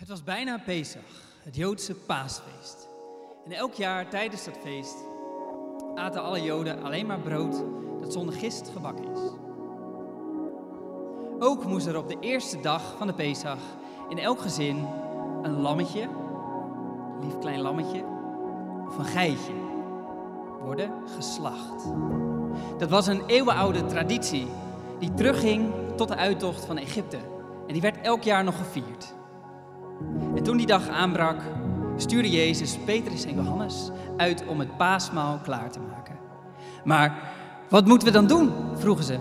Het 0.00 0.08
was 0.08 0.24
bijna 0.24 0.58
Pesach, 0.58 1.02
het 1.42 1.56
Joodse 1.56 1.94
paasfeest. 1.94 2.88
En 3.44 3.52
elk 3.52 3.74
jaar 3.74 4.08
tijdens 4.08 4.44
dat 4.44 4.58
feest 4.62 4.96
aten 5.94 6.22
alle 6.22 6.42
Joden 6.42 6.82
alleen 6.82 7.06
maar 7.06 7.18
brood 7.20 7.62
dat 8.00 8.12
zonder 8.12 8.34
gist 8.34 8.70
gebakken 8.72 9.04
is. 9.04 9.18
Ook 11.38 11.64
moest 11.64 11.86
er 11.86 11.96
op 11.96 12.08
de 12.08 12.16
eerste 12.20 12.60
dag 12.60 12.94
van 12.98 13.06
de 13.06 13.12
Pesach 13.12 13.60
in 14.08 14.18
elk 14.18 14.40
gezin 14.40 14.86
een 15.42 15.60
lammetje, 15.60 16.02
een 16.02 17.24
lief 17.24 17.38
klein 17.38 17.60
lammetje, 17.60 18.04
of 18.88 18.98
een 18.98 19.04
geitje 19.04 19.54
worden 20.60 20.92
geslacht. 21.16 21.84
Dat 22.78 22.90
was 22.90 23.06
een 23.06 23.26
eeuwenoude 23.26 23.86
traditie 23.86 24.46
die 24.98 25.14
terugging 25.14 25.72
tot 25.96 26.08
de 26.08 26.16
uittocht 26.16 26.64
van 26.64 26.78
Egypte. 26.78 27.18
En 27.66 27.72
die 27.72 27.82
werd 27.82 28.00
elk 28.00 28.22
jaar 28.22 28.44
nog 28.44 28.56
gevierd. 28.56 29.18
En 30.40 30.46
toen 30.46 30.56
die 30.56 30.66
dag 30.66 30.88
aanbrak, 30.88 31.40
stuurde 31.96 32.30
Jezus 32.30 32.78
Petrus 32.84 33.24
en 33.24 33.34
Johannes 33.34 33.90
uit 34.16 34.44
om 34.46 34.58
het 34.58 34.76
paasmaal 34.76 35.38
klaar 35.42 35.70
te 35.70 35.80
maken. 35.80 36.18
Maar 36.84 37.32
wat 37.68 37.86
moeten 37.86 38.08
we 38.08 38.14
dan 38.14 38.26
doen? 38.26 38.52
vroegen 38.74 39.04
ze. 39.04 39.18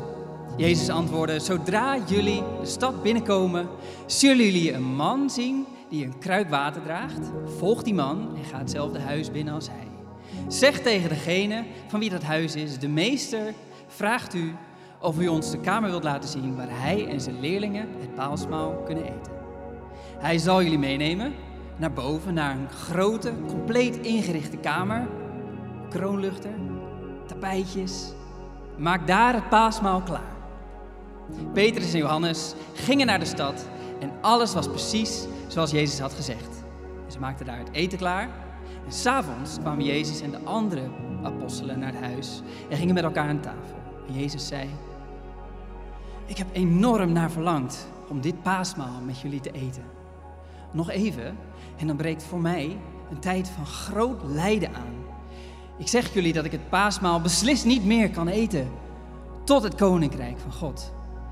Jezus 0.57 0.89
antwoordde: 0.89 1.39
Zodra 1.39 1.97
jullie 2.07 2.43
de 2.59 2.65
stad 2.65 3.03
binnenkomen, 3.03 3.67
zullen 4.05 4.45
jullie 4.45 4.73
een 4.73 4.95
man 4.95 5.29
zien 5.29 5.65
die 5.89 6.05
een 6.05 6.17
kruik 6.19 6.49
water 6.49 6.81
draagt. 6.81 7.31
Volg 7.57 7.83
die 7.83 7.93
man 7.93 8.35
en 8.35 8.43
ga 8.43 8.57
hetzelfde 8.57 8.99
huis 8.99 9.31
binnen 9.31 9.53
als 9.53 9.67
hij. 9.67 9.87
Zeg 10.47 10.81
tegen 10.81 11.09
degene 11.09 11.65
van 11.87 11.99
wie 11.99 12.09
dat 12.09 12.23
huis 12.23 12.55
is: 12.55 12.79
De 12.79 12.89
meester 12.89 13.53
vraagt 13.87 14.33
u 14.33 14.55
of 15.01 15.19
u 15.19 15.27
ons 15.27 15.51
de 15.51 15.59
kamer 15.59 15.89
wilt 15.89 16.03
laten 16.03 16.29
zien 16.29 16.55
waar 16.55 16.81
hij 16.81 17.07
en 17.07 17.21
zijn 17.21 17.39
leerlingen 17.39 17.87
het 17.99 18.15
paasmaal 18.15 18.83
kunnen 18.85 19.03
eten. 19.03 19.38
Hij 20.19 20.37
zal 20.37 20.63
jullie 20.63 20.79
meenemen 20.79 21.33
naar 21.77 21.91
boven, 21.91 22.33
naar 22.33 22.55
een 22.55 22.69
grote, 22.69 23.33
compleet 23.47 23.97
ingerichte 23.97 24.57
kamer. 24.57 25.07
Kroonluchter, 25.89 26.53
tapijtjes. 27.27 28.11
Maak 28.77 29.07
daar 29.07 29.33
het 29.33 29.49
paasmaal 29.49 30.01
klaar. 30.01 30.37
Petrus 31.53 31.93
en 31.93 31.99
Johannes 31.99 32.53
gingen 32.73 33.05
naar 33.05 33.19
de 33.19 33.25
stad 33.25 33.67
en 33.99 34.11
alles 34.21 34.53
was 34.53 34.67
precies 34.67 35.27
zoals 35.47 35.71
Jezus 35.71 35.99
had 35.99 36.13
gezegd. 36.13 36.63
Ze 37.07 37.19
maakten 37.19 37.45
daar 37.45 37.57
het 37.57 37.71
eten 37.71 37.97
klaar. 37.97 38.29
En 38.85 38.91
s'avonds 38.91 39.57
kwamen 39.59 39.85
Jezus 39.85 40.21
en 40.21 40.31
de 40.31 40.43
andere 40.43 40.89
apostelen 41.23 41.79
naar 41.79 41.93
het 41.93 42.03
huis 42.03 42.41
en 42.69 42.77
gingen 42.77 42.93
met 42.93 43.03
elkaar 43.03 43.29
aan 43.29 43.39
tafel. 43.39 43.77
En 44.07 44.13
Jezus 44.13 44.47
zei: 44.47 44.69
Ik 46.25 46.37
heb 46.37 46.47
enorm 46.51 47.11
naar 47.11 47.31
verlangd 47.31 47.87
om 48.09 48.21
dit 48.21 48.41
paasmaal 48.41 49.01
met 49.05 49.19
jullie 49.19 49.41
te 49.41 49.51
eten. 49.51 49.98
Nog 50.71 50.89
even, 50.89 51.37
en 51.77 51.87
dan 51.87 51.95
breekt 51.95 52.23
voor 52.23 52.39
mij 52.39 52.77
een 53.09 53.19
tijd 53.19 53.49
van 53.49 53.65
groot 53.65 54.21
lijden 54.23 54.75
aan. 54.75 54.95
Ik 55.77 55.87
zeg 55.87 56.13
jullie 56.13 56.33
dat 56.33 56.45
ik 56.45 56.51
het 56.51 56.69
paasmaal 56.69 57.21
beslist 57.21 57.65
niet 57.65 57.85
meer 57.85 58.09
kan 58.09 58.27
eten 58.27 58.67
tot 59.43 59.63
het 59.63 59.75
koninkrijk 59.75 60.37
van 60.39 60.51
God 60.53 60.91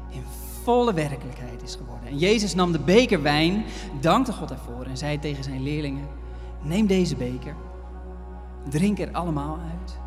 in 0.09 0.23
volle 0.63 0.93
werkelijkheid 0.93 1.63
is 1.63 1.75
geworden. 1.75 2.09
En 2.09 2.17
Jezus 2.17 2.55
nam 2.55 2.71
de 2.71 2.79
beker 2.79 3.21
wijn, 3.21 3.63
dankte 3.99 4.33
God 4.33 4.51
ervoor 4.51 4.85
en 4.85 4.97
zei 4.97 5.19
tegen 5.19 5.43
zijn 5.43 5.63
leerlingen: 5.63 6.07
Neem 6.61 6.87
deze 6.87 7.15
beker, 7.15 7.55
drink 8.69 8.99
er 8.99 9.11
allemaal 9.11 9.59
uit. 9.71 9.97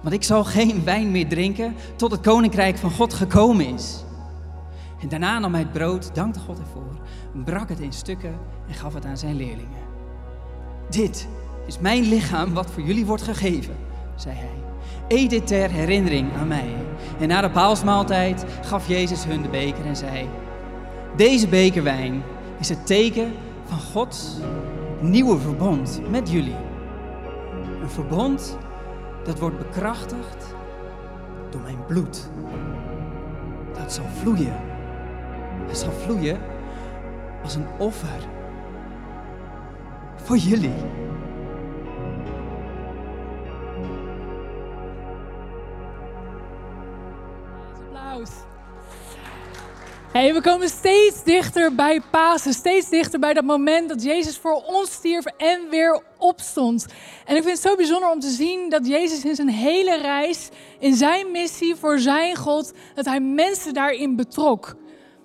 Want 0.00 0.14
ik 0.14 0.22
zal 0.22 0.44
geen 0.44 0.84
wijn 0.84 1.10
meer 1.10 1.28
drinken 1.28 1.74
tot 1.96 2.10
het 2.10 2.20
koninkrijk 2.20 2.78
van 2.78 2.90
God 2.90 3.14
gekomen 3.14 3.66
is. 3.66 4.04
En 5.00 5.08
daarna 5.08 5.38
nam 5.38 5.52
hij 5.52 5.62
het 5.62 5.72
brood, 5.72 6.14
dankte 6.14 6.40
God 6.40 6.58
ervoor, 6.58 7.00
brak 7.44 7.68
het 7.68 7.80
in 7.80 7.92
stukken 7.92 8.38
en 8.68 8.74
gaf 8.74 8.94
het 8.94 9.04
aan 9.04 9.16
zijn 9.16 9.36
leerlingen. 9.36 9.88
Dit 10.88 11.28
is 11.66 11.78
mijn 11.78 12.02
lichaam 12.02 12.54
wat 12.54 12.70
voor 12.70 12.82
jullie 12.82 13.06
wordt 13.06 13.22
gegeven, 13.22 13.76
zei 14.14 14.36
hij. 14.36 14.58
Eet 15.08 15.30
dit 15.30 15.46
ter 15.46 15.70
herinnering 15.70 16.32
aan 16.34 16.48
mij. 16.48 16.74
En 17.20 17.28
na 17.28 17.40
de 17.40 17.50
paalsmaaltijd 17.50 18.44
gaf 18.62 18.88
Jezus 18.88 19.24
hun 19.24 19.42
de 19.42 19.48
beker 19.48 19.86
en 19.86 19.96
zei: 19.96 20.28
Deze 21.16 21.48
beker 21.48 21.82
wijn 21.82 22.22
is 22.58 22.68
het 22.68 22.86
teken 22.86 23.32
van 23.64 23.80
Gods 23.80 24.36
nieuwe 25.00 25.38
verbond 25.38 26.00
met 26.10 26.30
jullie. 26.30 26.56
Een 27.82 27.90
verbond 27.90 28.58
dat 29.24 29.38
wordt 29.38 29.58
bekrachtigd 29.58 30.54
door 31.50 31.60
mijn 31.60 31.86
bloed. 31.86 32.30
Dat 33.74 33.92
zal 33.92 34.04
vloeien. 34.20 34.69
Het 35.70 35.78
zal 35.78 35.92
vloeien 35.92 36.40
als 37.42 37.54
een 37.54 37.66
offer 37.78 38.28
voor 40.16 40.36
jullie. 40.36 40.74
Applaus. 47.74 48.30
Hey, 50.12 50.34
we 50.34 50.40
komen 50.40 50.68
steeds 50.68 51.24
dichter 51.24 51.74
bij 51.74 52.00
Pasen, 52.10 52.52
steeds 52.52 52.88
dichter 52.88 53.20
bij 53.20 53.34
dat 53.34 53.44
moment 53.44 53.88
dat 53.88 54.02
Jezus 54.02 54.38
voor 54.38 54.62
ons 54.66 54.92
stierf 54.92 55.24
en 55.24 55.68
weer 55.70 56.02
opstond. 56.18 56.86
En 57.24 57.36
ik 57.36 57.42
vind 57.42 57.54
het 57.58 57.70
zo 57.70 57.76
bijzonder 57.76 58.10
om 58.10 58.20
te 58.20 58.30
zien 58.30 58.70
dat 58.70 58.86
Jezus 58.86 59.24
in 59.24 59.34
zijn 59.34 59.48
hele 59.48 59.96
reis, 59.96 60.48
in 60.78 60.94
zijn 60.94 61.30
missie 61.30 61.76
voor 61.76 61.98
zijn 61.98 62.36
God, 62.36 62.72
dat 62.94 63.04
hij 63.04 63.20
mensen 63.20 63.74
daarin 63.74 64.16
betrok. 64.16 64.78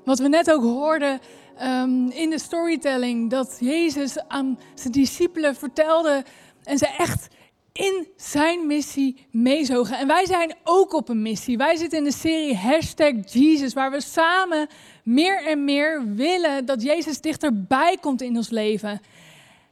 Wat 0.06 0.20
we 0.20 0.28
net 0.28 0.52
ook 0.52 0.64
hoorden 0.64 1.20
um, 1.62 2.10
in 2.10 2.30
de 2.30 2.40
storytelling, 2.40 3.30
dat 3.30 3.58
Jezus 3.60 4.28
aan 4.28 4.60
zijn 4.74 4.94
discipelen 4.94 5.56
vertelde 5.56 6.24
en 6.64 6.78
ze 6.78 6.88
echt 6.88 7.28
in 7.72 8.08
zijn 8.16 8.68
missie 8.68 9.28
meezogen. 9.32 9.98
En 9.98 10.08
wij 10.08 10.26
zijn 10.26 10.56
ook 10.64 10.94
op 10.94 11.10
een 11.10 11.22
missie. 11.22 11.58
Wij 11.58 11.76
zitten 11.76 11.98
in 11.98 12.04
de 12.04 12.12
serie 12.12 12.56
Hashtag 12.56 13.14
Jesus, 13.26 13.74
waar 13.74 13.92
we 13.92 14.02
samen 14.02 14.68
meer 15.04 15.46
en 15.46 15.64
meer 15.64 16.14
willen 16.14 16.66
dat 16.66 16.82
Jezus 16.82 17.22
dichterbij 17.22 17.98
komt 18.02 18.22
in 18.22 18.36
ons 18.36 18.50
leven. 18.50 19.02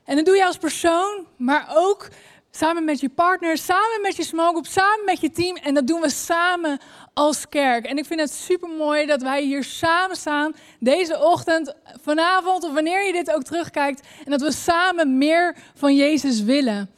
En 0.03 0.15
dat 0.15 0.25
doe 0.25 0.35
je 0.35 0.45
als 0.45 0.57
persoon, 0.57 1.25
maar 1.37 1.71
ook 1.75 2.09
samen 2.55 2.83
met 2.83 2.99
je 2.99 3.09
partner, 3.09 3.57
samen 3.57 3.99
met 4.01 4.15
je 4.15 4.23
small 4.23 4.49
group, 4.49 4.65
samen 4.65 5.05
met 5.05 5.21
je 5.21 5.31
team. 5.31 5.55
En 5.55 5.73
dat 5.73 5.87
doen 5.87 6.01
we 6.01 6.09
samen 6.09 6.79
als 7.13 7.49
kerk. 7.49 7.85
En 7.85 7.97
ik 7.97 8.05
vind 8.05 8.19
het 8.19 8.31
super 8.31 8.69
mooi 8.69 9.05
dat 9.05 9.21
wij 9.21 9.43
hier 9.43 9.63
samen 9.63 10.15
staan, 10.15 10.55
deze 10.79 11.19
ochtend, 11.23 11.75
vanavond 12.01 12.63
of 12.63 12.73
wanneer 12.73 13.05
je 13.05 13.11
dit 13.11 13.33
ook 13.33 13.43
terugkijkt. 13.43 14.07
En 14.25 14.31
dat 14.31 14.41
we 14.41 14.51
samen 14.51 15.17
meer 15.17 15.55
van 15.75 15.95
Jezus 15.95 16.41
willen. 16.41 16.89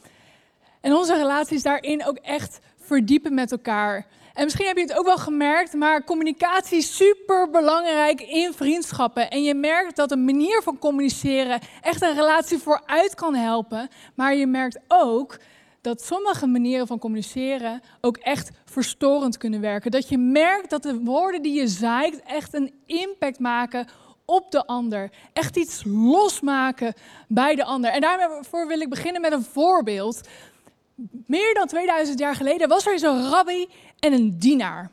En 0.81 0.93
onze 0.93 1.15
relaties 1.15 1.63
daarin 1.63 2.05
ook 2.05 2.17
echt 2.17 2.59
verdiepen 2.79 3.33
met 3.33 3.51
elkaar. 3.51 4.05
En 4.35 4.43
misschien 4.43 4.65
heb 4.65 4.77
je 4.77 4.81
het 4.81 4.97
ook 4.97 5.05
wel 5.05 5.17
gemerkt, 5.17 5.73
maar 5.73 6.03
communicatie 6.03 6.77
is 6.77 6.95
super 6.95 7.49
belangrijk 7.49 8.21
in 8.21 8.53
vriendschappen. 8.53 9.29
En 9.29 9.43
je 9.43 9.53
merkt 9.53 9.95
dat 9.95 10.11
een 10.11 10.25
manier 10.25 10.61
van 10.61 10.79
communiceren 10.79 11.59
echt 11.81 12.01
een 12.01 12.15
relatie 12.15 12.57
vooruit 12.57 13.15
kan 13.15 13.35
helpen. 13.35 13.89
Maar 14.15 14.35
je 14.35 14.47
merkt 14.47 14.79
ook 14.87 15.37
dat 15.81 16.01
sommige 16.01 16.47
manieren 16.47 16.87
van 16.87 16.99
communiceren 16.99 17.81
ook 18.01 18.17
echt 18.17 18.51
verstorend 18.65 19.37
kunnen 19.37 19.61
werken. 19.61 19.91
Dat 19.91 20.09
je 20.09 20.17
merkt 20.17 20.69
dat 20.69 20.83
de 20.83 20.99
woorden 20.99 21.41
die 21.41 21.59
je 21.59 21.67
zaait 21.67 22.21
echt 22.21 22.53
een 22.53 22.73
impact 22.85 23.39
maken 23.39 23.87
op 24.25 24.51
de 24.51 24.65
ander. 24.65 25.09
Echt 25.33 25.57
iets 25.57 25.83
losmaken 25.85 26.93
bij 27.27 27.55
de 27.55 27.63
ander. 27.63 27.91
En 27.91 28.01
daarvoor 28.01 28.67
wil 28.67 28.79
ik 28.79 28.89
beginnen 28.89 29.21
met 29.21 29.31
een 29.31 29.43
voorbeeld. 29.43 30.21
Meer 31.25 31.53
dan 31.53 31.67
2000 31.67 32.19
jaar 32.19 32.35
geleden 32.35 32.67
was 32.67 32.85
er 32.85 32.99
zo'n 32.99 33.29
rabbi 33.29 33.67
en 33.99 34.13
een 34.13 34.39
dienaar. 34.39 34.91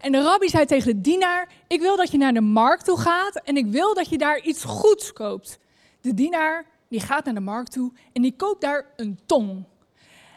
En 0.00 0.12
de 0.12 0.22
rabbi 0.22 0.48
zei 0.48 0.66
tegen 0.66 0.94
de 0.94 1.00
dienaar: 1.00 1.48
Ik 1.68 1.80
wil 1.80 1.96
dat 1.96 2.10
je 2.10 2.18
naar 2.18 2.32
de 2.32 2.40
markt 2.40 2.84
toe 2.84 2.98
gaat 2.98 3.40
en 3.44 3.56
ik 3.56 3.66
wil 3.66 3.94
dat 3.94 4.08
je 4.08 4.18
daar 4.18 4.40
iets 4.40 4.64
goeds 4.64 5.12
koopt. 5.12 5.58
De 6.00 6.14
dienaar 6.14 6.64
die 6.88 7.00
gaat 7.00 7.24
naar 7.24 7.34
de 7.34 7.40
markt 7.40 7.72
toe 7.72 7.92
en 8.12 8.22
die 8.22 8.36
koopt 8.36 8.60
daar 8.60 8.86
een 8.96 9.20
tong. 9.26 9.64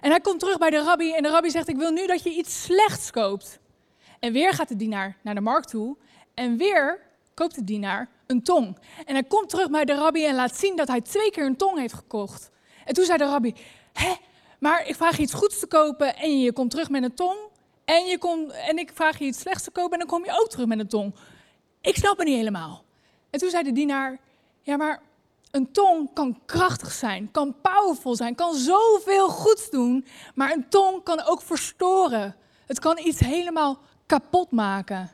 En 0.01 0.09
hij 0.09 0.19
komt 0.19 0.39
terug 0.39 0.57
bij 0.57 0.69
de 0.69 0.83
rabbi 0.83 1.13
en 1.13 1.24
de 1.24 1.30
rabbi 1.30 1.50
zegt: 1.50 1.68
Ik 1.68 1.77
wil 1.77 1.92
nu 1.92 2.07
dat 2.07 2.24
je 2.24 2.30
iets 2.30 2.63
slechts 2.63 3.12
koopt. 3.12 3.59
En 4.19 4.33
weer 4.33 4.53
gaat 4.53 4.68
de 4.68 4.75
dienaar 4.75 5.18
naar 5.21 5.36
de 5.36 5.42
markt 5.42 5.69
toe 5.69 5.97
en 6.33 6.57
weer 6.57 7.00
koopt 7.33 7.56
de 7.56 7.63
dienaar 7.63 8.09
een 8.27 8.44
tong. 8.44 8.77
En 9.06 9.13
hij 9.13 9.24
komt 9.24 9.50
terug 9.50 9.69
bij 9.69 9.86
de 9.86 9.94
rabbi 9.94 10.25
en 10.25 10.36
laat 10.36 10.57
zien 10.57 10.75
dat 10.75 10.88
hij 10.88 11.01
twee 11.01 11.31
keer 11.31 11.45
een 11.45 11.57
tong 11.57 11.80
heeft 11.80 11.94
gekocht. 11.94 12.50
En 12.86 12.94
toen 12.94 13.06
zei 13.06 13.18
de 13.18 13.25
rabbi: 13.25 13.53
Hé, 13.94 14.13
maar 14.59 14.88
ik 14.88 14.95
vraag 14.95 15.15
je 15.15 15.21
iets 15.21 15.33
goeds 15.33 15.59
te 15.59 15.68
kopen 15.68 16.15
en 16.15 16.39
je 16.39 16.54
komt 16.54 16.71
terug 16.71 16.89
met 16.89 17.04
een 17.04 17.15
tong. 17.15 17.38
En, 17.86 18.06
je 18.06 18.48
en 18.68 18.77
ik 18.77 18.92
vraag 18.94 19.19
je 19.19 19.25
iets 19.25 19.39
slechts 19.39 19.63
te 19.63 19.71
kopen 19.71 19.92
en 19.92 20.00
dan 20.00 20.07
kom 20.07 20.25
je 20.25 20.42
ook 20.42 20.50
terug 20.50 20.65
met 20.65 20.80
een 20.80 20.88
tong. 20.88 21.15
Ik 21.81 21.95
snap 21.95 22.18
het 22.18 22.27
niet 22.27 22.38
helemaal. 22.38 22.83
En 23.30 23.39
toen 23.39 23.50
zei 23.50 23.63
de 23.63 23.71
dienaar, 23.71 24.19
ja 24.62 24.77
maar 24.77 25.01
een 25.51 25.71
tong 25.71 26.13
kan 26.13 26.39
krachtig 26.45 26.92
zijn, 26.92 27.31
kan 27.31 27.56
powerful 27.62 28.15
zijn, 28.15 28.36
kan 28.36 28.56
zoveel 28.56 29.30
goeds 29.30 29.69
doen. 29.69 30.06
Maar 30.36 30.51
een 30.51 30.69
tong 30.69 31.04
kan 31.04 31.24
ook 31.24 31.42
verstoren. 31.42 32.36
Het 32.65 32.80
kan 32.80 33.00
iets 33.04 33.19
helemaal 33.19 33.80
kapot 34.06 34.51
maken. 34.51 35.12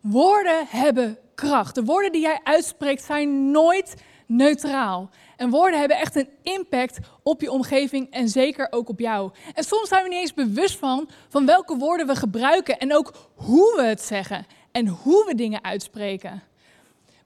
Woorden 0.00 0.66
hebben 0.66 1.18
kracht. 1.34 1.74
De 1.74 1.84
woorden 1.84 2.12
die 2.12 2.20
jij 2.20 2.40
uitspreekt 2.44 3.02
zijn 3.02 3.50
nooit 3.50 3.94
neutraal. 4.28 5.10
En 5.36 5.50
woorden 5.50 5.78
hebben 5.78 5.98
echt 5.98 6.16
een 6.16 6.28
impact 6.42 6.98
op 7.22 7.40
je 7.40 7.50
omgeving 7.50 8.10
en 8.10 8.28
zeker 8.28 8.66
ook 8.70 8.88
op 8.88 9.00
jou. 9.00 9.30
En 9.54 9.64
soms 9.64 9.88
zijn 9.88 10.02
we 10.02 10.08
niet 10.08 10.18
eens 10.18 10.34
bewust 10.34 10.78
van, 10.78 11.08
van 11.28 11.46
welke 11.46 11.76
woorden 11.76 12.06
we 12.06 12.16
gebruiken 12.16 12.78
en 12.78 12.94
ook 12.94 13.30
hoe 13.34 13.74
we 13.76 13.82
het 13.82 14.02
zeggen 14.02 14.46
en 14.72 14.86
hoe 14.86 15.24
we 15.26 15.34
dingen 15.34 15.64
uitspreken. 15.64 16.42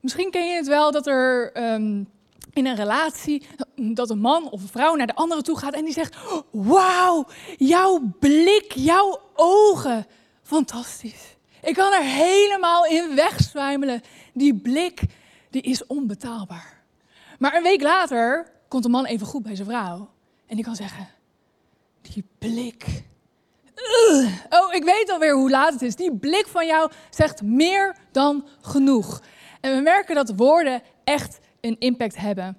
Misschien 0.01 0.31
ken 0.31 0.47
je 0.49 0.55
het 0.55 0.67
wel 0.67 0.91
dat 0.91 1.07
er 1.07 1.53
ehm, 1.53 2.05
in 2.53 2.67
een 2.67 2.77
relatie 2.77 3.47
dat 3.75 4.11
een 4.11 4.21
man 4.21 4.51
of 4.51 4.63
een 4.63 4.69
vrouw 4.69 4.95
naar 4.95 5.07
de 5.07 5.15
andere 5.15 5.43
toe 5.43 5.59
gaat 5.59 5.75
en 5.75 5.85
die 5.85 5.93
zegt: 5.93 6.17
Wauw, 6.51 7.27
jouw 7.57 8.01
blik, 8.19 8.73
jouw 8.75 9.21
ogen, 9.35 10.07
fantastisch. 10.43 11.37
Ik 11.63 11.75
kan 11.75 11.93
er 11.93 12.03
helemaal 12.03 12.87
in 12.87 13.15
wegzwijmelen. 13.15 14.03
Die 14.33 14.55
blik, 14.55 15.03
die 15.51 15.63
is 15.63 15.87
onbetaalbaar. 15.87 16.82
Maar 17.43 17.57
een 17.57 17.63
week 17.63 17.83
later 17.83 18.47
komt 18.69 18.83
de 18.83 18.89
man 18.89 19.05
even 19.05 19.27
goed 19.27 19.43
bij 19.43 19.57
zijn 19.57 19.69
vrouw 19.69 20.09
en 20.47 20.57
die 20.57 20.65
kan 20.65 20.77
zeggen: 20.77 21.09
Die 22.03 22.25
blik. 22.39 23.05
Oh, 24.51 24.75
ik 24.75 24.85
weet 24.85 25.11
alweer 25.13 25.35
hoe 25.35 25.51
laat 25.51 25.73
het 25.73 25.83
is. 25.83 25.97
Die 25.97 26.17
blik 26.17 26.47
van 26.47 26.67
jou 26.67 26.91
zegt 27.11 27.43
meer 27.43 27.97
dan 28.13 28.45
genoeg. 28.61 29.23
En 29.61 29.77
we 29.77 29.83
merken 29.83 30.15
dat 30.15 30.33
woorden 30.37 30.83
echt 31.05 31.39
een 31.61 31.77
impact 31.79 32.17
hebben. 32.17 32.59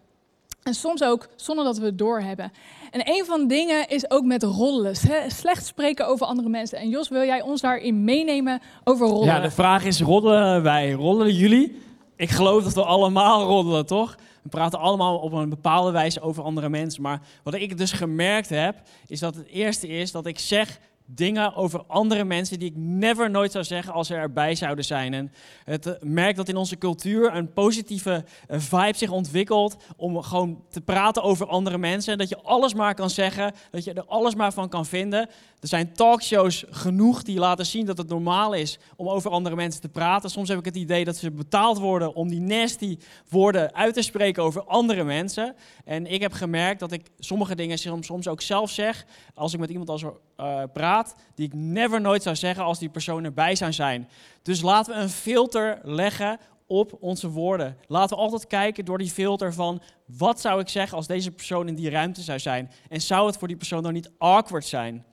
En 0.64 0.74
soms 0.74 1.04
ook 1.04 1.28
zonder 1.36 1.66
dat 1.66 1.78
we 1.78 1.86
het 1.86 1.98
doorhebben. 1.98 2.52
En 2.92 3.02
een 3.10 3.26
van 3.26 3.40
de 3.40 3.46
dingen 3.46 3.90
is 3.90 4.12
ook 4.12 4.24
met 4.24 4.44
roddelen. 4.44 4.96
Slecht 5.28 5.66
spreken 5.66 6.08
over 6.08 6.26
andere 6.26 6.50
mensen. 6.50 6.78
En 6.78 6.90
Jos, 6.90 7.10
wil 7.10 7.24
jij 7.24 7.42
ons 7.42 7.62
daarin 7.62 8.04
meenemen 8.04 8.62
over 8.84 9.08
roddelen? 9.08 9.36
Ja, 9.36 9.42
de 9.42 9.52
vraag 9.52 9.86
is, 9.86 10.02
roddelen 10.02 10.64
wij? 10.64 10.92
Roddelen 10.92 11.34
jullie? 11.34 11.82
Ik 12.16 12.30
geloof 12.30 12.64
dat 12.64 12.74
we 12.74 12.84
allemaal 12.84 13.46
roddelen, 13.46 13.86
toch? 13.86 14.16
We 14.44 14.50
praten 14.50 14.80
allemaal 14.80 15.18
op 15.18 15.32
een 15.32 15.50
bepaalde 15.50 15.92
wijze 15.92 16.22
over 16.22 16.44
andere 16.44 16.70
mensen. 16.70 17.02
Maar 17.02 17.22
wat 17.44 17.54
ik 17.54 17.78
dus 17.78 17.92
gemerkt 17.92 18.50
heb, 18.50 18.82
is 19.08 19.20
dat 19.20 19.36
het 19.36 19.48
eerste 19.48 19.88
is 19.88 20.12
dat 20.12 20.26
ik 20.26 20.40
zeg 20.40 20.80
dingen 21.06 21.56
over 21.56 21.84
andere 21.88 22.24
mensen 22.24 22.60
die 22.60 22.70
ik 22.70 22.76
never 22.76 23.30
nooit 23.30 23.52
zou 23.52 23.64
zeggen 23.64 23.94
als 23.94 24.08
ze 24.08 24.16
erbij 24.16 24.56
zouden 24.56 24.86
zijn. 24.86 25.14
En 25.14 25.32
het 25.64 25.86
eh, 25.86 25.94
merkt 26.02 26.38
dat 26.38 26.50
in 26.50 26.56
onze 26.56 26.78
cultuur 26.78 27.36
een 27.36 27.54
positieve 27.54 28.26
eh, 28.48 28.60
vibe 28.60 28.98
zich 28.98 29.12
ontwikkelt 29.12 29.76
om 29.98 30.22
gewoon 30.22 30.64
te 30.70 30.82
praten 30.82 31.24
over 31.24 31.48
andere 31.48 31.78
mensen. 31.78 32.12
En 32.12 32.18
dat 32.18 32.30
je 32.30 32.42
alles 32.42 32.74
maar 32.74 32.96
kan 32.96 33.10
zeggen, 33.10 33.54
dat 33.72 33.84
je 33.84 33.94
er 33.94 34.06
alles 34.06 34.36
maar 34.36 34.54
van 34.54 34.70
kan 34.70 34.86
vinden. 34.86 35.30
Er 35.64 35.70
zijn 35.70 35.94
talkshows 35.94 36.64
genoeg 36.70 37.24
die 37.24 37.40
laten 37.40 37.66
zien 37.66 37.86
dat 37.86 37.98
het 37.98 38.08
normaal 38.10 38.54
is 38.54 38.80
om 38.96 39.10
over 39.10 39.32
andere 39.32 39.56
mensen 39.56 39.82
te 39.82 39.90
praten. 39.90 40.30
Soms 40.30 40.50
heb 40.50 40.60
ik 40.60 40.66
het 40.66 40.76
idee 40.76 41.06
dat 41.06 41.16
ze 41.16 41.32
betaald 41.32 41.78
worden 41.78 42.16
om 42.16 42.30
die 42.30 42.40
nasty 42.40 42.98
woorden 43.30 43.74
uit 43.74 43.94
te 43.94 44.02
spreken 44.02 44.44
over 44.44 44.64
andere 44.64 45.04
mensen. 45.04 45.56
En 45.86 46.06
ik 46.06 46.22
heb 46.22 46.34
gemerkt 46.34 46.80
dat 46.80 46.92
ik 46.92 47.02
sommige 47.20 47.56
dingen 47.56 47.78
soms 48.04 48.28
ook 48.28 48.42
zelf 48.42 48.70
zeg 48.70 49.06
als 49.34 49.54
ik 49.54 49.60
met 49.60 49.70
iemand 49.70 49.90
als 49.90 50.04
uh, 50.04 50.64
praat, 50.74 51.16
die 51.36 51.46
ik 51.46 51.54
never 51.54 52.02
nooit 52.02 52.24
zou 52.24 52.36
zeggen 52.36 52.64
als 52.64 52.80
die 52.80 52.90
persoon 52.90 53.24
erbij 53.24 53.56
zou 53.56 53.74
zijn. 53.74 54.10
Dus 54.42 54.62
laten 54.62 54.96
we 54.96 55.02
een 55.02 55.10
filter 55.10 55.80
leggen 55.84 56.40
op 56.68 56.98
onze 57.00 57.30
woorden. 57.30 57.78
Laten 57.88 58.18
we 58.18 58.24
altijd 58.24 58.48
kijken 58.48 58.86
door 58.86 58.98
die 58.98 59.10
filter 59.10 59.54
van 59.54 59.82
wat 60.06 60.42
zou 60.42 60.60
ik 60.60 60.70
zeggen 60.70 60.98
als 60.98 61.08
deze 61.08 61.32
persoon 61.32 61.68
in 61.68 61.76
die 61.76 61.90
ruimte 61.90 62.22
zou 62.22 62.40
zijn. 62.40 62.72
En 62.90 63.02
zou 63.02 63.28
het 63.28 63.38
voor 63.38 63.48
die 63.48 63.58
persoon 63.58 63.84
dan 63.84 63.94
niet 63.94 64.12
awkward 64.18 64.66
zijn? 64.66 65.06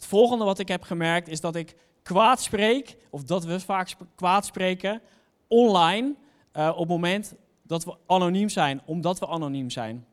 Het 0.00 0.08
volgende 0.08 0.44
wat 0.44 0.58
ik 0.58 0.68
heb 0.68 0.82
gemerkt 0.82 1.28
is 1.28 1.40
dat 1.40 1.56
ik 1.56 1.76
kwaad 2.02 2.42
spreek, 2.42 2.96
of 3.10 3.22
dat 3.22 3.44
we 3.44 3.60
vaak 3.60 3.96
kwaad 4.14 4.46
spreken, 4.46 5.00
online, 5.48 6.14
uh, 6.56 6.68
op 6.68 6.78
het 6.78 6.88
moment 6.88 7.34
dat 7.62 7.84
we 7.84 7.96
anoniem 8.06 8.48
zijn, 8.48 8.80
omdat 8.84 9.18
we 9.18 9.26
anoniem 9.26 9.70
zijn. 9.70 10.06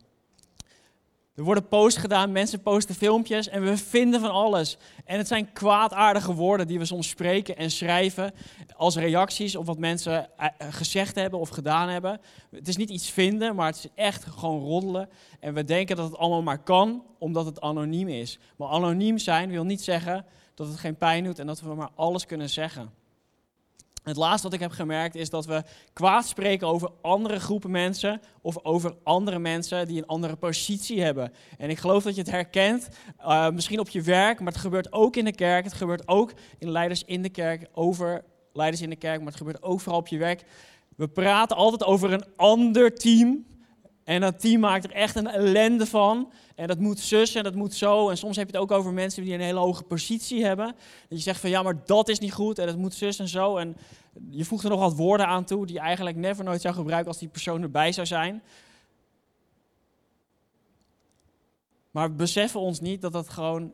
Er 1.37 1.43
worden 1.43 1.67
posts 1.67 1.99
gedaan, 1.99 2.31
mensen 2.31 2.61
posten 2.61 2.95
filmpjes 2.95 3.47
en 3.47 3.63
we 3.63 3.77
vinden 3.77 4.19
van 4.19 4.31
alles. 4.31 4.77
En 5.05 5.17
het 5.17 5.27
zijn 5.27 5.53
kwaadaardige 5.53 6.33
woorden 6.33 6.67
die 6.67 6.79
we 6.79 6.85
soms 6.85 7.09
spreken 7.09 7.57
en 7.57 7.71
schrijven 7.71 8.33
als 8.75 8.95
reacties 8.95 9.55
op 9.55 9.65
wat 9.65 9.77
mensen 9.77 10.37
eh, 10.37 10.47
eh, 10.57 10.67
gezegd 10.69 11.15
hebben 11.15 11.39
of 11.39 11.49
gedaan 11.49 11.89
hebben. 11.89 12.19
Het 12.51 12.67
is 12.67 12.77
niet 12.77 12.89
iets 12.89 13.09
vinden, 13.09 13.55
maar 13.55 13.65
het 13.65 13.75
is 13.75 13.87
echt 13.95 14.25
gewoon 14.25 14.59
roddelen. 14.59 15.09
En 15.39 15.53
we 15.53 15.63
denken 15.63 15.95
dat 15.95 16.09
het 16.09 16.17
allemaal 16.17 16.41
maar 16.41 16.63
kan, 16.63 17.03
omdat 17.19 17.45
het 17.45 17.61
anoniem 17.61 18.07
is. 18.07 18.39
Maar 18.55 18.69
anoniem 18.69 19.17
zijn 19.17 19.49
wil 19.49 19.63
niet 19.63 19.81
zeggen 19.81 20.25
dat 20.55 20.67
het 20.67 20.79
geen 20.79 20.95
pijn 20.95 21.23
doet 21.23 21.39
en 21.39 21.47
dat 21.47 21.61
we 21.61 21.73
maar 21.73 21.91
alles 21.95 22.25
kunnen 22.25 22.49
zeggen. 22.49 22.91
Het 24.07 24.17
laatste 24.17 24.43
wat 24.43 24.53
ik 24.53 24.59
heb 24.59 24.71
gemerkt 24.71 25.15
is 25.15 25.29
dat 25.29 25.45
we 25.45 25.63
kwaad 25.93 26.25
spreken 26.25 26.67
over 26.67 26.89
andere 27.01 27.39
groepen 27.39 27.71
mensen 27.71 28.21
of 28.41 28.63
over 28.63 28.95
andere 29.03 29.39
mensen 29.39 29.87
die 29.87 29.97
een 29.97 30.05
andere 30.05 30.35
positie 30.35 31.01
hebben. 31.01 31.33
En 31.57 31.69
ik 31.69 31.77
geloof 31.77 32.03
dat 32.03 32.15
je 32.15 32.21
het 32.21 32.31
herkent, 32.31 32.89
uh, 33.19 33.49
misschien 33.49 33.79
op 33.79 33.89
je 33.89 34.01
werk, 34.01 34.39
maar 34.39 34.51
het 34.51 34.61
gebeurt 34.61 34.93
ook 34.93 35.15
in 35.15 35.25
de 35.25 35.35
kerk. 35.35 35.63
Het 35.63 35.73
gebeurt 35.73 36.07
ook 36.07 36.33
in 36.57 36.71
leiders 36.71 37.03
in 37.03 37.21
de 37.21 37.29
kerk, 37.29 37.69
over 37.73 38.23
leiders 38.53 38.81
in 38.81 38.89
de 38.89 38.95
kerk, 38.95 39.17
maar 39.17 39.27
het 39.27 39.37
gebeurt 39.37 39.63
ook 39.63 39.79
vooral 39.79 39.99
op 39.99 40.07
je 40.07 40.17
werk. 40.17 40.43
We 40.95 41.07
praten 41.07 41.57
altijd 41.57 41.83
over 41.83 42.13
een 42.13 42.25
ander 42.35 42.95
team. 42.95 43.45
En 44.07 44.21
dat 44.21 44.39
team 44.39 44.59
maakt 44.59 44.83
er 44.83 44.91
echt 44.91 45.15
een 45.15 45.27
ellende 45.27 45.85
van. 45.85 46.31
En 46.55 46.67
dat 46.67 46.79
moet 46.79 46.99
zus 46.99 47.35
en 47.35 47.43
dat 47.43 47.55
moet 47.55 47.73
zo. 47.73 48.09
En 48.09 48.17
soms 48.17 48.35
heb 48.35 48.49
je 48.49 48.53
het 48.53 48.61
ook 48.61 48.71
over 48.71 48.93
mensen 48.93 49.23
die 49.23 49.33
een 49.33 49.41
hele 49.41 49.59
hoge 49.59 49.83
positie 49.83 50.45
hebben. 50.45 50.65
Dat 51.09 51.17
je 51.17 51.23
zegt 51.23 51.39
van 51.39 51.49
ja, 51.49 51.63
maar 51.63 51.85
dat 51.85 52.09
is 52.09 52.19
niet 52.19 52.33
goed 52.33 52.59
en 52.59 52.65
dat 52.65 52.77
moet 52.77 52.93
zus 52.93 53.19
en 53.19 53.27
zo. 53.27 53.57
En 53.57 53.77
je 54.29 54.45
voegt 54.45 54.63
er 54.63 54.69
nog 54.69 54.79
wat 54.79 54.95
woorden 54.95 55.27
aan 55.27 55.45
toe 55.45 55.65
die 55.65 55.75
je 55.75 55.81
eigenlijk 55.81 56.17
never 56.17 56.43
nooit 56.43 56.61
zou 56.61 56.75
gebruiken 56.75 57.07
als 57.07 57.17
die 57.19 57.27
persoon 57.27 57.61
erbij 57.61 57.91
zou 57.91 58.07
zijn. 58.07 58.43
Maar 61.91 62.09
we 62.09 62.15
beseffen 62.15 62.59
ons 62.59 62.79
niet 62.79 63.01
dat 63.01 63.13
dat 63.13 63.29
gewoon 63.29 63.73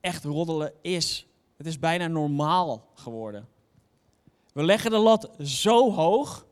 echt 0.00 0.24
roddelen 0.24 0.72
is. 0.82 1.26
Het 1.56 1.66
is 1.66 1.78
bijna 1.78 2.06
normaal 2.06 2.88
geworden. 2.94 3.48
We 4.52 4.62
leggen 4.62 4.90
de 4.90 4.98
lat 4.98 5.30
zo 5.38 5.92
hoog 5.92 6.46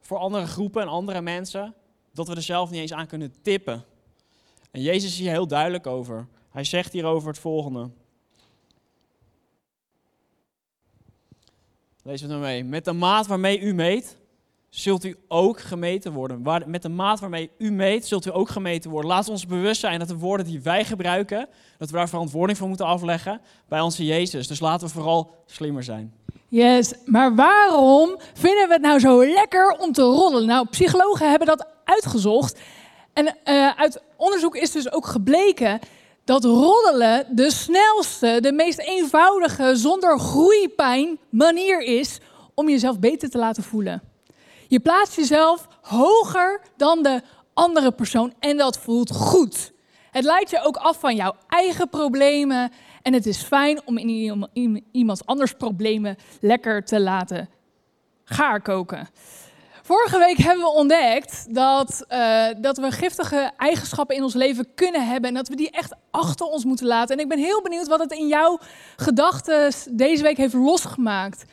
voor 0.00 0.18
andere 0.18 0.46
groepen 0.46 0.82
en 0.82 0.88
andere 0.88 1.20
mensen 1.20 1.74
dat 2.18 2.28
we 2.28 2.34
er 2.34 2.42
zelf 2.42 2.70
niet 2.70 2.80
eens 2.80 2.92
aan 2.92 3.06
kunnen 3.06 3.34
tippen. 3.42 3.84
En 4.70 4.82
Jezus 4.82 5.10
is 5.10 5.18
hier 5.18 5.30
heel 5.30 5.46
duidelijk 5.46 5.86
over. 5.86 6.26
Hij 6.50 6.64
zegt 6.64 6.92
hierover 6.92 7.28
het 7.28 7.38
volgende. 7.38 7.90
Lees 12.02 12.20
het 12.20 12.30
nou 12.30 12.42
mee. 12.42 12.64
Met 12.64 12.84
de 12.84 12.92
maat 12.92 13.26
waarmee 13.26 13.60
u 13.60 13.74
meet, 13.74 14.16
zult 14.68 15.04
u 15.04 15.16
ook 15.28 15.60
gemeten 15.60 16.12
worden. 16.12 16.42
Met 16.66 16.82
de 16.82 16.88
maat 16.88 17.20
waarmee 17.20 17.50
u 17.58 17.70
meet, 17.70 18.06
zult 18.06 18.26
u 18.26 18.30
ook 18.32 18.48
gemeten 18.48 18.90
worden. 18.90 19.10
Laat 19.10 19.28
ons 19.28 19.46
bewust 19.46 19.80
zijn 19.80 19.98
dat 19.98 20.08
de 20.08 20.16
woorden 20.16 20.46
die 20.46 20.60
wij 20.60 20.84
gebruiken, 20.84 21.48
dat 21.78 21.90
we 21.90 21.96
daar 21.96 22.08
verantwoording 22.08 22.58
voor 22.58 22.68
moeten 22.68 22.86
afleggen 22.86 23.40
bij 23.68 23.80
onze 23.80 24.04
Jezus. 24.04 24.46
Dus 24.46 24.60
laten 24.60 24.86
we 24.86 24.92
vooral 24.92 25.42
slimmer 25.46 25.82
zijn. 25.82 26.14
Yes, 26.50 26.92
maar 27.04 27.34
waarom 27.34 28.18
vinden 28.34 28.66
we 28.66 28.72
het 28.72 28.82
nou 28.82 28.98
zo 28.98 29.26
lekker 29.26 29.76
om 29.78 29.92
te 29.92 30.02
rollen? 30.02 30.46
Nou, 30.46 30.66
psychologen 30.68 31.30
hebben 31.30 31.46
dat 31.46 31.66
uitgezocht. 31.84 32.60
En 33.12 33.36
uh, 33.44 33.70
uit 33.76 34.02
onderzoek 34.16 34.56
is 34.56 34.72
dus 34.72 34.92
ook 34.92 35.06
gebleken 35.06 35.78
dat 36.24 36.44
roddelen 36.44 37.26
de 37.30 37.50
snelste, 37.50 38.38
de 38.40 38.52
meest 38.52 38.78
eenvoudige, 38.78 39.76
zonder 39.76 40.18
groeipijn 40.18 41.18
manier 41.30 41.80
is 41.80 42.18
om 42.54 42.68
jezelf 42.68 42.98
beter 42.98 43.30
te 43.30 43.38
laten 43.38 43.62
voelen. 43.62 44.02
Je 44.68 44.80
plaatst 44.80 45.16
jezelf 45.16 45.66
hoger 45.82 46.60
dan 46.76 47.02
de 47.02 47.22
andere 47.54 47.92
persoon 47.92 48.34
en 48.38 48.56
dat 48.56 48.78
voelt 48.78 49.10
goed. 49.10 49.72
Het 50.10 50.24
leidt 50.24 50.50
je 50.50 50.62
ook 50.62 50.76
af 50.76 51.00
van 51.00 51.16
jouw 51.16 51.34
eigen 51.48 51.88
problemen 51.88 52.72
en 53.08 53.14
het 53.14 53.26
is 53.26 53.42
fijn 53.42 53.80
om 53.84 53.98
in 54.52 54.84
iemand 54.92 55.26
anders 55.26 55.52
problemen 55.52 56.16
lekker 56.40 56.84
te 56.84 57.00
laten 57.00 57.48
gaarkoken. 58.24 59.08
Vorige 59.82 60.18
week 60.18 60.36
hebben 60.36 60.64
we 60.64 60.70
ontdekt 60.70 61.54
dat, 61.54 62.04
uh, 62.08 62.46
dat 62.60 62.78
we 62.78 62.90
giftige 62.90 63.50
eigenschappen 63.56 64.16
in 64.16 64.22
ons 64.22 64.34
leven 64.34 64.74
kunnen 64.74 65.06
hebben 65.06 65.28
en 65.28 65.34
dat 65.34 65.48
we 65.48 65.56
die 65.56 65.70
echt 65.70 65.94
achter 66.10 66.46
ons 66.46 66.64
moeten 66.64 66.86
laten. 66.86 67.16
En 67.16 67.22
ik 67.22 67.28
ben 67.28 67.38
heel 67.38 67.62
benieuwd 67.62 67.88
wat 67.88 68.00
het 68.00 68.12
in 68.12 68.26
jouw 68.26 68.58
gedachten 68.96 69.72
deze 69.90 70.22
week 70.22 70.36
heeft 70.36 70.54
losgemaakt. 70.54 71.44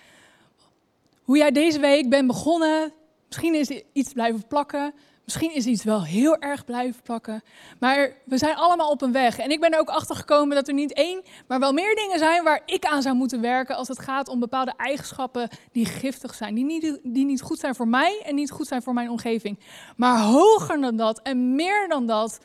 Hoe 1.23 1.37
jij 1.37 1.51
deze 1.51 1.79
week 1.79 2.09
bent 2.09 2.27
begonnen. 2.27 2.93
Misschien 3.27 3.55
is 3.55 3.81
iets 3.93 4.13
blijven 4.13 4.47
plakken. 4.47 4.93
Misschien 5.25 5.55
is 5.55 5.65
iets 5.65 5.83
wel 5.83 6.03
heel 6.03 6.37
erg 6.37 6.65
blijven 6.65 7.01
plakken. 7.01 7.43
Maar 7.79 8.11
we 8.25 8.37
zijn 8.37 8.55
allemaal 8.55 8.89
op 8.89 9.01
een 9.01 9.11
weg. 9.11 9.37
En 9.37 9.51
ik 9.51 9.59
ben 9.59 9.71
er 9.71 9.79
ook 9.79 9.89
achter 9.89 10.15
gekomen 10.15 10.55
dat 10.55 10.67
er 10.67 10.73
niet 10.73 10.93
één, 10.93 11.21
maar 11.47 11.59
wel 11.59 11.73
meer 11.73 11.95
dingen 11.95 12.19
zijn 12.19 12.43
waar 12.43 12.61
ik 12.65 12.85
aan 12.85 13.01
zou 13.01 13.15
moeten 13.15 13.41
werken 13.41 13.75
als 13.75 13.87
het 13.87 13.99
gaat 13.99 14.27
om 14.27 14.39
bepaalde 14.39 14.73
eigenschappen 14.77 15.49
die 15.71 15.85
giftig 15.85 16.33
zijn. 16.33 16.55
Die 16.55 16.65
niet, 16.65 16.99
die 17.03 17.25
niet 17.25 17.41
goed 17.41 17.59
zijn 17.59 17.75
voor 17.75 17.87
mij 17.87 18.21
en 18.25 18.35
niet 18.35 18.51
goed 18.51 18.67
zijn 18.67 18.81
voor 18.81 18.93
mijn 18.93 19.09
omgeving. 19.09 19.59
Maar 19.95 20.19
hoger 20.19 20.81
dan 20.81 20.95
dat 20.95 21.21
en 21.21 21.55
meer 21.55 21.87
dan 21.87 22.05
dat 22.07 22.39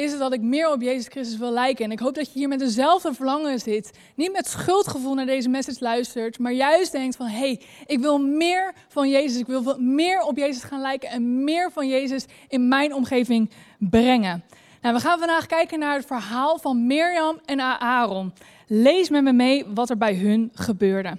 is 0.00 0.10
het 0.10 0.20
dat 0.20 0.32
ik 0.32 0.40
meer 0.40 0.72
op 0.72 0.82
Jezus 0.82 1.06
Christus 1.06 1.38
wil 1.38 1.50
lijken. 1.50 1.84
En 1.84 1.90
ik 1.90 1.98
hoop 1.98 2.14
dat 2.14 2.32
je 2.32 2.38
hier 2.38 2.48
met 2.48 2.58
dezelfde 2.58 3.14
verlangen 3.14 3.58
zit. 3.58 3.90
Niet 4.14 4.32
met 4.32 4.48
schuldgevoel 4.48 5.14
naar 5.14 5.26
deze 5.26 5.48
message 5.48 5.76
luistert, 5.80 6.38
maar 6.38 6.52
juist 6.52 6.92
denkt 6.92 7.16
van, 7.16 7.26
hé, 7.26 7.38
hey, 7.38 7.60
ik 7.86 7.98
wil 7.98 8.18
meer 8.18 8.74
van 8.88 9.08
Jezus. 9.08 9.40
Ik 9.40 9.46
wil 9.46 9.76
meer 9.78 10.22
op 10.22 10.36
Jezus 10.36 10.62
gaan 10.62 10.80
lijken 10.80 11.08
en 11.08 11.44
meer 11.44 11.70
van 11.72 11.88
Jezus 11.88 12.24
in 12.48 12.68
mijn 12.68 12.94
omgeving 12.94 13.50
brengen. 13.78 14.44
Nou, 14.82 14.94
we 14.94 15.00
gaan 15.00 15.18
vandaag 15.18 15.46
kijken 15.46 15.78
naar 15.78 15.96
het 15.96 16.06
verhaal 16.06 16.58
van 16.58 16.86
Mirjam 16.86 17.38
en 17.44 17.60
Aaron. 17.80 18.32
Lees 18.66 19.08
met 19.08 19.22
me 19.22 19.32
mee 19.32 19.64
wat 19.74 19.90
er 19.90 19.98
bij 19.98 20.14
hun 20.14 20.50
gebeurde. 20.54 21.18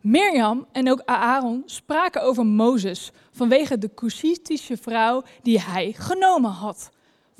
Mirjam 0.00 0.66
en 0.72 0.90
ook 0.90 1.02
Aaron 1.04 1.62
spraken 1.66 2.22
over 2.22 2.46
Mozes 2.46 3.10
vanwege 3.32 3.78
de 3.78 3.94
Cushitische 3.94 4.76
vrouw 4.76 5.22
die 5.42 5.60
hij 5.60 5.94
genomen 5.96 6.50
had. 6.50 6.90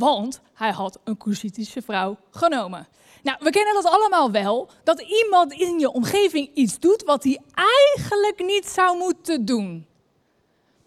Want 0.02 0.40
hij 0.54 0.70
had 0.70 0.98
een 1.04 1.16
Cushitische 1.16 1.82
vrouw 1.82 2.16
genomen. 2.30 2.88
Nou, 3.22 3.38
we 3.40 3.50
kennen 3.50 3.74
dat 3.74 3.84
allemaal 3.84 4.30
wel, 4.30 4.70
dat 4.84 5.00
iemand 5.00 5.52
in 5.52 5.78
je 5.78 5.92
omgeving 5.92 6.50
iets 6.54 6.78
doet 6.78 7.02
wat 7.02 7.24
hij 7.24 7.40
eigenlijk 7.54 8.42
niet 8.44 8.66
zou 8.66 8.98
moeten 8.98 9.44
doen. 9.44 9.86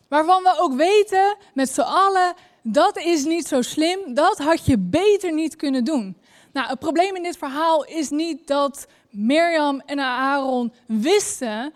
Waarvan 0.08 0.44
we 0.44 0.56
ook 0.60 0.74
weten 0.74 1.38
met 1.54 1.70
z'n 1.70 1.82
allen, 1.82 2.34
dat 2.64 2.98
is 2.98 3.26
niet 3.26 3.48
zo 3.48 3.62
slim, 3.62 4.14
dat 4.14 4.38
had 4.38 4.66
je 4.66 4.78
beter 4.78 5.34
niet 5.34 5.56
kunnen 5.56 5.84
doen. 5.84 6.18
Nou, 6.54 6.68
het 6.68 6.80
probleem 6.80 7.16
in 7.16 7.24
dit 7.24 7.38
verhaal 7.38 7.86
is 7.86 8.10
niet 8.10 8.48
dat 8.48 8.88
Mirjam 9.10 9.82
en 9.86 10.00
Aaron 10.00 10.74
wisten 10.88 11.74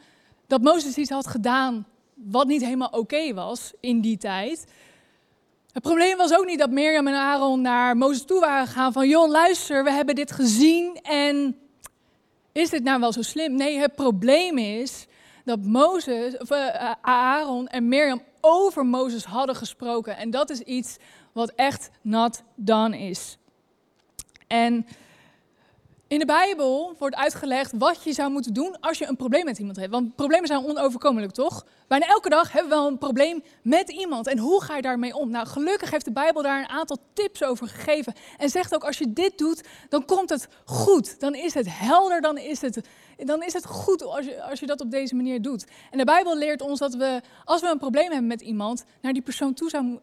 dat 0.47 0.61
Mozes 0.61 0.95
iets 0.95 1.09
had 1.09 1.27
gedaan 1.27 1.87
wat 2.13 2.47
niet 2.47 2.63
helemaal 2.63 2.91
oké 2.91 3.33
was 3.33 3.71
in 3.79 4.01
die 4.01 4.17
tijd. 4.17 4.65
Het 5.73 5.83
probleem 5.83 6.17
was 6.17 6.37
ook 6.37 6.45
niet 6.45 6.59
dat 6.59 6.69
Mirjam 6.69 7.07
en 7.07 7.15
Aaron 7.15 7.61
naar 7.61 7.97
Mozes 7.97 8.25
toe 8.25 8.39
waren 8.39 8.67
gegaan 8.67 8.93
van, 8.93 9.07
joh, 9.07 9.29
luister, 9.29 9.83
we 9.83 9.91
hebben 9.91 10.15
dit 10.15 10.31
gezien 10.31 10.99
en 11.01 11.57
is 12.51 12.69
dit 12.69 12.83
nou 12.83 12.99
wel 12.99 13.13
zo 13.13 13.21
slim? 13.21 13.55
Nee, 13.55 13.77
het 13.77 13.95
probleem 13.95 14.57
is 14.57 15.07
dat 15.43 15.59
Mozes, 15.63 16.35
uh, 16.51 16.91
Aaron 17.01 17.67
en 17.67 17.87
Mirjam 17.87 18.21
over 18.41 18.85
Mozes 18.85 19.23
hadden 19.23 19.55
gesproken. 19.55 20.17
En 20.17 20.29
dat 20.29 20.49
is 20.49 20.59
iets 20.59 20.97
wat 21.31 21.51
echt 21.55 21.89
not 22.01 22.43
done 22.55 22.99
is. 22.99 23.37
En 24.47 24.87
in 26.09 26.19
de 26.19 26.25
Bijbel 26.25 26.95
wordt 26.97 27.15
uitgelegd 27.15 27.71
wat 27.77 28.03
je 28.03 28.13
zou 28.13 28.31
moeten 28.31 28.53
doen 28.53 28.79
als 28.79 28.97
je 28.97 29.07
een 29.07 29.15
probleem 29.15 29.45
met 29.45 29.57
iemand 29.59 29.77
hebt. 29.77 29.91
Want 29.91 30.15
problemen 30.15 30.47
zijn 30.47 30.65
onoverkomelijk, 30.65 31.31
toch? 31.31 31.65
Bijna 31.87 32.05
elke 32.07 32.29
dag 32.29 32.51
hebben 32.51 32.69
we 32.69 32.77
wel 32.77 32.87
een 32.87 32.97
probleem 32.97 33.43
met 33.63 33.89
iemand. 33.89 34.27
En 34.27 34.37
hoe 34.37 34.63
ga 34.63 34.75
je 34.75 34.81
daarmee 34.81 35.15
om? 35.15 35.29
Nou, 35.29 35.47
gelukkig 35.47 35.91
heeft 35.91 36.05
de 36.05 36.11
Bijbel 36.11 36.41
daar 36.41 36.59
een 36.59 36.69
aantal 36.69 36.97
tips 37.13 37.43
over 37.43 37.67
gegeven. 37.67 38.13
En 38.37 38.49
zegt 38.49 38.75
ook, 38.75 38.83
als 38.83 38.97
je 38.97 39.13
dit 39.13 39.37
doet, 39.37 39.63
dan 39.89 40.05
komt 40.05 40.29
het 40.29 40.47
goed. 40.65 41.19
Dan 41.19 41.35
is 41.35 41.53
het 41.53 41.67
helder, 41.69 42.21
dan 42.21 42.37
is 42.37 42.61
het, 42.61 42.81
dan 43.17 43.43
is 43.43 43.53
het 43.53 43.65
goed 43.65 44.03
als 44.03 44.25
je, 44.25 44.43
als 44.43 44.59
je 44.59 44.65
dat 44.65 44.81
op 44.81 44.91
deze 44.91 45.15
manier 45.15 45.41
doet. 45.41 45.65
En 45.91 45.97
de 45.97 46.05
Bijbel 46.05 46.37
leert 46.37 46.61
ons 46.61 46.79
dat 46.79 46.93
we, 46.93 47.21
als 47.43 47.61
we 47.61 47.67
een 47.67 47.77
probleem 47.77 48.09
hebben 48.11 48.27
met 48.27 48.41
iemand, 48.41 48.85
naar 49.01 49.13
die 49.13 49.21
persoon 49.21 49.53
toe, 49.53 49.69
zou, 49.69 49.99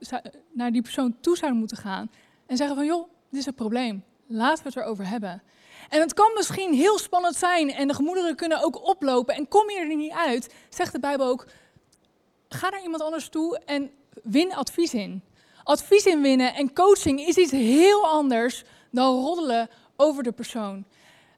naar 0.52 0.72
die 0.72 0.82
persoon 0.82 1.16
toe 1.20 1.36
zouden 1.36 1.58
moeten 1.58 1.76
gaan. 1.76 2.10
En 2.46 2.56
zeggen 2.56 2.76
van, 2.76 2.86
joh, 2.86 3.08
dit 3.30 3.40
is 3.40 3.46
een 3.46 3.54
probleem. 3.54 4.04
Laten 4.26 4.64
we 4.64 4.68
het 4.68 4.78
erover 4.78 5.08
hebben. 5.08 5.42
En 5.88 6.00
het 6.00 6.14
kan 6.14 6.30
misschien 6.34 6.72
heel 6.72 6.98
spannend 6.98 7.36
zijn 7.36 7.72
en 7.72 7.88
de 7.88 7.94
gemoederen 7.94 8.36
kunnen 8.36 8.62
ook 8.62 8.88
oplopen. 8.88 9.34
En 9.34 9.48
kom 9.48 9.70
je 9.70 9.78
er 9.78 9.96
niet 9.96 10.12
uit, 10.12 10.54
zegt 10.68 10.92
de 10.92 11.00
Bijbel 11.00 11.26
ook, 11.26 11.46
ga 12.48 12.68
naar 12.68 12.82
iemand 12.82 13.02
anders 13.02 13.28
toe 13.28 13.58
en 13.64 13.90
win 14.22 14.54
advies 14.54 14.94
in. 14.94 15.22
Advies 15.62 16.06
inwinnen 16.06 16.54
en 16.54 16.74
coaching 16.74 17.20
is 17.20 17.36
iets 17.36 17.50
heel 17.50 18.06
anders 18.06 18.64
dan 18.90 19.14
roddelen 19.14 19.68
over 19.96 20.22
de 20.22 20.32
persoon. 20.32 20.84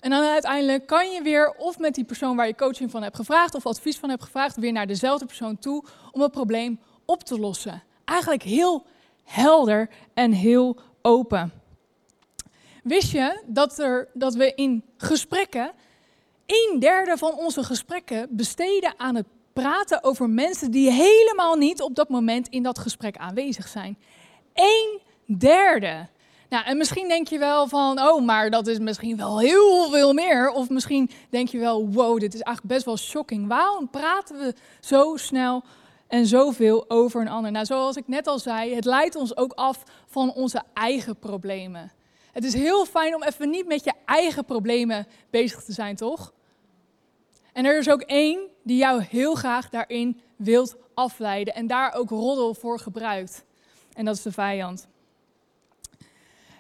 En 0.00 0.11
dan 0.11 0.25
uiteindelijk 0.25 0.87
kan 0.87 1.11
je 1.11 1.23
weer 1.23 1.55
of 1.57 1.78
met 1.78 1.95
die 1.95 2.05
persoon 2.05 2.37
waar 2.37 2.47
je 2.47 2.55
coaching 2.55 2.90
van 2.90 3.02
hebt 3.02 3.17
gevraagd 3.17 3.55
of 3.55 3.67
advies 3.67 3.99
van 3.99 4.09
hebt 4.09 4.23
gevraagd, 4.23 4.57
weer 4.57 4.73
naar 4.73 4.87
dezelfde 4.87 5.26
persoon 5.26 5.59
toe 5.59 5.85
om 6.12 6.21
het 6.21 6.33
probleem 6.33 6.81
op 7.05 7.25
te 7.25 7.38
lossen. 7.38 7.83
Eigenlijk 8.05 8.43
heel 8.43 8.87
helder 9.25 9.90
en 10.14 10.33
heel 10.33 10.76
open. 11.02 11.52
Wist 12.88 13.11
je 13.11 13.42
dat, 13.47 13.78
er, 13.78 14.09
dat 14.14 14.35
we 14.35 14.52
in 14.54 14.85
gesprekken, 14.97 15.73
een 16.47 16.78
derde 16.78 17.16
van 17.16 17.35
onze 17.35 17.62
gesprekken 17.62 18.28
besteden 18.30 18.95
aan 18.97 19.14
het 19.14 19.26
praten 19.52 20.04
over 20.04 20.30
mensen 20.30 20.71
die 20.71 20.90
helemaal 20.90 21.57
niet 21.57 21.83
op 21.83 21.95
dat 21.95 22.09
moment 22.09 22.49
in 22.49 22.62
dat 22.62 22.78
gesprek 22.78 23.16
aanwezig 23.16 23.68
zijn? 23.68 23.99
Een 24.54 25.00
derde. 25.38 26.09
Nou, 26.49 26.64
en 26.64 26.76
misschien 26.76 27.09
denk 27.09 27.28
je 27.28 27.38
wel 27.38 27.68
van, 27.68 28.00
oh, 28.00 28.25
maar 28.25 28.50
dat 28.50 28.66
is 28.66 28.78
misschien 28.78 29.16
wel 29.16 29.40
heel 29.40 29.90
veel 29.90 30.12
meer. 30.12 30.50
Of 30.50 30.68
misschien 30.68 31.11
denk 31.30 31.49
je 31.49 31.59
wel, 31.59 31.88
wow, 31.88 32.18
dit 32.21 32.35
is 32.35 32.40
eigenlijk 32.40 32.75
best 32.75 32.87
wel 32.87 32.97
shocking. 32.97 33.49
Waarom 33.49 33.90
praten 33.90 34.38
we 34.38 34.54
zo 34.80 35.16
snel 35.16 35.62
en 36.07 36.26
zoveel 36.26 36.85
over 36.90 37.21
een 37.21 37.28
ander? 37.28 37.50
Nou, 37.50 37.64
zoals 37.64 37.97
ik 37.97 38.09
net 38.09 38.26
al 38.26 38.38
zei, 38.38 38.75
het 38.75 38.85
leidt 38.85 39.16
ons 39.16 39.37
ook 39.37 39.52
af 39.52 39.83
van 40.07 40.33
onze 40.33 40.62
eigen 40.75 41.18
problemen. 41.18 41.92
Het 42.38 42.47
is 42.47 42.54
heel 42.54 42.87
fijn 42.87 43.14
om 43.14 43.23
even 43.23 43.50
niet 43.50 43.66
met 43.66 43.85
je 43.85 43.92
eigen 44.04 44.45
problemen 44.45 45.07
bezig 45.30 45.64
te 45.64 45.73
zijn, 45.73 45.97
toch? 45.97 46.33
En 47.52 47.64
er 47.64 47.78
is 47.78 47.90
ook 47.90 48.00
één 48.00 48.49
die 48.62 48.76
jou 48.76 49.02
heel 49.02 49.35
graag 49.35 49.68
daarin 49.68 50.21
wilt 50.37 50.76
afleiden 50.95 51.54
en 51.54 51.66
daar 51.66 51.95
ook 51.95 52.11
roddel 52.11 52.54
voor 52.54 52.78
gebruikt. 52.78 53.45
En 53.92 54.04
dat 54.04 54.16
is 54.16 54.23
de 54.23 54.33
vijand. 54.33 54.87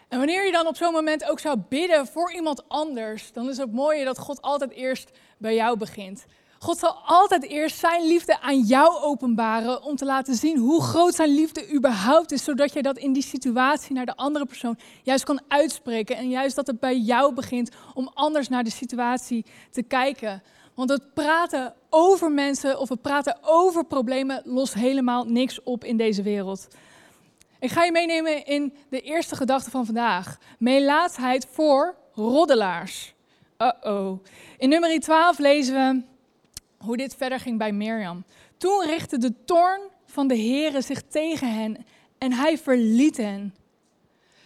En 0.08 0.18
wanneer 0.18 0.44
je 0.44 0.52
dan 0.52 0.66
op 0.66 0.76
zo'n 0.76 0.92
moment 0.92 1.24
ook 1.30 1.40
zou 1.40 1.58
bidden 1.68 2.06
voor 2.06 2.32
iemand 2.32 2.68
anders, 2.68 3.32
dan 3.32 3.48
is 3.48 3.56
het 3.56 3.72
mooie 3.72 4.04
dat 4.04 4.18
God 4.18 4.42
altijd 4.42 4.70
eerst 4.70 5.10
bij 5.36 5.54
jou 5.54 5.76
begint. 5.76 6.26
God 6.58 6.78
zal 6.78 6.96
altijd 7.04 7.42
eerst 7.42 7.78
zijn 7.78 8.06
liefde 8.06 8.40
aan 8.40 8.60
jou 8.60 9.02
openbaren 9.02 9.82
om 9.82 9.96
te 9.96 10.04
laten 10.04 10.34
zien 10.34 10.58
hoe 10.58 10.82
groot 10.82 11.14
zijn 11.14 11.34
liefde 11.34 11.72
überhaupt 11.74 12.32
is, 12.32 12.44
zodat 12.44 12.72
je 12.72 12.82
dat 12.82 12.98
in 12.98 13.12
die 13.12 13.22
situatie 13.22 13.94
naar 13.94 14.06
de 14.06 14.16
andere 14.16 14.46
persoon 14.46 14.78
juist 15.02 15.24
kan 15.24 15.40
uitspreken 15.48 16.16
en 16.16 16.28
juist 16.28 16.56
dat 16.56 16.66
het 16.66 16.80
bij 16.80 16.98
jou 16.98 17.34
begint 17.34 17.70
om 17.94 18.10
anders 18.14 18.48
naar 18.48 18.64
de 18.64 18.70
situatie 18.70 19.44
te 19.70 19.82
kijken. 19.82 20.42
Want 20.74 20.90
het 20.90 21.14
praten 21.14 21.74
over 21.90 22.32
mensen 22.32 22.78
of 22.78 22.88
het 22.88 23.02
praten 23.02 23.38
over 23.42 23.84
problemen 23.84 24.42
lost 24.44 24.74
helemaal 24.74 25.24
niks 25.24 25.62
op 25.62 25.84
in 25.84 25.96
deze 25.96 26.22
wereld. 26.22 26.68
Ik 27.60 27.70
ga 27.70 27.84
je 27.84 27.92
meenemen 27.92 28.46
in 28.46 28.74
de 28.90 29.00
eerste 29.00 29.36
gedachte 29.36 29.70
van 29.70 29.86
vandaag. 29.86 30.38
Meelaatsheid 30.58 31.46
voor 31.50 31.96
roddelaars. 32.12 33.14
Uh-oh. 33.58 34.24
In 34.58 34.68
nummer 34.68 35.00
12 35.00 35.38
lezen 35.38 35.74
we 35.74 36.02
hoe 36.78 36.96
dit 36.96 37.14
verder 37.14 37.40
ging 37.40 37.58
bij 37.58 37.72
Mirjam. 37.72 38.24
Toen 38.56 38.84
richtte 38.86 39.18
de 39.18 39.44
toorn 39.44 39.80
van 40.06 40.28
de 40.28 40.36
Heere 40.36 40.80
zich 40.80 41.02
tegen 41.02 41.54
hen 41.54 41.86
en 42.18 42.32
hij 42.32 42.58
verliet 42.58 43.16
hen. 43.16 43.54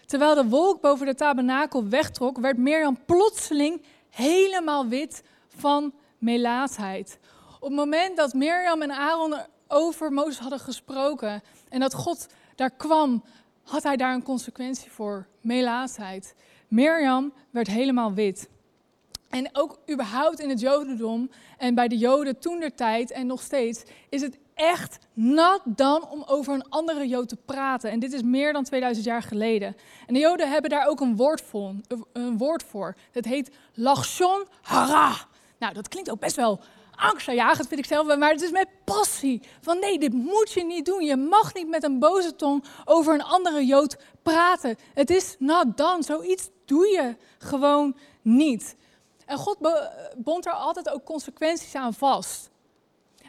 Terwijl 0.06 0.34
de 0.34 0.48
wolk 0.48 0.80
boven 0.80 1.06
de 1.06 1.14
tabernakel 1.14 1.88
wegtrok, 1.88 2.38
werd 2.38 2.56
Mirjam 2.56 3.04
plotseling 3.04 3.82
helemaal 4.10 4.86
wit 4.86 5.22
van 5.48 5.94
melaatsheid. 6.18 7.18
Op 7.60 7.68
het 7.68 7.78
moment 7.78 8.16
dat 8.16 8.32
Mirjam 8.32 8.82
en 8.82 8.90
Aaron 8.90 9.34
over 9.68 10.12
Mozes 10.12 10.38
hadden 10.38 10.60
gesproken 10.60 11.42
en 11.68 11.80
dat 11.80 11.94
God 11.94 12.26
daar 12.54 12.70
kwam, 12.70 13.24
had 13.62 13.82
hij 13.82 13.96
daar 13.96 14.14
een 14.14 14.22
consequentie 14.22 14.90
voor, 14.90 15.26
melaatsheid. 15.40 16.34
Mirjam 16.68 17.32
werd 17.50 17.66
helemaal 17.66 18.12
wit. 18.14 18.48
En 19.32 19.48
ook 19.52 19.78
überhaupt 19.90 20.40
in 20.40 20.48
het 20.48 20.60
Jodendom 20.60 21.30
en 21.58 21.74
bij 21.74 21.88
de 21.88 21.96
Joden 21.96 22.38
toen 22.38 22.60
der 22.60 22.74
tijd 22.74 23.10
en 23.10 23.26
nog 23.26 23.42
steeds 23.42 23.82
is 24.08 24.20
het 24.20 24.38
echt 24.54 24.98
nat 25.12 25.60
dan 25.64 26.08
om 26.08 26.22
over 26.26 26.54
een 26.54 26.68
andere 26.68 27.08
Jood 27.08 27.28
te 27.28 27.36
praten. 27.36 27.90
En 27.90 27.98
dit 27.98 28.12
is 28.12 28.22
meer 28.22 28.52
dan 28.52 28.64
2000 28.64 29.06
jaar 29.06 29.22
geleden. 29.22 29.76
En 30.06 30.14
de 30.14 30.20
Joden 30.20 30.50
hebben 30.50 30.70
daar 30.70 30.86
ook 30.86 31.00
een 31.00 31.16
woord 31.16 31.40
voor. 31.40 31.74
Een 32.12 32.38
woord 32.38 32.62
voor. 32.62 32.96
Dat 33.12 33.24
heet 33.24 33.50
lachshon 33.74 34.44
hara. 34.62 35.14
Nou, 35.58 35.74
dat 35.74 35.88
klinkt 35.88 36.10
ook 36.10 36.20
best 36.20 36.36
wel 36.36 36.60
angstaanjagend, 36.96 37.68
vind 37.68 37.80
ik 37.80 37.86
zelf, 37.86 38.16
maar 38.16 38.30
het 38.30 38.42
is 38.42 38.50
met 38.50 38.68
passie. 38.84 39.42
Van 39.60 39.78
nee, 39.78 39.98
dit 39.98 40.12
moet 40.12 40.52
je 40.52 40.64
niet 40.64 40.86
doen. 40.86 41.04
Je 41.04 41.16
mag 41.16 41.54
niet 41.54 41.68
met 41.68 41.82
een 41.82 41.98
boze 41.98 42.36
tong 42.36 42.64
over 42.84 43.14
een 43.14 43.22
andere 43.22 43.66
Jood 43.66 43.96
praten. 44.22 44.76
Het 44.94 45.10
is 45.10 45.36
not 45.38 45.76
done. 45.76 46.02
Zoiets 46.02 46.48
doe 46.64 46.86
je 46.86 47.16
gewoon 47.38 47.96
niet. 48.22 48.76
En 49.32 49.38
God 49.38 49.56
bond 50.16 50.46
er 50.46 50.52
altijd 50.52 50.90
ook 50.90 51.04
consequenties 51.04 51.74
aan 51.74 51.94
vast. 51.94 52.50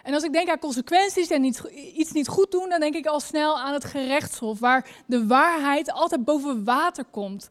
En 0.01 0.13
als 0.13 0.23
ik 0.23 0.33
denk 0.33 0.49
aan 0.49 0.59
consequenties 0.59 1.27
en 1.29 1.43
iets, 1.43 2.11
niet 2.11 2.27
goed 2.27 2.51
doen, 2.51 2.69
dan 2.69 2.79
denk 2.79 2.95
ik 2.95 3.05
al 3.05 3.19
snel 3.19 3.59
aan 3.59 3.73
het 3.73 3.83
gerechtshof, 3.83 4.59
waar 4.59 4.89
de 5.05 5.27
waarheid 5.27 5.91
altijd 5.91 6.25
boven 6.25 6.63
water 6.63 7.05
komt. 7.05 7.49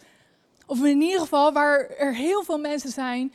Of 0.66 0.84
in 0.84 1.00
ieder 1.00 1.20
geval 1.20 1.52
waar 1.52 1.88
er 1.88 2.14
heel 2.14 2.42
veel 2.42 2.58
mensen 2.58 2.90
zijn, 2.90 3.32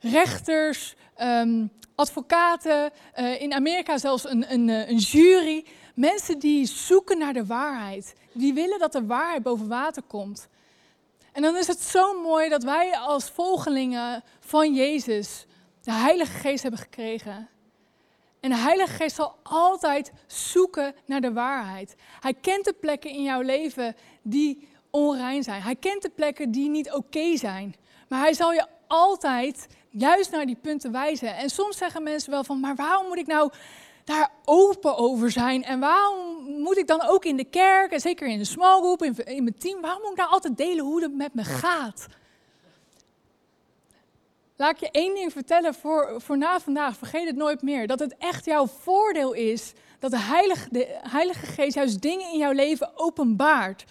rechters, 0.00 0.94
ehm, 1.14 1.66
advocaten, 1.94 2.90
uh, 3.18 3.40
in 3.40 3.52
Amerika 3.52 3.98
zelfs 3.98 4.28
een, 4.28 4.52
een, 4.52 4.68
eh, 4.68 4.88
een 4.88 4.96
jury. 4.96 5.66
Mensen 5.94 6.38
die 6.38 6.66
zoeken 6.66 7.18
naar 7.18 7.32
de 7.32 7.46
waarheid. 7.46 8.14
Die 8.32 8.54
willen 8.54 8.78
dat 8.78 8.92
de 8.92 9.06
waarheid 9.06 9.42
boven 9.42 9.68
water 9.68 10.02
komt. 10.02 10.48
En 11.32 11.42
dan 11.42 11.56
is 11.56 11.66
het 11.66 11.80
zo 11.80 12.20
mooi 12.20 12.48
dat 12.48 12.62
wij 12.62 12.96
als 12.96 13.30
volgelingen 13.30 14.22
van 14.50 14.74
Jezus 14.74 15.46
de 15.82 15.92
Heilige 15.92 16.38
Geest 16.38 16.62
hebben 16.62 16.80
gekregen. 16.80 17.48
En 18.40 18.50
de 18.50 18.56
Heilige 18.56 18.92
Geest 18.92 19.16
zal 19.16 19.34
altijd 19.42 20.12
zoeken 20.26 20.94
naar 21.06 21.20
de 21.20 21.32
waarheid. 21.32 21.94
Hij 22.20 22.34
kent 22.34 22.64
de 22.64 22.72
plekken 22.72 23.10
in 23.10 23.22
jouw 23.22 23.40
leven 23.40 23.96
die 24.22 24.68
onrein 24.90 25.42
zijn. 25.42 25.62
Hij 25.62 25.76
kent 25.76 26.02
de 26.02 26.08
plekken 26.08 26.50
die 26.50 26.68
niet 26.68 26.92
oké 26.92 27.36
zijn. 27.36 27.74
Maar 28.08 28.20
hij 28.20 28.32
zal 28.32 28.52
je 28.52 28.66
altijd 28.86 29.66
juist 29.90 30.30
naar 30.30 30.46
die 30.46 30.58
punten 30.62 30.92
wijzen. 30.92 31.36
En 31.36 31.50
soms 31.50 31.76
zeggen 31.76 32.02
mensen 32.02 32.30
wel 32.30 32.44
van, 32.44 32.60
maar 32.60 32.74
waarom 32.74 33.06
moet 33.06 33.18
ik 33.18 33.26
nou 33.26 33.52
daar 34.04 34.30
open 34.44 34.96
over 34.96 35.30
zijn? 35.30 35.64
En 35.64 35.80
waarom 35.80 36.42
moet 36.44 36.78
ik 36.78 36.86
dan 36.86 37.02
ook 37.02 37.24
in 37.24 37.36
de 37.36 37.44
kerk, 37.44 37.92
en 37.92 38.00
zeker 38.00 38.28
in 38.28 38.38
de 38.38 38.44
small 38.44 38.80
group, 38.80 39.02
in, 39.02 39.16
in 39.16 39.42
mijn 39.42 39.58
team, 39.58 39.80
waarom 39.80 40.02
moet 40.02 40.10
ik 40.10 40.16
nou 40.16 40.30
altijd 40.30 40.56
delen 40.56 40.84
hoe 40.84 41.02
het 41.02 41.14
met 41.14 41.34
me 41.34 41.44
gaat? 41.44 42.06
Laat 44.60 44.70
ik 44.70 44.80
je 44.80 44.90
één 44.90 45.14
ding 45.14 45.32
vertellen 45.32 45.74
voor, 45.74 46.20
voor 46.20 46.38
na 46.38 46.60
vandaag, 46.60 46.96
vergeet 46.96 47.26
het 47.26 47.36
nooit 47.36 47.62
meer. 47.62 47.86
Dat 47.86 47.98
het 47.98 48.16
echt 48.18 48.44
jouw 48.44 48.66
voordeel 48.66 49.32
is 49.32 49.72
dat 49.98 50.10
de 50.10 50.18
Heilige, 50.18 50.68
de 50.70 50.98
Heilige 51.02 51.46
Geest 51.46 51.74
juist 51.74 52.02
dingen 52.02 52.32
in 52.32 52.38
jouw 52.38 52.52
leven 52.52 52.90
openbaart. 52.94 53.84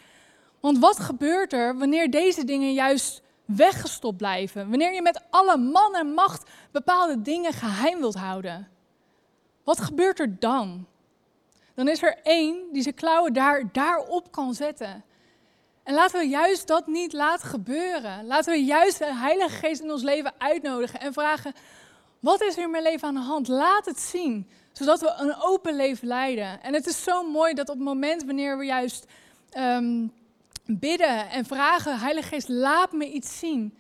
Want 0.59 0.77
wat 0.79 0.99
gebeurt 0.99 1.53
er 1.53 1.77
wanneer 1.77 2.11
deze 2.11 2.43
dingen 2.43 2.73
juist 2.73 3.21
weggestopt 3.45 4.17
blijven? 4.17 4.69
Wanneer 4.69 4.93
je 4.93 5.01
met 5.01 5.21
alle 5.29 5.57
man 5.57 5.95
en 5.95 6.13
macht 6.13 6.49
bepaalde 6.71 7.21
dingen 7.21 7.53
geheim 7.53 7.99
wilt 7.99 8.15
houden? 8.15 8.67
Wat 9.63 9.81
gebeurt 9.81 10.19
er 10.19 10.39
dan? 10.39 10.85
Dan 11.73 11.87
is 11.87 12.03
er 12.03 12.17
één 12.23 12.57
die 12.71 12.81
zijn 12.81 12.95
klauwen 12.95 13.33
daar, 13.33 13.63
daarop 13.71 14.31
kan 14.31 14.53
zetten. 14.53 15.03
En 15.83 15.93
laten 15.93 16.19
we 16.19 16.27
juist 16.27 16.67
dat 16.67 16.87
niet 16.87 17.13
laten 17.13 17.47
gebeuren. 17.47 18.25
Laten 18.25 18.53
we 18.53 18.63
juist 18.63 18.97
de 18.97 19.15
Heilige 19.15 19.55
Geest 19.55 19.81
in 19.81 19.91
ons 19.91 20.03
leven 20.03 20.33
uitnodigen 20.37 20.99
en 20.99 21.13
vragen: 21.13 21.53
wat 22.19 22.41
is 22.41 22.57
er 22.57 22.63
in 22.63 22.71
mijn 22.71 22.83
leven 22.83 23.07
aan 23.07 23.13
de 23.13 23.19
hand? 23.19 23.47
Laat 23.47 23.85
het 23.85 23.99
zien, 23.99 24.49
zodat 24.73 24.99
we 24.99 25.13
een 25.17 25.35
open 25.41 25.75
leven 25.75 26.07
leiden. 26.07 26.61
En 26.61 26.73
het 26.73 26.87
is 26.87 27.03
zo 27.03 27.23
mooi 27.23 27.53
dat 27.53 27.69
op 27.69 27.75
het 27.75 27.83
moment 27.83 28.23
wanneer 28.23 28.57
we 28.57 28.65
juist 28.65 29.05
ehm, 29.49 30.07
bidden 30.65 31.29
en 31.29 31.45
vragen: 31.45 31.99
Heilige 31.99 32.27
Geest, 32.27 32.49
laat 32.49 32.91
me 32.91 33.11
iets 33.11 33.39
zien. 33.39 33.77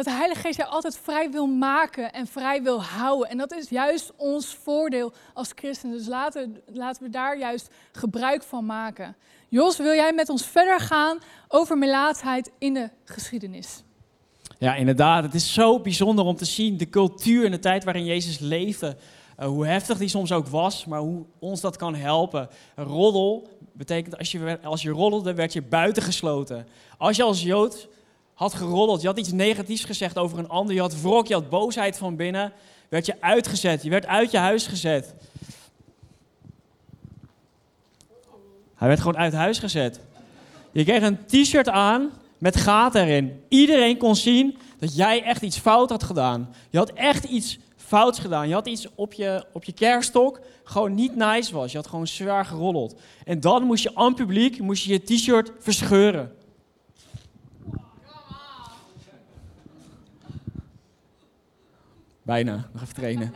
Dat 0.00 0.08
de 0.08 0.18
Heilige 0.18 0.40
Geest 0.40 0.58
jou 0.58 0.70
altijd 0.70 0.98
vrij 1.02 1.30
wil 1.30 1.46
maken 1.46 2.12
en 2.12 2.26
vrij 2.26 2.62
wil 2.62 2.82
houden. 2.82 3.28
En 3.28 3.38
dat 3.38 3.52
is 3.52 3.68
juist 3.68 4.12
ons 4.16 4.58
voordeel 4.62 5.12
als 5.34 5.52
christen. 5.54 5.90
Dus 5.90 6.06
laten, 6.06 6.62
laten 6.66 7.02
we 7.02 7.10
daar 7.10 7.38
juist 7.38 7.70
gebruik 7.92 8.42
van 8.42 8.66
maken. 8.66 9.16
Jos, 9.48 9.76
wil 9.76 9.94
jij 9.94 10.12
met 10.12 10.28
ons 10.28 10.46
verder 10.46 10.80
gaan 10.80 11.18
over 11.48 11.78
melaatheid 11.78 12.50
in 12.58 12.74
de 12.74 12.90
geschiedenis? 13.04 13.82
Ja, 14.58 14.74
inderdaad. 14.74 15.22
Het 15.22 15.34
is 15.34 15.52
zo 15.52 15.80
bijzonder 15.80 16.24
om 16.24 16.36
te 16.36 16.44
zien 16.44 16.76
de 16.76 16.88
cultuur 16.88 17.44
en 17.44 17.50
de 17.50 17.58
tijd 17.58 17.84
waarin 17.84 18.04
Jezus 18.04 18.38
leefde. 18.38 18.96
Uh, 19.38 19.46
hoe 19.46 19.66
heftig 19.66 19.98
die 19.98 20.08
soms 20.08 20.32
ook 20.32 20.46
was, 20.46 20.84
maar 20.84 21.00
hoe 21.00 21.24
ons 21.38 21.60
dat 21.60 21.76
kan 21.76 21.94
helpen. 21.94 22.48
Roddel 22.76 23.48
betekent 23.72 24.18
als 24.18 24.32
je, 24.32 24.58
als 24.62 24.82
je 24.82 24.90
roddelde, 24.90 25.34
werd 25.34 25.52
je 25.52 25.62
buitengesloten. 25.62 26.66
Als 26.98 27.16
je 27.16 27.22
als 27.22 27.42
Jood 27.42 27.88
had 28.40 28.54
geroddeld, 28.54 29.00
je 29.00 29.06
had 29.06 29.18
iets 29.18 29.32
negatiefs 29.32 29.84
gezegd 29.84 30.18
over 30.18 30.38
een 30.38 30.48
ander, 30.48 30.74
je 30.74 30.80
had 30.80 31.00
wrok, 31.00 31.26
je 31.26 31.34
had 31.34 31.48
boosheid 31.48 31.98
van 31.98 32.16
binnen, 32.16 32.52
werd 32.88 33.06
je 33.06 33.14
uitgezet. 33.20 33.82
Je 33.82 33.90
werd 33.90 34.06
uit 34.06 34.30
je 34.30 34.38
huis 34.38 34.66
gezet. 34.66 35.14
Hij 38.74 38.88
werd 38.88 39.00
gewoon 39.00 39.16
uit 39.16 39.32
huis 39.32 39.58
gezet. 39.58 40.00
Je 40.72 40.84
kreeg 40.84 41.02
een 41.02 41.26
t-shirt 41.26 41.68
aan 41.68 42.10
met 42.38 42.56
gaten 42.56 43.02
erin. 43.02 43.42
Iedereen 43.48 43.96
kon 43.96 44.16
zien 44.16 44.58
dat 44.78 44.96
jij 44.96 45.22
echt 45.22 45.42
iets 45.42 45.58
fout 45.58 45.90
had 45.90 46.02
gedaan. 46.02 46.54
Je 46.70 46.78
had 46.78 46.92
echt 46.92 47.24
iets 47.24 47.58
fouts 47.76 48.18
gedaan. 48.18 48.48
Je 48.48 48.54
had 48.54 48.66
iets 48.66 48.86
op 48.94 49.12
je, 49.12 49.44
op 49.52 49.64
je 49.64 49.72
kerststok 49.72 50.40
gewoon 50.64 50.94
niet 50.94 51.16
nice 51.16 51.54
was. 51.54 51.70
Je 51.70 51.76
had 51.76 51.86
gewoon 51.86 52.06
zwaar 52.06 52.44
geroddeld. 52.44 52.94
En 53.24 53.40
dan 53.40 53.62
moest 53.62 53.82
je 53.82 53.94
aan 53.94 54.14
publiek 54.14 54.60
moest 54.60 54.84
je, 54.84 54.92
je 54.92 55.02
t-shirt 55.02 55.52
verscheuren. 55.58 56.38
Bijna, 62.30 62.68
nog 62.72 62.82
even 62.82 62.94
trainen. 62.94 63.34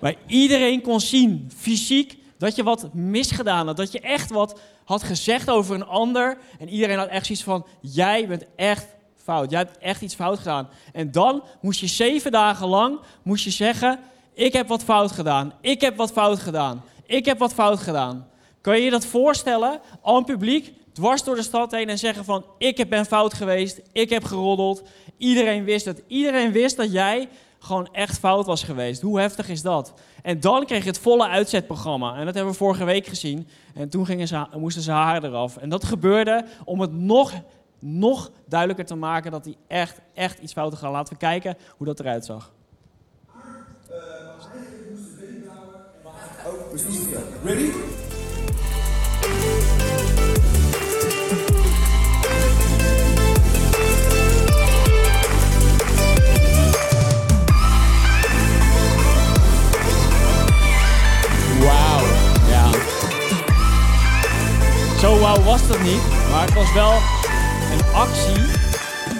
Maar 0.00 0.14
iedereen 0.26 0.82
kon 0.82 1.00
zien, 1.00 1.50
fysiek, 1.56 2.18
dat 2.38 2.56
je 2.56 2.62
wat 2.62 2.94
misgedaan 2.94 3.66
had. 3.66 3.76
Dat 3.76 3.92
je 3.92 4.00
echt 4.00 4.30
wat 4.30 4.60
had 4.84 5.02
gezegd 5.02 5.50
over 5.50 5.74
een 5.74 5.86
ander. 5.86 6.38
En 6.58 6.68
iedereen 6.68 6.98
had 6.98 7.08
echt 7.08 7.26
zoiets 7.26 7.44
van: 7.44 7.66
jij 7.80 8.28
bent 8.28 8.44
echt 8.56 8.86
fout. 9.16 9.50
Jij 9.50 9.58
hebt 9.58 9.78
echt 9.78 10.02
iets 10.02 10.14
fout 10.14 10.38
gedaan. 10.38 10.68
En 10.92 11.10
dan 11.10 11.42
moest 11.60 11.80
je 11.80 11.86
zeven 11.86 12.30
dagen 12.30 12.66
lang 12.66 12.98
moest 13.22 13.44
je 13.44 13.50
zeggen: 13.50 13.98
ik 14.34 14.52
heb 14.52 14.68
wat 14.68 14.84
fout 14.84 15.12
gedaan. 15.12 15.52
Ik 15.60 15.80
heb 15.80 15.96
wat 15.96 16.12
fout 16.12 16.38
gedaan. 16.38 16.84
Ik 17.06 17.24
heb 17.24 17.38
wat 17.38 17.52
fout 17.52 17.80
gedaan. 17.80 18.28
Kan 18.60 18.76
je 18.76 18.82
je 18.82 18.90
dat 18.90 19.06
voorstellen? 19.06 19.80
Al 20.00 20.16
een 20.16 20.24
publiek 20.24 20.72
dwars 20.92 21.24
door 21.24 21.36
de 21.36 21.42
stad 21.42 21.70
heen 21.70 21.88
en 21.88 21.98
zeggen 21.98 22.24
van 22.24 22.44
ik 22.58 22.88
ben 22.88 23.06
fout 23.06 23.34
geweest, 23.34 23.80
ik 23.92 24.10
heb 24.10 24.24
geroddeld. 24.24 24.82
Iedereen 25.16 25.64
wist 25.64 25.84
het. 25.84 26.02
Iedereen 26.06 26.52
wist 26.52 26.76
dat 26.76 26.92
jij 26.92 27.28
gewoon 27.62 27.88
echt 27.92 28.18
fout 28.18 28.46
was 28.46 28.62
geweest. 28.62 29.02
Hoe 29.02 29.20
heftig 29.20 29.48
is 29.48 29.62
dat? 29.62 29.94
En 30.22 30.40
dan 30.40 30.64
kreeg 30.64 30.82
je 30.82 30.88
het 30.88 30.98
volle 30.98 31.28
uitzetprogramma. 31.28 32.16
En 32.16 32.24
dat 32.24 32.34
hebben 32.34 32.52
we 32.52 32.58
vorige 32.58 32.84
week 32.84 33.06
gezien. 33.06 33.48
En 33.74 33.88
toen 33.88 34.06
gingen 34.06 34.28
ze, 34.28 34.46
moesten 34.56 34.82
ze 34.82 34.90
haar 34.90 35.24
eraf. 35.24 35.56
En 35.56 35.68
dat 35.68 35.84
gebeurde 35.84 36.44
om 36.64 36.80
het 36.80 36.92
nog, 36.92 37.32
nog 37.78 38.30
duidelijker 38.48 38.86
te 38.86 38.94
maken 38.94 39.30
dat 39.30 39.44
hij 39.44 39.56
echt, 39.66 40.00
echt 40.14 40.38
iets 40.38 40.52
fout 40.52 40.80
had. 40.80 40.92
Laten 40.92 41.12
we 41.12 41.18
kijken 41.18 41.56
hoe 41.76 41.86
dat 41.86 42.00
eruit 42.00 42.24
zag. 42.24 42.52
Ready? 47.44 48.01
Zo 65.02 65.18
wauw 65.18 65.42
was 65.42 65.68
dat 65.68 65.82
niet, 65.82 66.02
maar 66.30 66.44
het 66.44 66.54
was 66.54 66.72
wel 66.72 66.92
een 67.72 67.94
actie 67.94 68.44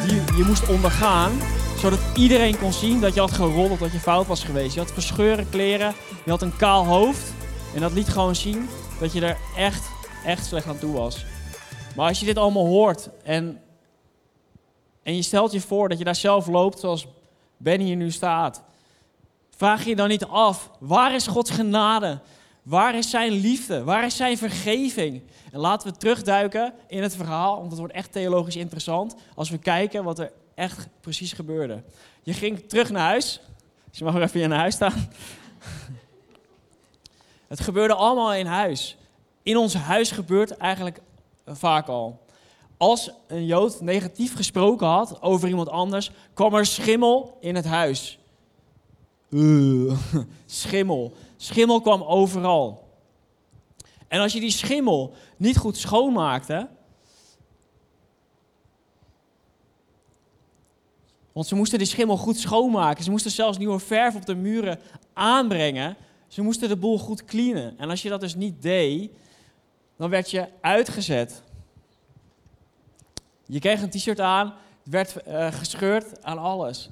die 0.07 0.37
je 0.37 0.45
moest 0.47 0.69
ondergaan, 0.69 1.33
zodat 1.79 1.99
iedereen 2.17 2.59
kon 2.59 2.73
zien 2.73 3.01
dat 3.01 3.15
je 3.15 3.21
had 3.21 3.33
geroddeld, 3.33 3.79
dat 3.81 3.93
je 3.93 3.99
fout 3.99 4.27
was 4.27 4.45
geweest. 4.45 4.75
Je 4.75 4.81
had 4.81 4.93
verscheuren 4.93 5.49
kleren, 5.51 5.95
je 6.25 6.31
had 6.31 6.43
een 6.43 6.57
kaal 6.57 6.85
hoofd 6.85 7.33
en 7.75 7.81
dat 7.81 7.93
liet 7.93 8.09
gewoon 8.09 8.35
zien 8.35 8.69
dat 9.01 9.13
je 9.13 9.21
er 9.21 9.37
echt, 9.57 9.91
echt 10.25 10.47
slecht 10.47 10.67
aan 10.67 10.79
toe 10.79 10.93
was. 10.93 11.25
Maar 11.97 12.09
als 12.09 12.21
je 12.21 12.27
dit 12.27 12.39
allemaal 12.39 12.67
hoort 12.67 13.09
en, 13.25 13.61
en 15.03 15.17
je 15.17 15.23
stelt 15.23 15.53
je 15.53 15.61
voor 15.61 15.89
dat 15.89 15.99
je 15.99 16.05
daar 16.05 16.15
zelf 16.15 16.47
loopt 16.47 16.79
zoals 16.79 17.07
Benny 17.57 17.85
hier 17.85 17.97
nu 17.97 18.11
staat, 18.11 18.63
vraag 19.57 19.85
je 19.85 19.97
dan 19.97 20.09
niet 20.09 20.25
af, 20.25 20.71
waar 20.79 21.15
is 21.15 21.27
Gods 21.27 21.51
genade? 21.51 22.21
Waar 22.63 22.95
is 22.95 23.11
zijn 23.11 23.33
liefde? 23.33 23.85
Waar 23.85 24.05
is 24.05 24.17
zijn 24.17 24.39
vergeving? 24.39 25.23
En 25.53 25.61
laten 25.61 25.93
we 25.93 25.97
terugduiken 25.99 26.75
in 26.87 27.03
het 27.03 27.17
verhaal, 27.17 27.57
want 27.57 27.71
het 27.71 27.79
wordt 27.79 27.95
echt 27.95 28.13
theologisch 28.13 28.57
interessant 28.57 29.15
als 29.35 29.51
we 29.51 29.59
kijken 29.59 30.05
wat 30.05 30.19
er 30.19 30.33
echt 30.55 30.89
precies 31.01 31.33
gebeurde. 31.33 31.83
Je 32.23 32.33
ging 32.33 32.69
terug 32.69 32.91
naar 32.91 33.09
huis. 33.09 33.41
Dus 33.91 33.99
je 33.99 34.05
mag 34.05 34.15
weer 34.15 34.23
even 34.23 34.41
in 34.41 34.51
huis 34.51 34.75
staan. 34.75 35.09
Het 37.49 37.61
gebeurde 37.61 37.95
allemaal 37.95 38.35
in 38.35 38.47
huis. 38.47 38.97
In 39.43 39.57
ons 39.57 39.75
huis 39.75 40.11
gebeurt 40.11 40.57
eigenlijk 40.57 41.01
vaak 41.47 41.89
al. 41.89 42.21
Als 42.77 43.11
een 43.27 43.47
Jood 43.47 43.81
negatief 43.81 44.37
gesproken 44.37 44.87
had 44.87 45.23
over 45.23 45.49
iemand 45.49 45.69
anders, 45.69 46.11
kwam 46.35 46.55
er 46.55 46.67
schimmel 46.67 47.37
in 47.41 47.55
het 47.55 47.65
huis. 47.65 48.19
Uh, 49.29 49.97
schimmel. 50.47 51.15
Schimmel 51.43 51.81
kwam 51.81 52.03
overal. 52.03 52.89
En 54.09 54.21
als 54.21 54.33
je 54.33 54.41
die 54.41 54.51
schimmel 54.51 55.15
niet 55.37 55.57
goed 55.57 55.77
schoonmaakte. 55.77 56.69
Want 61.33 61.47
ze 61.47 61.55
moesten 61.55 61.79
die 61.79 61.87
schimmel 61.87 62.17
goed 62.17 62.39
schoonmaken. 62.39 63.05
Ze 63.05 63.11
moesten 63.11 63.31
zelfs 63.31 63.59
nieuwe 63.59 63.79
verf 63.79 64.15
op 64.15 64.27
de 64.27 64.35
muren 64.35 64.81
aanbrengen. 65.13 65.97
Ze 66.27 66.43
moesten 66.43 66.69
de 66.69 66.77
boel 66.77 66.99
goed 66.99 67.25
cleanen. 67.25 67.79
En 67.79 67.91
als 67.91 68.03
je 68.03 68.09
dat 68.09 68.21
dus 68.21 68.35
niet 68.35 68.63
deed, 68.63 69.13
dan 69.97 70.11
werd 70.11 70.31
je 70.31 70.49
uitgezet. 70.61 71.43
Je 73.47 73.59
kreeg 73.59 73.83
een 73.83 73.91
t-shirt 73.91 74.21
aan, 74.21 74.55
werd 74.83 75.17
uh, 75.29 75.53
gescheurd 75.53 76.25
aan 76.25 76.39
alles. 76.39 76.91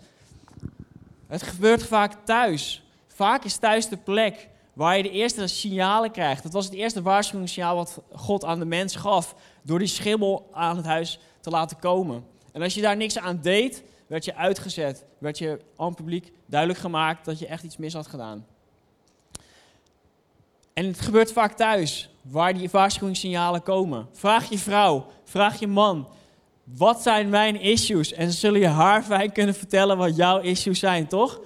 Het 1.26 1.42
gebeurt 1.42 1.82
vaak 1.82 2.24
thuis. 2.24 2.84
Vaak 3.20 3.44
is 3.44 3.56
thuis 3.56 3.88
de 3.88 3.96
plek 3.96 4.48
waar 4.72 4.96
je 4.96 5.02
de 5.02 5.10
eerste 5.10 5.46
signalen 5.46 6.10
krijgt. 6.10 6.42
Dat 6.42 6.52
was 6.52 6.64
het 6.64 6.74
eerste 6.74 7.02
waarschuwingssignaal 7.02 7.76
wat 7.76 8.00
God 8.14 8.44
aan 8.44 8.58
de 8.58 8.64
mens 8.64 8.96
gaf 8.96 9.34
door 9.62 9.78
die 9.78 9.88
schimmel 9.88 10.48
aan 10.52 10.76
het 10.76 10.86
huis 10.86 11.18
te 11.40 11.50
laten 11.50 11.78
komen. 11.78 12.24
En 12.52 12.62
als 12.62 12.74
je 12.74 12.80
daar 12.80 12.96
niks 12.96 13.18
aan 13.18 13.40
deed, 13.42 13.82
werd 14.06 14.24
je 14.24 14.34
uitgezet. 14.34 15.04
Werd 15.18 15.38
je 15.38 15.60
aan 15.76 15.94
publiek 15.94 16.32
duidelijk 16.46 16.80
gemaakt 16.80 17.24
dat 17.24 17.38
je 17.38 17.46
echt 17.46 17.62
iets 17.62 17.76
mis 17.76 17.94
had 17.94 18.06
gedaan. 18.06 18.46
En 20.72 20.86
het 20.86 21.00
gebeurt 21.00 21.32
vaak 21.32 21.52
thuis, 21.52 22.10
waar 22.22 22.54
die 22.54 22.68
waarschuwingssignalen 22.70 23.62
komen. 23.62 24.08
Vraag 24.12 24.50
je 24.50 24.58
vrouw, 24.58 25.06
vraag 25.24 25.58
je 25.58 25.66
man, 25.66 26.08
wat 26.64 27.02
zijn 27.02 27.28
mijn 27.28 27.60
issues? 27.60 28.12
En 28.12 28.32
ze 28.32 28.38
zullen 28.38 28.60
je 28.60 28.68
haarfijn 28.68 29.32
kunnen 29.32 29.54
vertellen 29.54 29.96
wat 29.96 30.16
jouw 30.16 30.38
issues 30.38 30.78
zijn, 30.78 31.06
toch? 31.06 31.40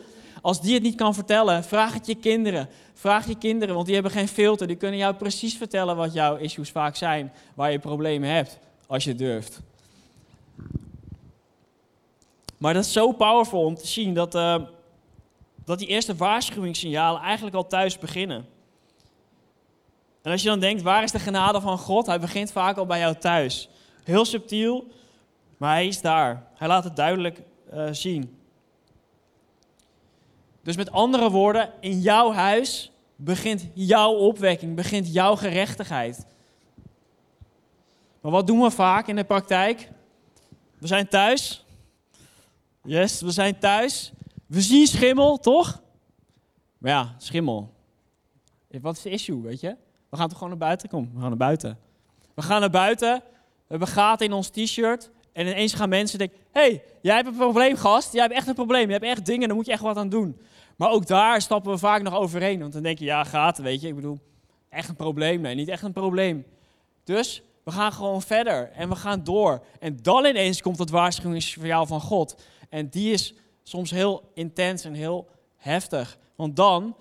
Als 0.44 0.60
die 0.60 0.74
het 0.74 0.82
niet 0.82 0.94
kan 0.94 1.14
vertellen, 1.14 1.64
vraag 1.64 1.92
het 1.92 2.06
je 2.06 2.14
kinderen. 2.14 2.68
Vraag 2.94 3.26
je 3.28 3.38
kinderen, 3.38 3.74
want 3.74 3.86
die 3.86 3.94
hebben 3.94 4.12
geen 4.12 4.28
filter. 4.28 4.66
Die 4.66 4.76
kunnen 4.76 4.98
jou 4.98 5.14
precies 5.14 5.56
vertellen 5.56 5.96
wat 5.96 6.12
jouw 6.12 6.36
issues 6.36 6.70
vaak 6.70 6.96
zijn, 6.96 7.32
waar 7.54 7.72
je 7.72 7.78
problemen 7.78 8.28
hebt, 8.28 8.58
als 8.86 9.04
je 9.04 9.14
durft. 9.14 9.60
Maar 12.58 12.74
dat 12.74 12.84
is 12.84 12.92
zo 12.92 13.12
powerful 13.12 13.64
om 13.64 13.74
te 13.74 13.86
zien 13.86 14.14
dat, 14.14 14.34
uh, 14.34 14.56
dat 15.64 15.78
die 15.78 15.88
eerste 15.88 16.14
waarschuwingssignalen 16.14 17.20
eigenlijk 17.20 17.56
al 17.56 17.66
thuis 17.66 17.98
beginnen. 17.98 18.46
En 20.22 20.32
als 20.32 20.42
je 20.42 20.48
dan 20.48 20.60
denkt, 20.60 20.82
waar 20.82 21.02
is 21.02 21.12
de 21.12 21.18
genade 21.18 21.60
van 21.60 21.78
God? 21.78 22.06
Hij 22.06 22.20
begint 22.20 22.52
vaak 22.52 22.76
al 22.76 22.86
bij 22.86 22.98
jou 22.98 23.14
thuis. 23.14 23.68
Heel 24.02 24.24
subtiel, 24.24 24.86
maar 25.56 25.74
hij 25.74 25.86
is 25.86 26.00
daar. 26.00 26.46
Hij 26.54 26.68
laat 26.68 26.84
het 26.84 26.96
duidelijk 26.96 27.40
uh, 27.74 27.88
zien. 27.90 28.38
Dus 30.64 30.76
met 30.76 30.90
andere 30.90 31.30
woorden, 31.30 31.72
in 31.80 32.00
jouw 32.00 32.32
huis 32.32 32.92
begint 33.16 33.68
jouw 33.74 34.12
opwekking, 34.12 34.74
begint 34.74 35.12
jouw 35.12 35.36
gerechtigheid. 35.36 36.26
Maar 38.20 38.32
wat 38.32 38.46
doen 38.46 38.60
we 38.60 38.70
vaak 38.70 39.06
in 39.06 39.16
de 39.16 39.24
praktijk? 39.24 39.90
We 40.78 40.86
zijn 40.86 41.08
thuis. 41.08 41.64
Yes, 42.82 43.20
we 43.20 43.30
zijn 43.30 43.58
thuis. 43.58 44.12
We 44.46 44.60
zien 44.60 44.86
schimmel, 44.86 45.38
toch? 45.38 45.82
Maar 46.78 46.90
ja, 46.90 47.14
schimmel. 47.18 47.72
Wat 48.80 48.96
is 48.96 49.02
de 49.02 49.10
issue, 49.10 49.40
weet 49.40 49.60
je? 49.60 49.76
We 50.08 50.16
gaan 50.16 50.28
toch 50.28 50.38
gewoon 50.38 50.48
naar 50.48 50.68
buiten? 50.68 50.88
Kom, 50.88 51.10
we 51.14 51.20
gaan 51.20 51.28
naar 51.28 51.36
buiten. 51.36 51.78
We 52.34 52.42
gaan 52.42 52.60
naar 52.60 52.70
buiten. 52.70 53.22
We 53.34 53.64
hebben 53.66 53.88
gaten 53.88 54.26
in 54.26 54.32
ons 54.32 54.48
t-shirt. 54.48 55.10
En 55.34 55.46
ineens 55.46 55.74
gaan 55.74 55.88
mensen 55.88 56.18
denken: 56.18 56.38
hey, 56.52 56.82
jij 57.00 57.14
hebt 57.14 57.28
een 57.28 57.36
probleem, 57.36 57.76
gast. 57.76 58.12
Jij 58.12 58.22
hebt 58.22 58.34
echt 58.34 58.48
een 58.48 58.54
probleem. 58.54 58.86
Je 58.86 58.92
hebt 58.92 59.04
echt 59.04 59.26
dingen, 59.26 59.46
daar 59.46 59.56
moet 59.56 59.66
je 59.66 59.72
echt 59.72 59.82
wat 59.82 59.96
aan 59.96 60.08
doen. 60.08 60.40
Maar 60.76 60.90
ook 60.90 61.06
daar 61.06 61.42
stappen 61.42 61.72
we 61.72 61.78
vaak 61.78 62.02
nog 62.02 62.14
overheen. 62.14 62.60
Want 62.60 62.72
dan 62.72 62.82
denk 62.82 62.98
je: 62.98 63.04
ja, 63.04 63.24
gaten, 63.24 63.64
weet 63.64 63.80
je. 63.80 63.88
Ik 63.88 63.94
bedoel, 63.94 64.18
echt 64.68 64.88
een 64.88 64.96
probleem? 64.96 65.40
Nee, 65.40 65.54
niet 65.54 65.68
echt 65.68 65.82
een 65.82 65.92
probleem. 65.92 66.44
Dus 67.04 67.42
we 67.64 67.70
gaan 67.70 67.92
gewoon 67.92 68.22
verder 68.22 68.70
en 68.70 68.88
we 68.88 68.96
gaan 68.96 69.24
door. 69.24 69.64
En 69.80 69.98
dan 70.02 70.24
ineens 70.24 70.62
komt 70.62 70.78
het 70.78 70.90
waarschuwingsverhaal 70.90 71.86
van 71.86 72.00
God. 72.00 72.42
En 72.68 72.88
die 72.88 73.12
is 73.12 73.34
soms 73.62 73.90
heel 73.90 74.30
intens 74.34 74.84
en 74.84 74.94
heel 74.94 75.28
heftig. 75.56 76.18
Want 76.36 76.56
dan, 76.56 76.96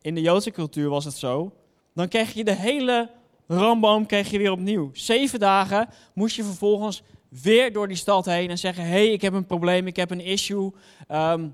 in 0.00 0.14
de 0.14 0.20
Joodse 0.20 0.50
cultuur 0.50 0.88
was 0.88 1.04
het 1.04 1.16
zo, 1.16 1.52
dan 1.94 2.08
kreeg 2.08 2.32
je 2.32 2.44
de 2.44 2.54
hele 2.54 3.10
ramboom 3.46 4.06
kreeg 4.06 4.30
je 4.30 4.38
weer 4.38 4.50
opnieuw. 4.50 4.90
Zeven 4.92 5.38
dagen 5.38 5.88
moest 6.14 6.36
je 6.36 6.44
vervolgens 6.44 7.02
weer 7.40 7.72
door 7.72 7.88
die 7.88 7.96
stad 7.96 8.24
heen 8.24 8.50
en 8.50 8.58
zeggen: 8.58 8.86
hey, 8.86 9.12
ik 9.12 9.22
heb 9.22 9.32
een 9.32 9.46
probleem, 9.46 9.86
ik 9.86 9.96
heb 9.96 10.10
een 10.10 10.20
issue. 10.20 10.72
Ehm, 11.08 11.48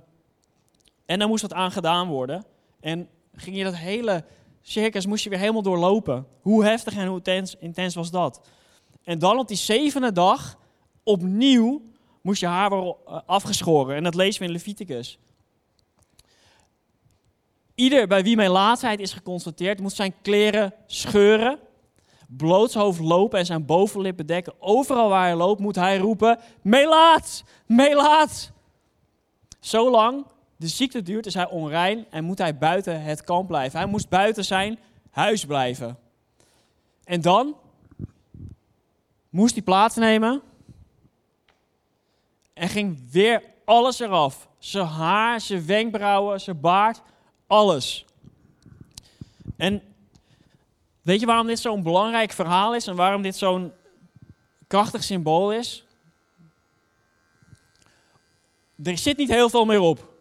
en 1.07 1.19
dan 1.19 1.29
moest 1.29 1.43
dat 1.43 1.53
aangedaan 1.53 2.09
worden. 2.09 2.45
En 2.81 3.09
ging 3.35 3.57
je 3.57 3.65
dat 3.65 3.77
hele 3.77 4.25
circus 4.63 5.07
moest 5.07 5.25
je 5.25 5.31
weer 5.31 5.39
helemaal 5.39 5.63
doorlopen. 5.63 6.27
Hoe 6.41 6.65
heftig 6.65 6.97
en 6.97 7.07
hoe 7.07 7.17
intens, 7.17 7.57
intens 7.59 7.95
was 7.95 8.11
dat? 8.11 8.41
En 9.05 9.19
dan 9.19 9.39
op 9.39 9.49
die 9.49 9.57
zevende 9.57 10.13
dag 10.13 10.59
opnieuw 11.03 11.83
moest 12.21 12.41
je 12.41 12.47
haar 12.47 12.71
weer 12.71 12.95
eh, 13.07 13.21
afgeschoren. 13.27 13.97
En 13.97 14.03
dat 14.03 14.15
lezen 14.15 14.41
we 14.41 14.47
in 14.47 14.53
Leviticus. 14.53 15.19
Ieder 17.75 18.07
bij 18.07 18.23
wie 18.23 18.37
mijn 18.37 18.51
laatheid 18.51 19.01
is 19.01 19.13
geconstateerd, 19.13 19.81
moet 19.81 19.93
zijn 19.93 20.15
kleren 20.23 20.75
scheuren, 20.87 21.59
blootshoofd 22.37 23.01
lopen 23.01 23.39
en 23.39 23.47
zijn 23.47 23.67
bovenlip 23.67 24.17
bedekken. 24.17 24.53
Overal 24.59 25.09
waar 25.09 25.27
hij 25.27 25.35
loopt, 25.35 25.61
moet 25.61 25.77
hij 25.77 25.99
roepen: 25.99 26.39
Melaat! 26.63 27.45
Melaat! 27.67 28.53
Zolang 29.61 30.27
de 30.57 30.69
ziekte 30.69 31.03
duurt, 31.03 31.27
is 31.27 31.35
hij 31.35 31.49
onrein 31.49 32.07
en 32.11 32.25
moet 32.25 32.39
hij 32.39 32.59
buiten 32.59 33.03
het 33.03 33.25
kamp 33.25 33.47
blijven. 33.47 33.79
Hij 33.79 33.89
moest 33.89 34.09
buiten 34.09 34.45
zijn 34.45 34.79
huis 35.11 35.45
blijven. 35.45 35.99
En 37.05 37.21
dan 37.21 37.57
moest 39.31 39.55
hij 39.55 39.63
plaatsnemen 39.63 40.43
en 42.55 42.69
ging 42.69 43.11
weer 43.11 43.43
alles 43.65 44.01
eraf. 44.01 44.49
Zijn 44.59 44.87
haar, 44.87 45.41
zijn 45.41 45.67
wenkbrauwen, 45.67 46.41
zijn 46.41 46.61
baard, 46.61 47.03
alles. 47.47 48.05
En 49.57 49.83
weet 51.09 51.21
je 51.21 51.27
waarom 51.27 51.47
dit 51.47 51.59
zo'n 51.59 51.83
belangrijk 51.83 52.33
verhaal 52.33 52.75
is 52.75 52.87
en 52.87 52.97
waarom 52.97 53.23
dit 53.23 53.37
zo'n 53.37 53.73
krachtig 54.67 55.05
symbool 55.05 55.53
is? 55.53 55.85
Er 58.83 58.99
zit 58.99 59.17
niet 59.17 59.29
heel 59.29 59.51
veel 59.51 59.65
meer 59.65 59.81
op. 59.81 60.13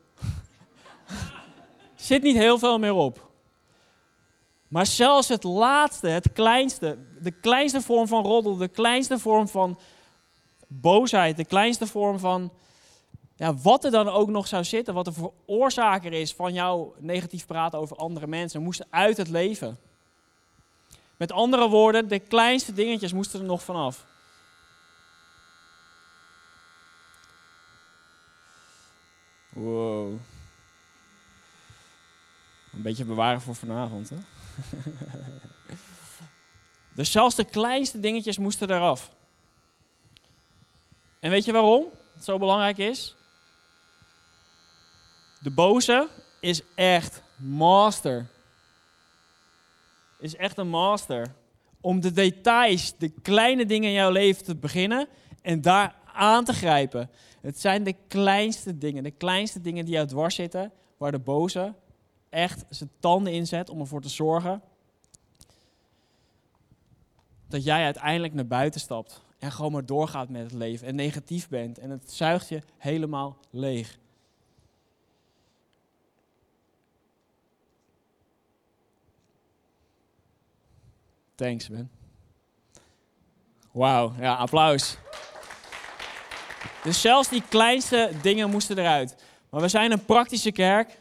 zit 1.96 2.24
niet 2.24 2.36
heel 2.36 2.60
veel 2.60 2.80
meer 2.80 2.94
op. 2.94 3.30
Maar 4.68 4.86
zelfs 4.86 5.28
het 5.28 5.44
laatste, 5.44 6.08
het 6.08 6.32
kleinste, 6.34 6.98
de 7.22 7.32
kleinste 7.32 7.82
vorm 7.82 8.08
van 8.08 8.24
roddel, 8.24 8.56
de 8.56 8.68
kleinste 8.68 9.20
vorm 9.20 9.48
van 9.48 9.80
boosheid, 10.68 11.38
de 11.38 11.46
kleinste 11.46 11.88
vorm 11.88 12.20
van 12.20 12.52
ja, 13.36 13.56
wat 13.56 13.84
er 13.84 13.92
dan 13.92 14.08
ook 14.08 14.30
nog 14.30 14.48
zou 14.48 14.64
zitten, 14.64 14.94
wat 14.94 15.06
de 15.06 15.14
veroorzaker 15.14 16.14
is 16.14 16.34
van 16.34 16.54
jouw 16.54 16.94
negatief 17.00 17.46
praten 17.46 17.80
over 17.80 17.98
andere 17.98 18.28
mensen, 18.28 18.64
moest 18.64 18.86
uit 18.90 19.18
het 19.18 19.30
leven. 19.30 19.87
Met 21.18 21.32
andere 21.32 21.70
woorden, 21.70 22.08
de 22.08 22.20
kleinste 22.20 22.74
dingetjes 22.74 23.14
moesten 23.14 23.40
er 23.40 23.46
nog 23.46 23.64
vanaf. 23.64 24.06
Wow. 29.50 30.20
Een 32.74 32.82
beetje 32.82 33.06
bewaren 33.06 33.42
voor 33.42 33.56
vanavond, 33.56 34.10
hè? 34.10 34.18
dus 36.96 37.12
zelfs 37.12 37.36
de 37.36 37.46
kleinste 37.46 38.00
dingetjes 38.00 38.38
moesten 38.38 38.72
eraf. 38.72 39.12
En 41.20 41.30
weet 41.30 41.46
je 41.46 41.52
waarom 41.52 41.86
het 42.14 42.24
zo 42.24 42.38
belangrijk 42.38 42.78
is? 42.78 43.16
De 45.40 45.52
boze 45.52 46.08
is 46.40 46.62
echt 46.76 47.22
master. 47.36 48.28
Is 50.20 50.36
echt 50.36 50.58
een 50.58 50.70
master. 50.70 51.34
Om 51.82 52.00
de 52.00 52.12
details, 52.12 52.98
de 52.98 53.10
kleine 53.10 53.66
dingen 53.66 53.90
in 53.90 53.96
jouw 53.96 54.12
leven 54.12 54.44
te 54.44 54.56
beginnen 54.56 55.08
en 55.42 55.62
daar 55.62 55.96
aan 56.14 56.46
te 56.46 56.54
grijpen. 56.54 57.10
Het 57.42 57.60
zijn 57.60 57.84
de 57.84 57.96
kleinste 58.08 58.78
dingen, 58.78 59.04
de 59.04 59.12
kleinste 59.12 59.62
dingen 59.62 59.86
die 59.86 59.94
jou 59.94 60.08
dwars 60.08 60.36
zitten, 60.36 60.72
waar 60.98 61.12
de 61.12 61.20
boze 61.20 61.74
echt 62.30 62.66
zijn 62.70 62.90
tanden 63.00 63.34
inzet 63.34 63.70
om 63.70 63.80
ervoor 63.80 64.02
te 64.02 64.10
zorgen 64.10 64.62
dat 67.48 67.64
jij 67.64 67.84
uiteindelijk 67.84 68.34
naar 68.34 68.48
buiten 68.48 68.82
stapt 68.82 69.22
en 69.40 69.52
gewoon 69.52 69.72
maar 69.72 69.86
doorgaat 69.86 70.30
met 70.30 70.42
het 70.42 70.52
leven 70.52 70.88
en 70.88 70.96
negatief 70.96 71.50
bent 71.50 71.78
en 71.78 71.90
het 71.90 72.12
zuigt 72.12 72.50
je 72.50 72.62
helemaal 72.78 73.38
leeg. 73.50 74.00
Thanks, 81.38 81.70
man. 81.70 81.90
Wauw, 83.72 84.14
ja, 84.20 84.36
applaus. 84.36 84.98
Dus 86.84 87.02
zelfs 87.02 87.30
die 87.30 87.44
kleinste 87.50 88.12
dingen 88.22 88.50
moesten 88.50 88.78
eruit. 88.78 89.16
Maar 89.50 89.62
we 89.62 89.68
zijn 89.68 89.92
een 89.92 90.06
praktische 90.06 90.52
kerk. 90.52 91.00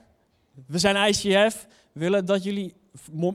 We 0.67 0.79
zijn 0.79 1.09
ICF. 1.09 1.67
We 1.93 2.01
willen 2.01 2.25
dat 2.25 2.43
jullie 2.43 2.75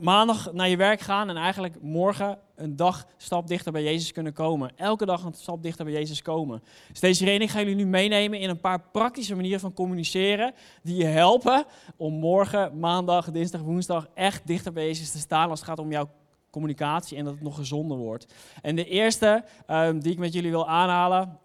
maandag 0.00 0.52
naar 0.52 0.68
je 0.68 0.76
werk 0.76 1.00
gaan 1.00 1.28
en 1.28 1.36
eigenlijk 1.36 1.82
morgen 1.82 2.38
een 2.56 2.76
dag 2.76 3.06
stap 3.16 3.46
dichter 3.46 3.72
bij 3.72 3.82
Jezus 3.82 4.12
kunnen 4.12 4.32
komen. 4.32 4.70
Elke 4.76 5.06
dag 5.06 5.24
een 5.24 5.34
stap 5.34 5.62
dichter 5.62 5.84
bij 5.84 5.94
Jezus 5.94 6.22
komen. 6.22 6.62
Dus 6.88 7.00
deze 7.00 7.24
reden 7.24 7.48
ga 7.48 7.58
jullie 7.58 7.74
nu 7.74 7.86
meenemen 7.86 8.38
in 8.38 8.48
een 8.48 8.60
paar 8.60 8.80
praktische 8.80 9.34
manieren 9.34 9.60
van 9.60 9.72
communiceren 9.72 10.54
die 10.82 10.96
je 10.96 11.04
helpen 11.04 11.64
om 11.96 12.12
morgen, 12.12 12.78
maandag, 12.78 13.30
dinsdag, 13.30 13.60
woensdag 13.60 14.08
echt 14.14 14.46
dichter 14.46 14.72
bij 14.72 14.86
Jezus 14.86 15.10
te 15.10 15.18
staan 15.18 15.50
als 15.50 15.60
het 15.60 15.68
gaat 15.68 15.78
om 15.78 15.90
jouw 15.90 16.08
communicatie 16.52 17.18
en 17.18 17.24
dat 17.24 17.34
het 17.34 17.42
nog 17.42 17.56
gezonder 17.56 17.96
wordt. 17.96 18.34
En 18.62 18.76
de 18.76 18.84
eerste 18.84 19.44
um, 19.68 20.00
die 20.00 20.12
ik 20.12 20.18
met 20.18 20.32
jullie 20.32 20.50
wil 20.50 20.68
aanhalen, 20.68 21.38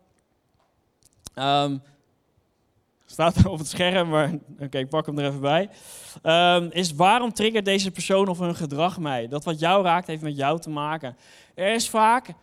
um, 1.36 1.82
staat 3.06 3.36
er 3.36 3.50
op 3.50 3.58
het 3.58 3.68
scherm, 3.68 4.10
maar 4.10 4.34
oké, 4.60 4.78
ik 4.78 4.90
pak 4.90 5.06
hem 5.06 5.20
er 5.20 5.26
even 5.26 5.42
bij. 5.42 5.70
Um, 6.24 6.72
is 6.72 6.94
waarom 6.94 7.34
triggert 7.34 7.66
deze 7.66 7.92
persoon 7.92 8.28
of 8.28 8.40
hun 8.40 8.56
gedrag 8.56 9.00
mij? 9.00 9.28
Dat 9.28 9.44
wat 9.44 9.60
jou 9.60 9.84
raakt 9.84 10.08
heeft 10.08 10.22
met 10.22 10.38
jou 10.38 10.60
te 10.60 10.70
maken. 10.70 11.18
Er 11.54 11.74
is 11.74 11.90
vaak 11.90 12.34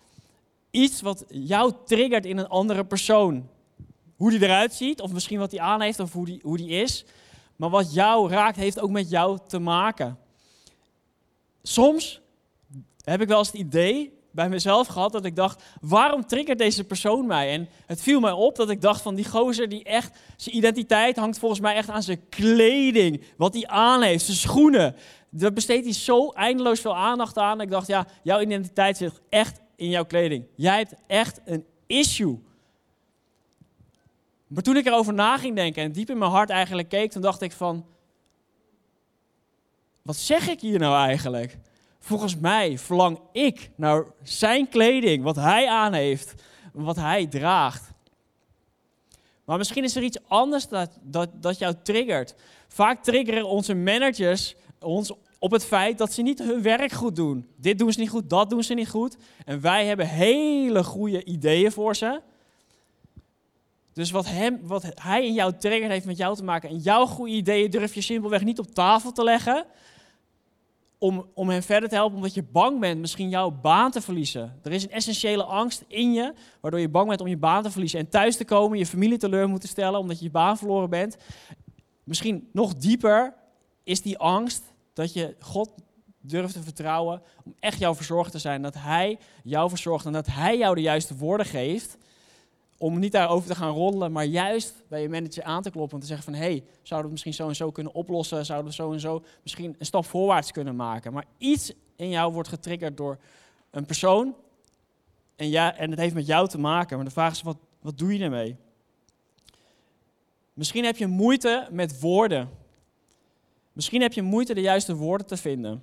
iets 0.70 1.00
wat 1.00 1.24
jou 1.29 1.72
triggert 1.85 2.24
in 2.27 2.38
een 2.38 2.48
andere 2.48 2.85
persoon. 2.85 3.48
Hoe 4.16 4.31
die 4.31 4.42
eruit 4.42 4.74
ziet, 4.74 5.00
of 5.00 5.12
misschien 5.12 5.38
wat 5.38 5.50
hij 5.50 5.61
aan 5.61 5.81
heeft, 5.81 6.00
of 6.00 6.12
hoe 6.12 6.27
die, 6.27 6.40
hoe 6.42 6.57
die 6.57 6.68
is. 6.68 7.05
Maar 7.57 7.70
wat 7.70 7.94
jou 7.94 8.31
raakt, 8.31 8.57
heeft 8.57 8.81
ook 8.81 8.90
met 8.90 9.11
jou 9.11 9.38
te 9.46 9.59
maken. 9.59 10.18
Soms 11.62 12.20
heb 13.12 13.20
ik 13.20 13.28
wel 13.28 13.38
eens 13.38 13.46
het 13.46 13.56
idee 13.56 14.12
bij 14.30 14.48
mezelf 14.48 14.86
gehad 14.86 15.12
dat 15.12 15.24
ik 15.24 15.36
dacht, 15.36 15.62
waarom 15.80 16.26
triggert 16.26 16.58
deze 16.58 16.84
persoon 16.84 17.26
mij? 17.26 17.52
En 17.52 17.68
het 17.86 18.02
viel 18.02 18.20
mij 18.20 18.32
op 18.32 18.56
dat 18.56 18.70
ik 18.70 18.80
dacht 18.80 19.02
van 19.02 19.14
die 19.14 19.28
gozer 19.28 19.68
die 19.68 19.84
echt, 19.84 20.18
zijn 20.36 20.56
identiteit 20.56 21.16
hangt 21.16 21.38
volgens 21.38 21.60
mij 21.60 21.74
echt 21.74 21.88
aan 21.88 22.02
zijn 22.02 22.28
kleding, 22.28 23.22
wat 23.36 23.54
hij 23.54 23.66
aan 23.66 24.02
heeft, 24.02 24.24
zijn 24.24 24.36
schoenen. 24.36 24.96
Daar 25.30 25.52
besteedt 25.52 25.84
hij 25.84 25.94
zo 25.94 26.30
eindeloos 26.30 26.80
veel 26.80 26.96
aandacht 26.96 27.38
aan. 27.38 27.60
Ik 27.60 27.70
dacht, 27.70 27.86
ja, 27.86 28.06
jouw 28.22 28.40
identiteit 28.40 28.96
zit 28.96 29.20
echt 29.28 29.60
in 29.76 29.88
jouw 29.88 30.04
kleding. 30.04 30.46
Jij 30.54 30.76
hebt 30.76 30.94
echt 31.06 31.40
een 31.44 31.64
issue. 31.86 32.42
Maar 34.46 34.62
toen 34.62 34.76
ik 34.76 34.86
erover 34.86 35.14
na 35.14 35.38
ging 35.38 35.54
denken 35.54 35.82
en 35.82 35.92
diep 35.92 36.10
in 36.10 36.18
mijn 36.18 36.30
hart 36.30 36.50
eigenlijk 36.50 36.88
keek, 36.88 37.10
toen 37.10 37.22
dacht 37.22 37.42
ik 37.42 37.52
van, 37.52 37.86
wat 40.02 40.16
zeg 40.16 40.48
ik 40.48 40.60
hier 40.60 40.78
nou 40.78 41.06
eigenlijk? 41.06 41.58
Volgens 42.04 42.36
mij 42.36 42.78
verlang 42.78 43.18
ik 43.32 43.70
naar 43.76 44.04
zijn 44.22 44.68
kleding, 44.68 45.22
wat 45.22 45.36
hij 45.36 45.68
aan 45.68 45.92
heeft, 45.92 46.34
wat 46.72 46.96
hij 46.96 47.26
draagt. 47.26 47.90
Maar 49.44 49.58
misschien 49.58 49.84
is 49.84 49.96
er 49.96 50.02
iets 50.02 50.18
anders 50.28 50.68
dat, 50.68 50.98
dat, 51.02 51.28
dat 51.34 51.58
jou 51.58 51.74
triggert. 51.82 52.34
Vaak 52.68 53.02
triggeren 53.02 53.48
onze 53.48 53.74
managers 53.74 54.54
ons 54.80 55.12
op 55.38 55.50
het 55.50 55.64
feit 55.64 55.98
dat 55.98 56.12
ze 56.12 56.22
niet 56.22 56.38
hun 56.38 56.62
werk 56.62 56.92
goed 56.92 57.16
doen. 57.16 57.46
Dit 57.56 57.78
doen 57.78 57.92
ze 57.92 58.00
niet 58.00 58.10
goed, 58.10 58.30
dat 58.30 58.50
doen 58.50 58.62
ze 58.62 58.74
niet 58.74 58.88
goed. 58.88 59.16
En 59.44 59.60
wij 59.60 59.86
hebben 59.86 60.08
hele 60.08 60.84
goede 60.84 61.24
ideeën 61.24 61.72
voor 61.72 61.96
ze. 61.96 62.20
Dus 63.92 64.10
wat, 64.10 64.26
hem, 64.26 64.60
wat 64.62 64.84
hij 64.94 65.26
in 65.26 65.34
jou 65.34 65.52
triggert 65.58 65.90
heeft 65.90 66.06
met 66.06 66.16
jou 66.16 66.36
te 66.36 66.44
maken. 66.44 66.68
En 66.68 66.78
jouw 66.78 67.06
goede 67.06 67.32
ideeën 67.32 67.70
durf 67.70 67.94
je 67.94 68.00
simpelweg 68.00 68.44
niet 68.44 68.58
op 68.58 68.74
tafel 68.74 69.12
te 69.12 69.24
leggen 69.24 69.66
om, 71.04 71.30
om 71.34 71.48
hen 71.48 71.62
verder 71.62 71.88
te 71.88 71.94
helpen, 71.94 72.16
omdat 72.16 72.34
je 72.34 72.42
bang 72.42 72.80
bent 72.80 73.00
misschien 73.00 73.28
jouw 73.28 73.50
baan 73.50 73.90
te 73.90 74.00
verliezen. 74.00 74.60
Er 74.62 74.72
is 74.72 74.82
een 74.82 74.90
essentiële 74.90 75.44
angst 75.44 75.84
in 75.88 76.12
je, 76.12 76.32
waardoor 76.60 76.80
je 76.80 76.88
bang 76.88 77.08
bent 77.08 77.20
om 77.20 77.26
je 77.26 77.36
baan 77.36 77.62
te 77.62 77.70
verliezen 77.70 77.98
en 77.98 78.08
thuis 78.08 78.36
te 78.36 78.44
komen, 78.44 78.78
je 78.78 78.86
familie 78.86 79.18
teleur 79.18 79.48
moeten 79.48 79.68
stellen 79.68 80.00
omdat 80.00 80.18
je 80.18 80.24
je 80.24 80.30
baan 80.30 80.58
verloren 80.58 80.90
bent. 80.90 81.16
Misschien 82.04 82.48
nog 82.52 82.74
dieper 82.74 83.34
is 83.82 84.02
die 84.02 84.18
angst 84.18 84.62
dat 84.92 85.12
je 85.12 85.36
God 85.40 85.70
durft 86.20 86.52
te 86.52 86.62
vertrouwen 86.62 87.22
om 87.44 87.54
echt 87.60 87.78
jouw 87.78 87.94
verzorger 87.94 88.32
te 88.32 88.38
zijn, 88.38 88.62
dat 88.62 88.74
Hij 88.74 89.18
jou 89.42 89.68
verzorgt 89.68 90.06
en 90.06 90.12
dat 90.12 90.26
Hij 90.26 90.58
jou 90.58 90.74
de 90.74 90.80
juiste 90.80 91.16
woorden 91.16 91.46
geeft 91.46 91.98
om 92.78 92.98
niet 92.98 93.12
daarover 93.12 93.48
te 93.48 93.54
gaan 93.54 93.74
roddelen, 93.74 94.12
maar 94.12 94.24
juist 94.24 94.82
bij 94.88 95.02
je 95.02 95.08
manager 95.08 95.42
aan 95.42 95.62
te 95.62 95.70
kloppen 95.70 95.94
en 95.94 96.00
te 96.00 96.06
zeggen 96.06 96.24
van, 96.24 96.34
hé, 96.34 96.50
hey, 96.50 96.64
zouden 96.82 96.88
we 96.88 96.96
het 97.02 97.10
misschien 97.10 97.34
zo 97.34 97.48
en 97.48 97.56
zo 97.56 97.70
kunnen 97.70 97.94
oplossen, 97.94 98.46
zouden 98.46 98.70
we 98.70 98.76
zo 98.76 98.92
en 98.92 99.00
zo 99.00 99.24
misschien 99.42 99.74
een 99.78 99.87
stap 99.87 100.04
voorwaarts 100.04 100.50
kunnen 100.50 100.76
maken. 100.76 101.12
Maar 101.12 101.24
iets 101.38 101.72
in 101.96 102.08
jou 102.08 102.32
wordt 102.32 102.48
getriggerd 102.48 102.96
door 102.96 103.18
een 103.70 103.87
persoon 103.87 104.34
en, 105.37 105.48
ja, 105.48 105.76
en 105.76 105.90
het 105.90 105.98
heeft 105.98 106.14
met 106.14 106.26
jou 106.26 106.48
te 106.48 106.58
maken, 106.58 106.96
maar 106.96 107.06
de 107.06 107.12
vraag 107.12 107.32
is, 107.32 107.42
wat, 107.42 107.56
wat 107.80 107.98
doe 107.98 108.16
je 108.18 108.24
ermee? 108.24 108.56
Misschien 110.52 110.84
heb 110.84 110.96
je 110.96 111.06
moeite 111.06 111.68
met 111.70 112.00
woorden. 112.00 112.50
Misschien 113.72 114.00
heb 114.00 114.12
je 114.12 114.22
moeite 114.22 114.54
de 114.54 114.60
juiste 114.60 114.94
woorden 114.94 115.26
te 115.26 115.37
vinden. 115.37 115.82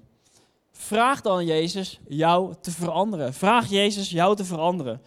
Vraag 0.72 1.22
dan 1.22 1.46
Jezus 1.46 2.00
jou 2.08 2.54
te 2.62 2.72
veranderen. 2.72 3.34
Vraag 3.34 3.70
Jezus 3.70 4.10
jou 4.10 4.36
te 4.36 4.46
veranderen. 4.46 5.02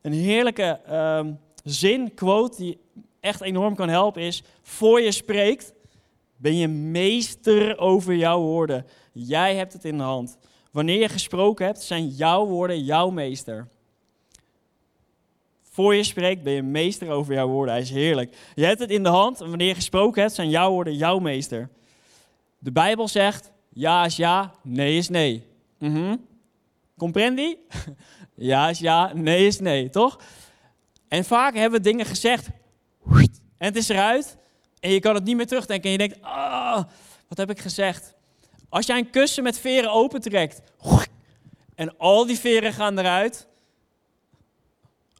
Een 0.00 0.12
heerlijke 0.12 0.80
um, 0.90 1.38
zin, 1.64 2.14
quote, 2.14 2.56
die 2.56 2.78
echt 3.20 3.40
enorm 3.40 3.74
kan 3.74 3.88
helpen 3.88 4.22
is: 4.22 4.42
Voor 4.62 5.00
je 5.00 5.12
spreekt, 5.12 5.72
ben 6.36 6.56
je 6.56 6.68
meester 6.68 7.78
over 7.78 8.14
jouw 8.14 8.40
woorden. 8.40 8.86
Jij 9.12 9.56
hebt 9.56 9.72
het 9.72 9.84
in 9.84 9.96
de 9.96 10.02
hand. 10.02 10.38
Wanneer 10.70 11.00
je 11.00 11.08
gesproken 11.08 11.66
hebt, 11.66 11.82
zijn 11.82 12.08
jouw 12.08 12.46
woorden 12.46 12.84
jouw 12.84 13.10
meester. 13.10 13.68
Voor 15.62 15.94
je 15.94 16.02
spreekt, 16.02 16.42
ben 16.42 16.52
je 16.52 16.62
meester 16.62 17.10
over 17.10 17.34
jouw 17.34 17.48
woorden. 17.48 17.74
Hij 17.74 17.82
is 17.82 17.90
heerlijk. 17.90 18.36
Je 18.54 18.64
hebt 18.64 18.78
het 18.78 18.90
in 18.90 19.02
de 19.02 19.08
hand 19.08 19.40
en 19.40 19.48
wanneer 19.48 19.68
je 19.68 19.74
gesproken 19.74 20.22
hebt, 20.22 20.34
zijn 20.34 20.50
jouw 20.50 20.70
woorden 20.70 20.96
jouw 20.96 21.18
meester. 21.18 21.68
De 22.58 22.72
Bijbel 22.72 23.08
zegt: 23.08 23.52
ja 23.68 24.04
is 24.04 24.16
ja, 24.16 24.54
nee 24.62 24.96
is 24.96 25.08
nee. 25.08 25.46
Mm 25.78 25.94
-hmm. 25.94 26.26
Comprendi? 26.98 27.56
Ja 28.42 28.68
is 28.68 28.78
ja, 28.78 29.12
nee 29.14 29.46
is 29.46 29.60
nee, 29.60 29.90
toch? 29.90 30.20
En 31.08 31.24
vaak 31.24 31.54
hebben 31.54 31.82
we 31.82 31.88
dingen 31.88 32.06
gezegd 32.06 32.48
en 33.58 33.66
het 33.66 33.76
is 33.76 33.88
eruit 33.88 34.36
en 34.80 34.90
je 34.90 35.00
kan 35.00 35.14
het 35.14 35.24
niet 35.24 35.36
meer 35.36 35.46
terugdenken 35.46 35.84
en 35.84 35.90
je 35.90 35.98
denkt, 35.98 36.18
ah, 36.20 36.82
wat 37.28 37.38
heb 37.38 37.50
ik 37.50 37.60
gezegd? 37.60 38.14
Als 38.68 38.86
jij 38.86 38.98
een 38.98 39.10
kussen 39.10 39.42
met 39.42 39.58
veren 39.58 39.92
opentrekt 39.92 40.62
en 41.74 41.98
al 41.98 42.26
die 42.26 42.38
veren 42.38 42.72
gaan 42.72 42.98
eruit, 42.98 43.46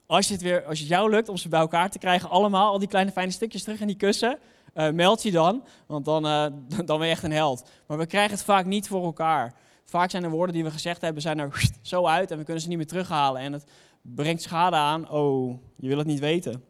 als, 0.06 0.26
je 0.26 0.32
het 0.32 0.42
weer, 0.42 0.64
als 0.64 0.78
het 0.78 0.88
jou 0.88 1.10
lukt 1.10 1.28
om 1.28 1.36
ze 1.36 1.48
bij 1.48 1.60
elkaar 1.60 1.90
te 1.90 1.98
krijgen, 1.98 2.30
allemaal, 2.30 2.72
al 2.72 2.78
die 2.78 2.88
kleine 2.88 3.12
fijne 3.12 3.30
stukjes 3.30 3.62
terug 3.62 3.80
in 3.80 3.86
die 3.86 3.96
kussen, 3.96 4.38
uh, 4.74 4.90
meld 4.90 5.22
je 5.22 5.30
dan, 5.30 5.64
want 5.86 6.04
dan, 6.04 6.26
uh, 6.26 6.46
dan 6.86 6.98
ben 6.98 7.06
je 7.06 7.12
echt 7.12 7.22
een 7.22 7.32
held. 7.32 7.70
Maar 7.86 7.98
we 7.98 8.06
krijgen 8.06 8.32
het 8.32 8.44
vaak 8.44 8.64
niet 8.64 8.88
voor 8.88 9.04
elkaar. 9.04 9.54
Vaak 9.90 10.10
zijn 10.10 10.24
er 10.24 10.30
woorden 10.30 10.54
die 10.54 10.64
we 10.64 10.70
gezegd 10.70 11.00
hebben, 11.00 11.22
zijn 11.22 11.38
er 11.38 11.70
zo 11.82 12.06
uit 12.06 12.30
en 12.30 12.38
we 12.38 12.44
kunnen 12.44 12.62
ze 12.62 12.68
niet 12.68 12.76
meer 12.76 12.86
terughalen. 12.86 13.42
En 13.42 13.52
het 13.52 13.64
brengt 14.02 14.42
schade 14.42 14.76
aan. 14.76 15.10
Oh, 15.10 15.58
je 15.76 15.88
wil 15.88 15.98
het 15.98 16.06
niet 16.06 16.18
weten. 16.18 16.64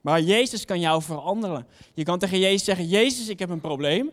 Maar 0.00 0.20
Jezus 0.20 0.64
kan 0.64 0.80
jou 0.80 1.02
veranderen. 1.02 1.66
Je 1.94 2.02
kan 2.02 2.18
tegen 2.18 2.38
Jezus 2.38 2.64
zeggen, 2.64 2.86
Jezus, 2.86 3.28
ik 3.28 3.38
heb 3.38 3.50
een 3.50 3.60
probleem. 3.60 4.10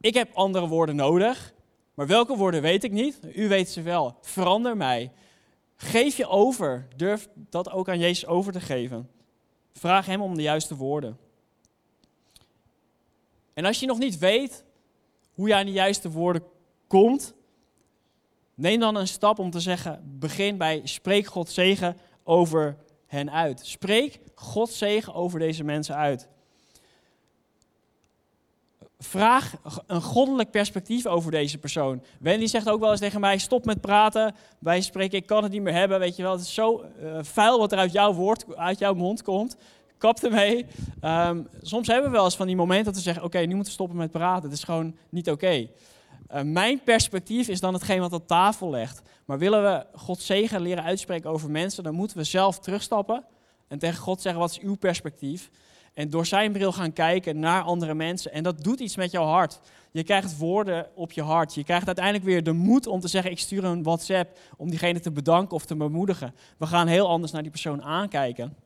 Ik 0.00 0.14
heb 0.14 0.34
andere 0.34 0.66
woorden 0.66 0.96
nodig. 0.96 1.52
Maar 1.94 2.06
welke 2.06 2.36
woorden 2.36 2.62
weet 2.62 2.84
ik 2.84 2.92
niet. 2.92 3.18
U 3.34 3.48
weet 3.48 3.68
ze 3.68 3.82
wel. 3.82 4.18
Verander 4.20 4.76
mij. 4.76 5.12
Geef 5.76 6.16
je 6.16 6.28
over. 6.28 6.88
Durf 6.96 7.28
dat 7.34 7.70
ook 7.70 7.88
aan 7.88 7.98
Jezus 7.98 8.26
over 8.26 8.52
te 8.52 8.60
geven. 8.60 9.10
Vraag 9.72 10.06
Hem 10.06 10.22
om 10.22 10.34
de 10.34 10.42
juiste 10.42 10.76
woorden. 10.76 11.18
En 13.54 13.64
als 13.64 13.80
je 13.80 13.86
nog 13.86 13.98
niet 13.98 14.18
weet 14.18 14.64
hoe 15.34 15.48
je 15.48 15.54
aan 15.54 15.66
de 15.66 15.72
juiste 15.72 16.10
woorden 16.10 16.42
komt, 16.88 17.34
neem 18.54 18.80
dan 18.80 18.96
een 18.96 19.08
stap 19.08 19.38
om 19.38 19.50
te 19.50 19.60
zeggen: 19.60 20.18
begin 20.18 20.56
bij 20.56 20.80
spreek 20.84 21.26
God 21.26 21.50
zegen 21.50 21.96
over 22.24 22.76
hen 23.06 23.30
uit. 23.30 23.60
Spreek 23.66 24.20
God 24.34 24.70
zegen 24.70 25.14
over 25.14 25.38
deze 25.38 25.64
mensen 25.64 25.94
uit. 25.94 26.28
Vraag 28.98 29.54
een 29.86 30.02
goddelijk 30.02 30.50
perspectief 30.50 31.06
over 31.06 31.30
deze 31.30 31.58
persoon. 31.58 32.02
Wendy 32.20 32.46
zegt 32.46 32.68
ook 32.68 32.80
wel 32.80 32.90
eens 32.90 33.00
tegen 33.00 33.20
mij: 33.20 33.38
stop 33.38 33.64
met 33.64 33.80
praten. 33.80 34.34
Wij 34.58 34.80
spreken, 34.80 35.18
ik 35.18 35.26
kan 35.26 35.42
het 35.42 35.52
niet 35.52 35.62
meer 35.62 35.72
hebben. 35.72 35.98
Weet 35.98 36.16
je 36.16 36.22
wel, 36.22 36.32
het 36.32 36.40
is 36.40 36.54
zo 36.54 36.84
uh, 37.02 37.18
vuil 37.20 37.58
wat 37.58 37.72
er 37.72 37.78
uit 37.78 37.92
jouw, 37.92 38.12
woord, 38.12 38.56
uit 38.56 38.78
jouw 38.78 38.94
mond 38.94 39.22
komt. 39.22 39.56
Kap 39.98 40.18
ermee. 40.18 40.66
Um, 41.04 41.48
soms 41.62 41.86
hebben 41.86 42.10
we 42.10 42.16
wel 42.16 42.24
eens 42.24 42.36
van 42.36 42.46
die 42.46 42.56
momenten 42.56 42.84
dat 42.84 42.94
we 42.94 43.00
zeggen: 43.00 43.24
oké, 43.24 43.38
nu 43.38 43.46
moeten 43.46 43.64
we 43.64 43.70
stoppen 43.70 43.96
met 43.96 44.10
praten. 44.10 44.42
Het 44.42 44.58
is 44.58 44.64
gewoon 44.64 44.96
niet 45.08 45.30
oké. 45.30 45.68
Uh, 46.34 46.42
mijn 46.42 46.82
perspectief 46.82 47.48
is 47.48 47.60
dan 47.60 47.74
hetgeen 47.74 48.00
wat 48.00 48.12
op 48.12 48.26
tafel 48.26 48.70
legt. 48.70 49.02
Maar 49.24 49.38
willen 49.38 49.62
we 49.62 49.98
God 49.98 50.20
zegen 50.20 50.60
leren 50.60 50.84
uitspreken 50.84 51.30
over 51.30 51.50
mensen, 51.50 51.82
dan 51.82 51.94
moeten 51.94 52.16
we 52.16 52.24
zelf 52.24 52.58
terugstappen 52.58 53.24
en 53.68 53.78
tegen 53.78 53.98
God 53.98 54.20
zeggen: 54.20 54.40
wat 54.40 54.50
is 54.50 54.60
uw 54.60 54.74
perspectief? 54.74 55.50
En 55.94 56.10
door 56.10 56.26
zijn 56.26 56.52
bril 56.52 56.72
gaan 56.72 56.92
kijken 56.92 57.38
naar 57.38 57.62
andere 57.62 57.94
mensen. 57.94 58.32
En 58.32 58.42
dat 58.42 58.64
doet 58.64 58.80
iets 58.80 58.96
met 58.96 59.10
jouw 59.10 59.24
hart. 59.24 59.60
Je 59.90 60.04
krijgt 60.04 60.38
woorden 60.38 60.86
op 60.94 61.12
je 61.12 61.22
hart. 61.22 61.54
Je 61.54 61.64
krijgt 61.64 61.86
uiteindelijk 61.86 62.24
weer 62.24 62.42
de 62.42 62.52
moed 62.52 62.86
om 62.86 63.00
te 63.00 63.08
zeggen: 63.08 63.30
Ik 63.30 63.38
stuur 63.38 63.64
een 63.64 63.82
WhatsApp 63.82 64.38
om 64.56 64.70
diegene 64.70 65.00
te 65.00 65.10
bedanken 65.10 65.56
of 65.56 65.64
te 65.64 65.76
bemoedigen. 65.76 66.34
We 66.58 66.66
gaan 66.66 66.86
heel 66.86 67.08
anders 67.08 67.32
naar 67.32 67.42
die 67.42 67.50
persoon 67.50 67.82
aankijken. 67.82 68.56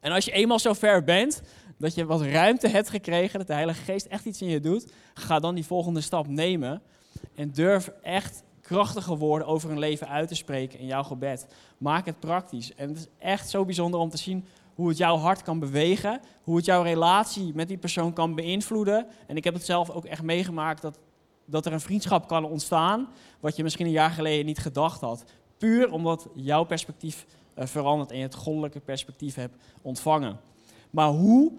En 0.00 0.12
als 0.12 0.24
je 0.24 0.32
eenmaal 0.32 0.58
zo 0.58 0.72
ver 0.72 1.04
bent, 1.04 1.42
dat 1.78 1.94
je 1.94 2.06
wat 2.06 2.22
ruimte 2.22 2.68
hebt 2.68 2.90
gekregen, 2.90 3.38
dat 3.38 3.46
de 3.46 3.52
Heilige 3.52 3.82
Geest 3.82 4.06
echt 4.06 4.24
iets 4.24 4.42
in 4.42 4.48
je 4.48 4.60
doet, 4.60 4.92
ga 5.14 5.38
dan 5.38 5.54
die 5.54 5.66
volgende 5.66 6.00
stap 6.00 6.26
nemen 6.26 6.82
en 7.34 7.52
durf 7.52 7.90
echt 8.02 8.42
krachtige 8.60 9.16
woorden 9.16 9.48
over 9.48 9.70
een 9.70 9.78
leven 9.78 10.08
uit 10.08 10.28
te 10.28 10.34
spreken 10.34 10.78
in 10.78 10.86
jouw 10.86 11.02
gebed. 11.02 11.46
Maak 11.78 12.06
het 12.06 12.20
praktisch. 12.20 12.74
En 12.74 12.88
het 12.88 12.98
is 12.98 13.06
echt 13.18 13.50
zo 13.50 13.64
bijzonder 13.64 14.00
om 14.00 14.10
te 14.10 14.16
zien 14.16 14.44
hoe 14.74 14.88
het 14.88 14.98
jouw 14.98 15.16
hart 15.16 15.42
kan 15.42 15.58
bewegen, 15.58 16.20
hoe 16.42 16.56
het 16.56 16.64
jouw 16.64 16.82
relatie 16.82 17.52
met 17.54 17.68
die 17.68 17.76
persoon 17.76 18.12
kan 18.12 18.34
beïnvloeden. 18.34 19.06
En 19.26 19.36
ik 19.36 19.44
heb 19.44 19.54
het 19.54 19.64
zelf 19.64 19.90
ook 19.90 20.04
echt 20.04 20.22
meegemaakt 20.22 20.82
dat, 20.82 20.98
dat 21.44 21.66
er 21.66 21.72
een 21.72 21.80
vriendschap 21.80 22.28
kan 22.28 22.44
ontstaan, 22.44 23.08
wat 23.40 23.56
je 23.56 23.62
misschien 23.62 23.86
een 23.86 23.92
jaar 23.92 24.10
geleden 24.10 24.46
niet 24.46 24.58
gedacht 24.58 25.00
had. 25.00 25.24
Puur 25.58 25.90
omdat 25.92 26.28
jouw 26.34 26.64
perspectief 26.64 27.26
uh, 27.58 27.66
verandert 27.66 28.10
en 28.10 28.16
je 28.16 28.22
het 28.22 28.34
goddelijke 28.34 28.80
perspectief 28.80 29.34
hebt 29.34 29.56
ontvangen. 29.82 30.38
Maar 30.96 31.08
hoe 31.08 31.52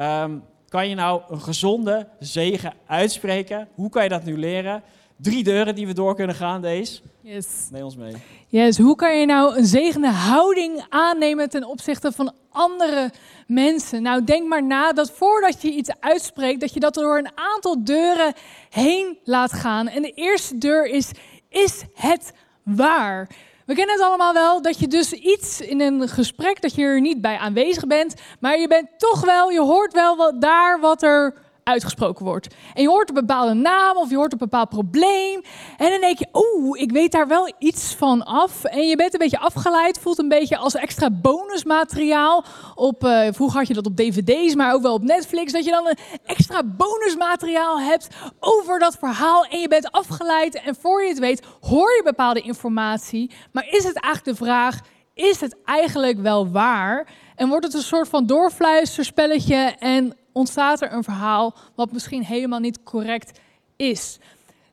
um, 0.00 0.42
kan 0.68 0.88
je 0.88 0.94
nou 0.94 1.22
een 1.28 1.40
gezonde 1.40 2.08
zegen 2.18 2.72
uitspreken? 2.86 3.68
Hoe 3.74 3.90
kan 3.90 4.02
je 4.02 4.08
dat 4.08 4.24
nu 4.24 4.38
leren? 4.38 4.82
drie 5.16 5.44
deuren 5.44 5.74
die 5.74 5.86
we 5.86 5.92
door 5.92 6.14
kunnen 6.14 6.36
gaan, 6.36 6.60
deze. 6.60 7.00
Yes. 7.20 7.46
Neem 7.70 7.84
ons 7.84 7.96
mee. 7.96 8.14
Yes, 8.46 8.78
hoe 8.78 8.96
kan 8.96 9.18
je 9.18 9.26
nou 9.26 9.56
een 9.56 9.66
zegende 9.66 10.10
houding 10.10 10.84
aannemen 10.88 11.50
ten 11.50 11.64
opzichte 11.64 12.12
van 12.12 12.32
andere 12.50 13.10
mensen? 13.46 14.02
Nou, 14.02 14.24
denk 14.24 14.48
maar 14.48 14.64
na 14.64 14.92
dat 14.92 15.10
voordat 15.10 15.62
je 15.62 15.70
iets 15.70 15.90
uitspreekt, 16.00 16.60
dat 16.60 16.74
je 16.74 16.80
dat 16.80 16.94
door 16.94 17.18
een 17.18 17.30
aantal 17.34 17.84
deuren 17.84 18.32
heen 18.70 19.18
laat 19.24 19.52
gaan. 19.52 19.88
En 19.88 20.02
de 20.02 20.12
eerste 20.12 20.58
deur 20.58 20.86
is, 20.86 21.10
is 21.48 21.84
het 21.94 22.32
waar? 22.62 23.28
We 23.66 23.74
kennen 23.74 23.94
het 23.94 24.04
allemaal 24.04 24.32
wel, 24.32 24.62
dat 24.62 24.78
je 24.78 24.86
dus 24.86 25.12
iets 25.12 25.60
in 25.60 25.80
een 25.80 26.08
gesprek, 26.08 26.62
dat 26.62 26.74
je 26.74 26.82
er 26.82 27.00
niet 27.00 27.20
bij 27.20 27.36
aanwezig 27.36 27.86
bent, 27.86 28.14
maar 28.40 28.58
je 28.58 28.68
bent 28.68 28.88
toch 28.98 29.24
wel, 29.24 29.50
je 29.50 29.60
hoort 29.60 29.92
wel 29.92 30.16
wat, 30.16 30.40
daar 30.40 30.80
wat 30.80 31.02
er 31.02 31.34
uitgesproken 31.64 32.24
wordt. 32.24 32.54
En 32.74 32.82
je 32.82 32.88
hoort 32.88 33.08
een 33.08 33.14
bepaalde 33.14 33.54
naam 33.54 33.96
of 33.96 34.10
je 34.10 34.16
hoort 34.16 34.32
een 34.32 34.38
bepaald 34.38 34.68
probleem. 34.68 35.42
En 35.76 35.90
dan 35.90 36.00
denk 36.00 36.18
je, 36.18 36.28
oeh, 36.32 36.80
ik 36.80 36.92
weet 36.92 37.12
daar 37.12 37.28
wel 37.28 37.52
iets 37.58 37.94
van 37.94 38.24
af. 38.24 38.64
En 38.64 38.86
je 38.86 38.96
bent 38.96 39.12
een 39.12 39.18
beetje 39.18 39.38
afgeleid, 39.38 39.98
voelt 39.98 40.18
een 40.18 40.28
beetje 40.28 40.56
als 40.56 40.74
extra 40.74 41.10
bonusmateriaal. 41.10 42.44
Op, 42.74 43.04
uh, 43.04 43.28
vroeger 43.30 43.58
had 43.58 43.68
je 43.68 43.74
dat 43.74 43.86
op 43.86 43.96
dvd's, 43.96 44.54
maar 44.54 44.74
ook 44.74 44.82
wel 44.82 44.94
op 44.94 45.02
Netflix. 45.02 45.52
Dat 45.52 45.64
je 45.64 45.70
dan 45.70 45.86
een 45.86 45.98
extra 46.24 46.62
bonusmateriaal 46.64 47.80
hebt 47.80 48.08
over 48.40 48.78
dat 48.78 48.96
verhaal. 48.98 49.44
En 49.44 49.60
je 49.60 49.68
bent 49.68 49.90
afgeleid 49.90 50.62
en 50.62 50.74
voor 50.74 51.02
je 51.02 51.08
het 51.08 51.18
weet 51.18 51.42
hoor 51.60 51.90
je 51.90 52.00
bepaalde 52.04 52.40
informatie. 52.40 53.30
Maar 53.52 53.66
is 53.68 53.84
het 53.84 54.00
eigenlijk 54.00 54.38
de 54.38 54.44
vraag, 54.44 54.80
is 55.14 55.40
het 55.40 55.56
eigenlijk 55.64 56.18
wel 56.18 56.50
waar? 56.50 57.06
En 57.36 57.48
wordt 57.48 57.64
het 57.64 57.74
een 57.74 57.82
soort 57.82 58.08
van 58.08 58.26
doorfluisterspelletje 58.26 59.56
en 59.78 60.16
ontstaat 60.32 60.82
er 60.82 60.92
een 60.92 61.04
verhaal 61.04 61.54
wat 61.74 61.92
misschien 61.92 62.24
helemaal 62.24 62.60
niet 62.60 62.82
correct 62.82 63.40
is. 63.76 64.18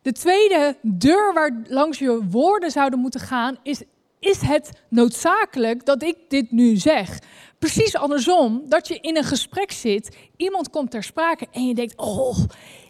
De 0.01 0.11
tweede 0.11 0.77
deur 0.81 1.33
waar 1.33 1.61
langs 1.67 1.99
je 1.99 2.27
woorden 2.29 2.71
zouden 2.71 2.99
moeten 2.99 3.19
gaan 3.19 3.57
is: 3.63 3.81
is 4.19 4.41
het 4.41 4.71
noodzakelijk 4.89 5.85
dat 5.85 6.03
ik 6.03 6.15
dit 6.27 6.51
nu 6.51 6.77
zeg? 6.77 7.19
Precies 7.59 7.95
andersom, 7.95 8.61
dat 8.67 8.87
je 8.87 8.99
in 8.99 9.17
een 9.17 9.23
gesprek 9.23 9.71
zit, 9.71 10.17
iemand 10.37 10.69
komt 10.69 10.91
ter 10.91 11.03
sprake 11.03 11.47
en 11.51 11.67
je 11.67 11.73
denkt: 11.73 11.97
oh, 11.97 12.37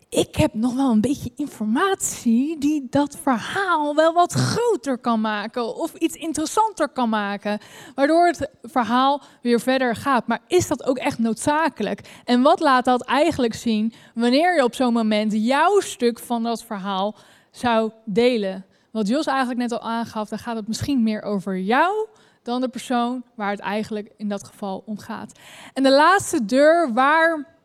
ik 0.10 0.36
heb 0.36 0.54
nog 0.54 0.76
wel 0.76 0.92
een 0.92 1.02
beetje 1.02 1.32
informatie 1.36 2.58
die 2.58 2.88
dat 2.90 3.18
verhaal 3.22 3.96
wel 3.96 4.14
wat 4.14 4.34
groter 4.34 4.98
kan 4.98 5.22
maken 5.22 5.76
of 5.76 5.94
iets 5.94 6.16
interessanter 6.16 6.90
kan 6.90 7.10
maken, 7.10 7.60
waardoor 7.96 8.26
het 8.26 8.50
verhaal 8.62 9.22
weer 9.42 9.60
verder 9.60 9.96
gaat. 9.96 10.28
Maar 10.28 10.40
is 10.48 10.68
dat 10.68 10.86
ook 10.86 10.98
echt 10.98 11.20
noodzakelijk? 11.20 12.22
En 12.26 12.42
wat 12.42 12.60
laat 12.60 12.86
dat 12.86 13.06
eigenlijk 13.06 13.54
zien 13.54 13.94
wanneer 14.14 14.56
je 14.56 14.64
op 14.64 14.76
zo'n 14.76 14.94
moment 14.94 15.34
jouw 15.34 15.80
stuk 15.80 16.20
van 16.20 16.44
dat 16.44 16.64
verhaal 16.64 17.16
zou 17.52 17.92
delen? 18.06 18.66
Wat 18.92 19.08
Jos 19.08 19.26
eigenlijk 19.26 19.60
net 19.60 19.72
al 19.72 19.90
aangaf, 19.90 20.30
dan 20.30 20.40
gaat 20.40 20.56
het 20.56 20.68
misschien 20.68 21.04
meer 21.04 21.22
over 21.22 21.60
jou 21.60 22.08
dan 22.44 22.62
de 22.62 22.70
persoon 22.70 23.24
waar 23.36 23.52
het 23.52 23.60
eigenlijk 23.60 24.12
in 24.18 24.30
dat 24.30 24.44
geval 24.44 24.84
om 24.86 24.98
gaat. 24.98 25.32
En 25.74 25.84
de 25.84 25.92
laatste 25.92 26.46
deur 26.46 26.94
waar 26.94 27.59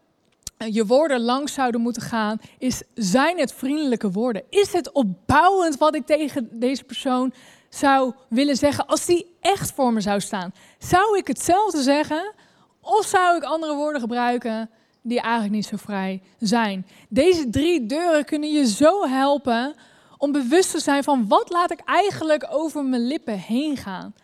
je 0.59 0.87
woorden 0.87 1.21
langs 1.21 1.53
zouden 1.53 1.81
moeten 1.81 2.03
gaan, 2.03 2.40
is 2.59 2.83
zijn 2.95 3.38
het 3.38 3.53
vriendelijke 3.53 4.11
woorden? 4.11 4.43
Is 4.51 4.73
het 4.73 4.93
opbouwend 4.93 5.79
wat 5.79 5.95
ik 5.95 6.07
tegen 6.07 6.49
deze 6.53 6.85
persoon 6.85 7.33
zou 7.69 8.12
willen 8.29 8.57
zeggen 8.57 8.87
als 8.87 9.07
die 9.07 9.37
echt 9.40 9.73
voor 9.73 9.93
me 9.93 10.01
zou 10.01 10.21
staan? 10.21 10.55
Zou 10.79 11.19
ik 11.19 11.27
hetzelfde 11.27 11.83
zeggen 11.83 12.33
of 12.81 13.07
zou 13.07 13.37
ik 13.37 13.43
andere 13.43 13.75
woorden 13.75 14.01
gebruiken 14.01 14.71
die 15.03 15.21
eigenlijk 15.21 15.55
niet 15.55 15.67
zo 15.67 15.77
vrij 15.77 16.23
zijn? 16.38 16.87
Deze 17.09 17.51
drie 17.51 17.87
deuren 17.87 18.25
kunnen 18.25 18.53
je 18.53 18.67
zo 18.67 19.07
helpen 19.09 19.75
om 20.19 20.33
bewust 20.33 20.71
te 20.71 20.81
zijn 20.81 21.03
van 21.03 21.29
wat 21.29 21.51
laat 21.51 21.71
ik 21.71 21.81
eigenlijk 21.85 22.47
over 22.51 22.85
mijn 22.85 23.07
lippen 23.07 23.38
heen 23.38 23.77
gaan. 23.77 24.14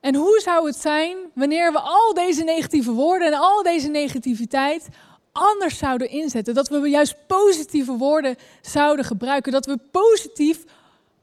En 0.00 0.14
hoe 0.14 0.40
zou 0.44 0.66
het 0.66 0.76
zijn 0.76 1.16
wanneer 1.34 1.72
we 1.72 1.78
al 1.78 2.14
deze 2.14 2.44
negatieve 2.44 2.92
woorden 2.92 3.26
en 3.26 3.38
al 3.38 3.62
deze 3.62 3.88
negativiteit 3.88 4.88
anders 5.36 5.78
zouden 5.78 6.10
inzetten. 6.10 6.54
Dat 6.54 6.68
we 6.68 6.88
juist 6.88 7.16
positieve 7.26 7.92
woorden 7.92 8.36
zouden 8.60 9.04
gebruiken. 9.04 9.52
Dat 9.52 9.66
we 9.66 9.78
positief 9.90 10.64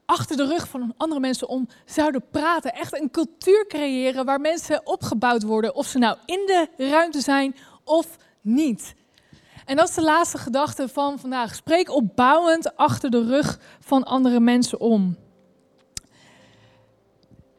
achter 0.06 0.36
de 0.36 0.46
rug 0.46 0.68
van 0.68 0.94
andere 0.96 1.20
mensen 1.20 1.48
om 1.48 1.68
zouden 1.84 2.24
praten. 2.30 2.74
Echt 2.74 3.00
een 3.00 3.10
cultuur 3.10 3.66
creëren 3.66 4.24
waar 4.24 4.40
mensen 4.40 4.86
opgebouwd 4.86 5.42
worden. 5.42 5.74
Of 5.74 5.86
ze 5.86 5.98
nou 5.98 6.16
in 6.26 6.42
de 6.46 6.68
ruimte 6.76 7.20
zijn 7.20 7.56
of 7.84 8.06
niet. 8.40 8.94
En 9.64 9.76
dat 9.76 9.88
is 9.88 9.94
de 9.94 10.02
laatste 10.02 10.38
gedachte 10.38 10.88
van 10.88 11.18
vandaag. 11.18 11.54
Spreek 11.54 11.90
opbouwend 11.90 12.76
achter 12.76 13.10
de 13.10 13.24
rug 13.24 13.58
van 13.80 14.04
andere 14.04 14.40
mensen 14.40 14.80
om. 14.80 15.16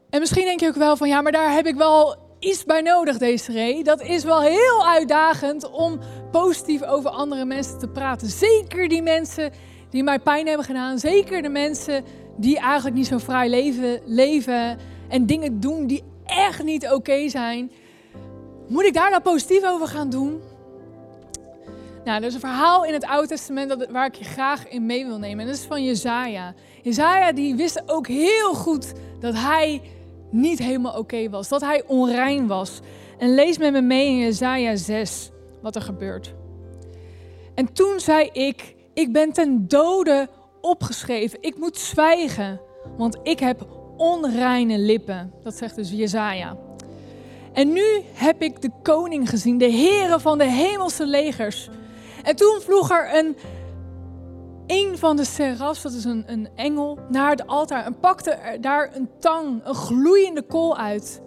En 0.10 0.20
misschien 0.20 0.46
denk 0.46 0.60
je 0.60 0.68
ook 0.68 0.76
wel 0.76 0.98
van 0.98 1.08
ja, 1.08 1.22
maar 1.22 1.32
daar 1.32 1.52
heb 1.52 1.66
ik 1.66 1.76
wel 1.76 2.16
iets 2.40 2.64
bij 2.64 2.82
nodig, 2.82 3.18
Desiree. 3.18 3.84
Dat 3.84 4.02
is 4.02 4.24
wel 4.24 4.42
heel 4.42 4.86
uitdagend 4.86 5.70
om 5.70 6.00
positief 6.42 6.84
over 6.84 7.10
andere 7.10 7.46
mensen 7.46 7.80
te 7.80 7.88
praten. 7.88 8.28
Zeker 8.28 8.88
die 8.88 9.02
mensen 9.02 9.52
die 9.90 10.04
mij 10.04 10.20
pijn 10.20 10.48
hebben 10.48 10.66
gedaan. 10.66 11.00
Zeker 11.00 11.42
de 11.42 11.50
mensen 11.50 12.04
die 12.38 12.60
eigenlijk 12.60 12.96
niet 12.96 13.08
zo 13.08 13.18
vrij 13.18 13.50
leven, 13.50 14.00
leven 14.06 14.78
en 15.08 15.26
dingen 15.26 15.60
doen 15.60 15.88
die 15.88 16.04
echt 16.26 16.64
niet 16.64 16.92
oké 16.92 17.30
zijn. 17.30 17.72
Moet 18.68 18.84
ik 18.84 18.94
daar 18.94 19.10
nou 19.10 19.22
positief 19.22 19.64
over 19.64 19.88
gaan 19.88 20.10
doen? 20.10 20.42
Nou, 22.06 22.22
er 22.22 22.28
is 22.28 22.34
een 22.34 22.40
verhaal 22.40 22.86
in 22.86 22.94
het 22.94 23.06
Oude 23.06 23.28
Testament 23.28 23.88
waar 23.92 24.06
ik 24.06 24.16
je 24.16 24.24
graag 24.24 24.68
in 24.68 24.86
mee 24.86 25.06
wil 25.06 25.18
nemen. 25.18 25.40
En 25.40 25.46
dat 25.46 25.56
is 25.56 25.66
van 25.66 25.84
Jezaja. 25.84 26.54
Jezaja 26.82 27.32
die 27.32 27.56
wist 27.56 27.84
ook 27.86 28.08
heel 28.08 28.54
goed 28.54 28.94
dat 29.20 29.34
hij 29.34 29.82
niet 30.32 30.60
helemaal 30.60 30.98
oké 30.98 31.30
was. 31.30 31.48
Dat 31.48 31.62
hij 31.62 31.84
onrein 31.88 32.48
was. 32.48 32.80
En 33.18 33.34
lees 33.34 33.58
met 33.58 33.72
me 33.72 33.82
mee 33.82 34.08
in 34.08 34.18
Jezaja 34.18 34.76
6 34.76 35.30
wat 35.66 35.76
er 35.76 35.82
gebeurt. 35.82 36.34
En 37.56 37.74
toen 37.74 38.00
zei 38.00 38.30
ik, 38.34 38.76
ik 38.94 39.12
ben 39.12 39.34
ten 39.34 39.68
dode 39.68 40.28
opgeschreven. 40.62 41.38
Ik 41.42 41.58
moet 41.58 41.78
zwijgen, 41.78 42.62
want 42.98 43.18
ik 43.24 43.40
heb 43.40 43.68
onreine 43.98 44.78
lippen. 44.78 45.34
Dat 45.44 45.56
zegt 45.56 45.76
dus 45.76 45.90
Jezaja. 45.90 46.58
En 47.54 47.74
nu 47.74 48.02
heb 48.14 48.42
ik 48.42 48.62
de 48.62 48.72
koning 48.84 49.30
gezien, 49.30 49.58
de 49.58 49.66
heren 49.66 50.22
van 50.22 50.38
de 50.38 50.50
hemelse 50.50 51.06
legers. 51.06 51.70
En 52.24 52.36
toen 52.36 52.60
vloeg 52.62 52.92
er 52.92 53.16
een 53.18 53.36
een 54.68 54.98
van 54.98 55.16
de 55.16 55.26
serafs, 55.26 55.82
dat 55.82 55.94
is 55.94 56.04
een, 56.04 56.24
een 56.28 56.50
engel, 56.56 57.00
naar 57.10 57.30
het 57.30 57.48
altaar 57.48 57.86
en 57.86 58.00
pakte 58.00 58.58
daar 58.62 58.96
een 58.96 59.10
tang, 59.20 59.62
een 59.64 59.76
gloeiende 59.76 60.42
kool 60.42 60.78
uit. 60.78 61.22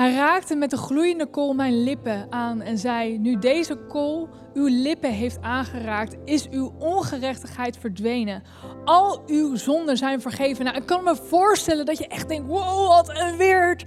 Hij 0.00 0.14
raakte 0.14 0.54
met 0.54 0.70
de 0.70 0.76
gloeiende 0.76 1.26
kool 1.26 1.52
mijn 1.52 1.82
lippen 1.82 2.26
aan 2.30 2.60
en 2.60 2.78
zei: 2.78 3.18
Nu 3.18 3.38
deze 3.38 3.76
kool 3.76 4.28
uw 4.54 4.66
lippen 4.68 5.10
heeft 5.10 5.40
aangeraakt, 5.40 6.16
is 6.24 6.48
uw 6.48 6.72
ongerechtigheid 6.78 7.78
verdwenen. 7.78 8.42
Al 8.84 9.22
uw 9.26 9.56
zonden 9.56 9.96
zijn 9.96 10.20
vergeven. 10.20 10.64
Nou, 10.64 10.76
ik 10.76 10.86
kan 10.86 11.04
me 11.04 11.16
voorstellen 11.16 11.86
dat 11.86 11.98
je 11.98 12.06
echt 12.06 12.28
denkt: 12.28 12.48
Wow, 12.48 12.88
wat 12.88 13.08
een 13.08 13.36
weird 13.36 13.84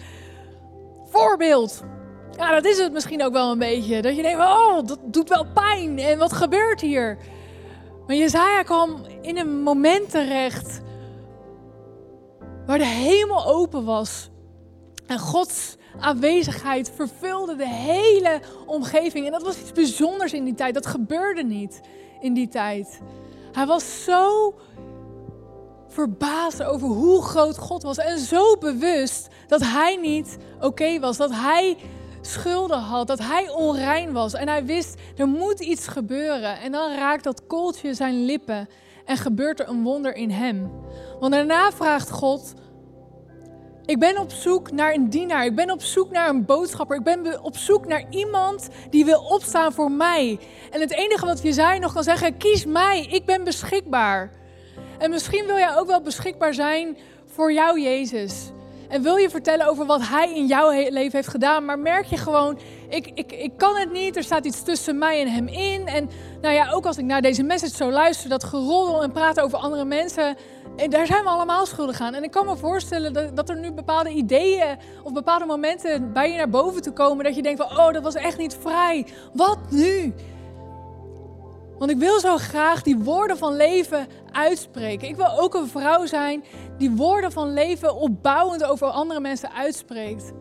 voorbeeld. 1.06 1.84
Ja, 2.38 2.52
dat 2.52 2.66
is 2.66 2.78
het 2.78 2.94
misschien 2.94 3.24
ook 3.24 3.34
wel 3.34 3.52
een 3.52 3.60
beetje. 3.60 4.02
Dat 4.02 4.16
je 4.16 4.22
denkt: 4.22 4.40
Oh, 4.40 4.86
dat 4.86 5.00
doet 5.04 5.30
wel 5.30 5.46
pijn. 5.54 6.00
En 6.00 6.18
wat 6.18 6.34
gebeurt 6.34 6.82
hier? 6.82 7.18
Maar 8.08 8.16
Jezaja 8.16 8.64
kwam 8.64 9.06
in 9.22 9.38
een 9.38 9.62
moment 9.62 10.10
terecht 10.10 10.82
waar 12.66 12.78
de 12.78 12.86
hemel 12.86 13.46
open 13.46 13.86
was. 13.86 14.30
En 15.08 15.20
Gods 15.20 15.78
aanwezigheid 16.00 16.92
vervulde 16.96 17.56
de 17.56 17.68
hele 17.68 18.42
omgeving. 18.66 19.26
En 19.26 19.32
dat 19.32 19.44
was 19.44 19.60
iets 19.60 19.72
bijzonders 19.72 20.34
in 20.34 20.44
die 20.44 20.54
tijd. 20.54 20.74
Dat 20.74 20.86
gebeurde 20.86 21.44
niet 21.44 21.82
in 22.20 22.34
die 22.34 22.48
tijd. 22.48 23.02
Hij 23.52 23.66
was 23.66 24.04
zo 24.04 24.54
verbaasd 25.88 26.64
over 26.64 26.88
hoe 26.88 27.22
groot 27.22 27.58
God 27.58 27.84
was. 27.84 27.98
En 27.98 28.20
zo 28.20 28.58
bewust 28.58 29.28
dat 29.48 29.62
hij 29.62 29.96
niet 29.96 30.38
oké 30.62 31.00
was. 31.00 31.18
Dat 31.18 31.32
hij 31.32 31.78
schulden 32.22 32.80
had, 32.80 33.08
dat 33.08 33.20
hij 33.20 33.50
onrein 33.50 34.12
was. 34.12 34.34
En 34.34 34.48
hij 34.48 34.66
wist, 34.66 34.96
er 35.18 35.28
moet 35.28 35.60
iets 35.60 35.88
gebeuren. 35.88 36.60
En 36.60 36.72
dan 36.72 36.96
raakt 36.96 37.24
dat 37.24 37.48
kooltje 37.48 37.94
zijn 37.94 38.26
lippen 38.26 38.70
en 39.06 39.18
gebeurt 39.18 39.60
er 39.60 39.68
een 39.68 39.84
wonder 39.84 40.16
in 40.16 40.30
hem. 40.30 40.72
Want 41.20 41.34
daarna 41.34 41.72
vraagt 41.72 42.12
God, 42.12 42.54
ik 43.86 44.00
ben 44.00 44.18
op 44.18 44.32
zoek 44.32 44.72
naar 44.72 44.94
een 44.94 45.10
dienaar. 45.10 45.46
Ik 45.46 45.56
ben 45.56 45.72
op 45.72 45.82
zoek 45.82 46.12
naar 46.12 46.30
een 46.30 46.46
boodschapper. 46.46 46.98
Ik 46.98 47.04
ben 47.04 47.44
op 47.44 47.58
zoek 47.58 47.88
naar 47.88 48.04
iemand 48.10 48.70
die 48.90 49.06
wil 49.06 49.20
opstaan 49.20 49.74
voor 49.74 49.92
mij. 49.92 50.40
En 50.72 50.82
het 50.82 50.94
enige 50.94 51.26
wat 51.26 51.42
Jezaja 51.42 51.80
nog 51.80 51.94
kan 51.94 52.04
zeggen, 52.04 52.38
kies 52.38 52.66
mij. 52.66 53.08
Ik 53.10 53.26
ben 53.26 53.44
beschikbaar. 53.44 54.32
En 54.98 55.10
misschien 55.10 55.46
wil 55.46 55.58
jij 55.58 55.76
ook 55.76 55.88
wel 55.88 56.02
beschikbaar 56.02 56.54
zijn 56.54 56.98
voor 57.26 57.54
jou, 57.54 57.82
Jezus. 57.82 58.52
En 58.90 59.02
wil 59.02 59.16
je 59.16 59.30
vertellen 59.30 59.68
over 59.68 59.86
wat 59.86 60.08
Hij 60.08 60.36
in 60.36 60.46
jouw 60.46 60.70
leven 60.70 61.12
heeft 61.12 61.28
gedaan. 61.28 61.66
Maar 61.66 61.80
merk 61.80 62.06
je 62.06 62.18
gewoon, 62.18 62.60
ik, 62.90 63.12
ik, 63.14 63.32
ik 63.32 63.58
kan 63.58 63.76
het 63.76 63.92
niet. 63.92 64.16
Er 64.16 64.24
staat 64.24 64.46
iets 64.46 64.64
tussen 64.64 64.98
mij 64.98 65.22
en 65.22 65.32
Hem 65.32 65.48
in. 65.48 65.88
En 65.88 66.10
nou 66.42 66.54
ja, 66.54 66.72
ook 66.72 66.86
als 66.86 66.98
ik 66.98 67.06
naar 67.06 67.22
deze 67.22 67.44
message 67.44 67.76
zo 67.76 67.92
luister, 67.92 68.30
dat 68.30 68.44
geroddel 68.44 69.04
en 69.04 69.12
praten 69.12 69.44
over 69.44 69.58
andere 69.58 69.86
mensen. 69.86 70.36
En 70.76 70.90
daar 70.90 71.06
zijn 71.06 71.24
we 71.24 71.30
allemaal 71.30 71.66
schuldig 71.66 72.02
aan. 72.02 72.14
En 72.14 72.24
ik 72.24 72.32
kan 72.32 72.46
me 72.46 72.56
voorstellen 72.56 73.14
dat, 73.14 73.36
dat 73.36 73.50
er 73.50 73.60
nu 73.60 73.72
bepaalde 73.72 74.10
ideeën 74.10 74.78
of 75.04 75.14
bepaalde 75.14 75.46
momenten 75.46 76.14
bij 76.14 76.32
je 76.32 76.38
naar 76.38 76.50
boven 76.50 76.82
te 76.82 76.92
komen. 76.92 77.24
Dat 77.24 77.36
je 77.36 77.42
denkt 77.42 77.62
van, 77.62 77.80
oh, 77.80 77.94
dat 77.94 78.04
was 78.04 78.16
echt 78.16 78.38
niet 78.38 78.58
vrij. 78.62 79.06
Wat 79.34 79.60
nu? 79.70 80.14
Want 81.84 81.96
ik 81.96 82.02
wil 82.02 82.20
zo 82.20 82.38
graag 82.38 82.82
die 82.82 82.98
woorden 82.98 83.38
van 83.38 83.56
leven 83.56 84.08
uitspreken. 84.32 85.08
Ik 85.08 85.16
wil 85.16 85.40
ook 85.40 85.54
een 85.54 85.68
vrouw 85.68 86.06
zijn 86.06 86.44
die 86.78 86.92
woorden 86.92 87.32
van 87.32 87.54
leven 87.54 87.96
opbouwend 87.96 88.64
over 88.64 88.88
andere 88.88 89.20
mensen 89.20 89.52
uitspreekt. 89.52 90.32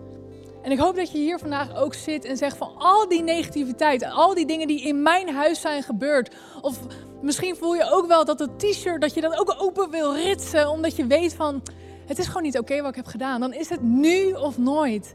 En 0.63 0.71
ik 0.71 0.79
hoop 0.79 0.97
dat 0.97 1.13
je 1.13 1.19
hier 1.19 1.39
vandaag 1.39 1.77
ook 1.77 1.95
zit 1.95 2.25
en 2.25 2.37
zegt 2.37 2.57
van 2.57 2.73
al 2.79 3.09
die 3.09 3.23
negativiteit, 3.23 4.05
al 4.05 4.35
die 4.35 4.47
dingen 4.47 4.67
die 4.67 4.83
in 4.83 5.03
mijn 5.03 5.29
huis 5.29 5.61
zijn 5.61 5.83
gebeurd. 5.83 6.35
Of 6.61 6.79
misschien 7.23 7.57
voel 7.57 7.75
je 7.75 7.91
ook 7.91 8.07
wel 8.07 8.25
dat 8.25 8.39
het 8.39 8.59
t-shirt, 8.59 9.01
dat 9.01 9.15
je 9.15 9.21
dat 9.21 9.39
ook 9.39 9.55
open 9.59 9.91
wil 9.91 10.15
ritsen, 10.15 10.71
omdat 10.71 10.97
je 10.97 11.07
weet 11.07 11.35
van 11.35 11.63
het 12.07 12.19
is 12.19 12.27
gewoon 12.27 12.43
niet 12.43 12.59
oké 12.59 12.81
wat 12.81 12.91
ik 12.91 12.97
heb 12.97 13.07
gedaan. 13.07 13.41
Dan 13.41 13.53
is 13.53 13.69
het 13.69 13.83
nu 13.83 14.33
of 14.33 14.59
nooit. 14.59 15.15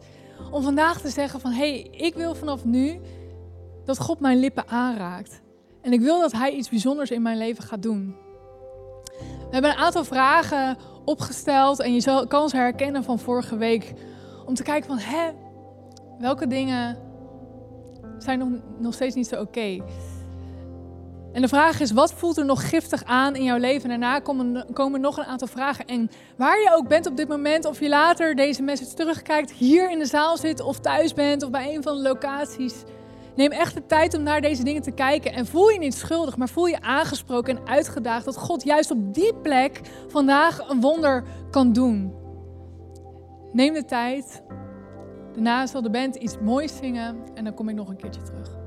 Om 0.51 0.63
vandaag 0.63 1.01
te 1.01 1.09
zeggen 1.09 1.39
van 1.39 1.51
hé, 1.51 1.69
hey, 1.69 1.87
ik 1.91 2.15
wil 2.15 2.35
vanaf 2.35 2.65
nu 2.65 2.99
dat 3.85 3.99
God 3.99 4.19
mijn 4.19 4.39
lippen 4.39 4.67
aanraakt. 4.67 5.45
En 5.87 5.93
ik 5.93 6.01
wil 6.01 6.19
dat 6.19 6.31
Hij 6.31 6.51
iets 6.51 6.69
bijzonders 6.69 7.11
in 7.11 7.21
mijn 7.21 7.37
leven 7.37 7.63
gaat 7.63 7.81
doen. 7.81 8.15
We 9.19 9.47
hebben 9.51 9.71
een 9.71 9.77
aantal 9.77 10.03
vragen 10.03 10.77
opgesteld 11.05 11.79
en 11.79 11.93
je 11.93 12.25
kan 12.27 12.49
ze 12.49 12.55
herkennen 12.55 13.03
van 13.03 13.19
vorige 13.19 13.57
week. 13.57 13.93
Om 14.45 14.53
te 14.53 14.63
kijken 14.63 14.87
van, 14.89 14.97
hè, 14.97 15.29
welke 16.19 16.47
dingen 16.47 16.97
zijn 18.17 18.39
nog, 18.39 18.49
nog 18.79 18.93
steeds 18.93 19.15
niet 19.15 19.27
zo 19.27 19.41
oké? 19.41 19.83
En 21.33 21.41
de 21.41 21.47
vraag 21.47 21.79
is, 21.79 21.91
wat 21.91 22.13
voelt 22.13 22.37
er 22.37 22.45
nog 22.45 22.69
giftig 22.69 23.03
aan 23.03 23.35
in 23.35 23.43
jouw 23.43 23.57
leven? 23.57 23.83
En 23.91 23.99
daarna 23.99 24.19
komen, 24.19 24.65
komen 24.73 25.01
nog 25.01 25.17
een 25.17 25.25
aantal 25.25 25.47
vragen. 25.47 25.85
En 25.85 26.09
waar 26.37 26.59
je 26.59 26.73
ook 26.75 26.87
bent 26.87 27.05
op 27.05 27.17
dit 27.17 27.27
moment, 27.27 27.65
of 27.65 27.79
je 27.79 27.89
later 27.89 28.35
deze 28.35 28.61
message 28.61 28.93
terugkijkt, 28.93 29.51
hier 29.51 29.91
in 29.91 29.99
de 29.99 30.05
zaal 30.05 30.37
zit 30.37 30.61
of 30.61 30.79
thuis 30.79 31.13
bent 31.13 31.43
of 31.43 31.49
bij 31.49 31.75
een 31.75 31.83
van 31.83 31.95
de 31.95 32.01
locaties 32.01 32.73
Neem 33.37 33.51
echt 33.51 33.73
de 33.73 33.85
tijd 33.85 34.13
om 34.13 34.23
naar 34.23 34.41
deze 34.41 34.63
dingen 34.63 34.81
te 34.81 34.91
kijken. 34.91 35.33
En 35.33 35.45
voel 35.45 35.69
je 35.69 35.79
niet 35.79 35.95
schuldig, 35.95 36.37
maar 36.37 36.49
voel 36.49 36.65
je 36.65 36.81
aangesproken 36.81 37.57
en 37.57 37.67
uitgedaagd 37.67 38.25
dat 38.25 38.37
God 38.37 38.63
juist 38.63 38.91
op 38.91 39.13
die 39.13 39.35
plek 39.35 39.81
vandaag 40.07 40.69
een 40.69 40.81
wonder 40.81 41.23
kan 41.51 41.73
doen. 41.73 42.13
Neem 43.51 43.73
de 43.73 43.85
tijd. 43.85 44.43
Daarna 45.33 45.67
zal 45.67 45.81
de 45.81 45.89
band 45.89 46.15
iets 46.15 46.37
moois 46.39 46.77
zingen 46.77 47.17
en 47.33 47.43
dan 47.43 47.53
kom 47.53 47.69
ik 47.69 47.75
nog 47.75 47.89
een 47.89 47.97
keertje 47.97 48.21
terug. 48.21 48.66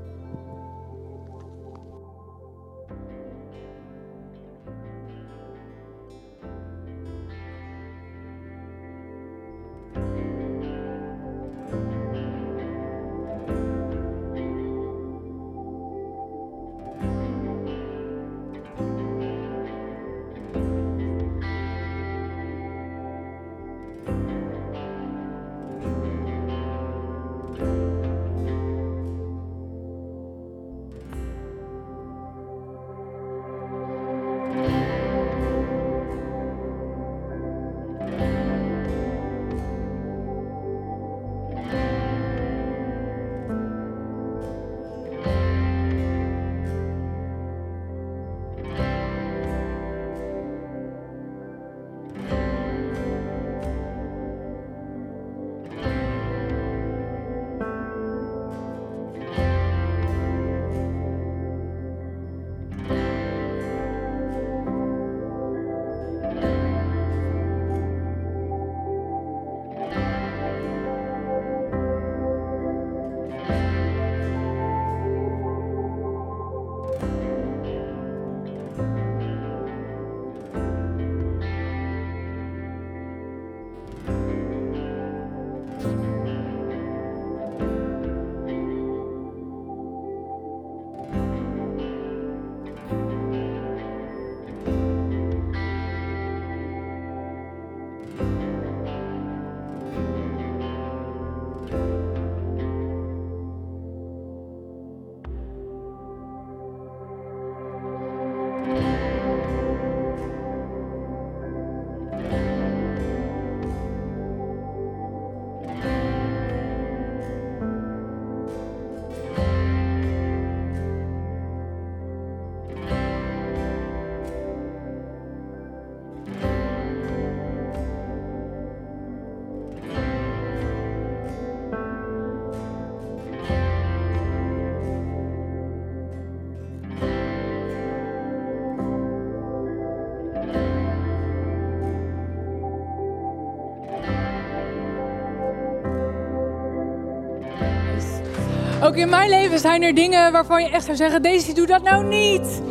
Ook 148.91 148.97
in 148.97 149.09
mijn 149.09 149.29
leven 149.29 149.59
zijn 149.59 149.83
er 149.83 149.95
dingen 149.95 150.31
waarvan 150.31 150.63
je 150.63 150.69
echt 150.69 150.85
zou 150.85 150.97
zeggen: 150.97 151.21
Daisy, 151.21 151.53
doe 151.53 151.65
dat 151.65 151.83
nou 151.83 152.03
niet. 152.05 152.61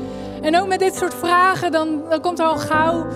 En 0.43 0.61
ook 0.61 0.66
met 0.66 0.79
dit 0.79 0.95
soort 0.95 1.14
vragen, 1.14 1.73
dan, 1.73 2.03
dan 2.09 2.21
komt 2.21 2.39
er 2.39 2.45
al 2.45 2.57
gauw 2.57 3.07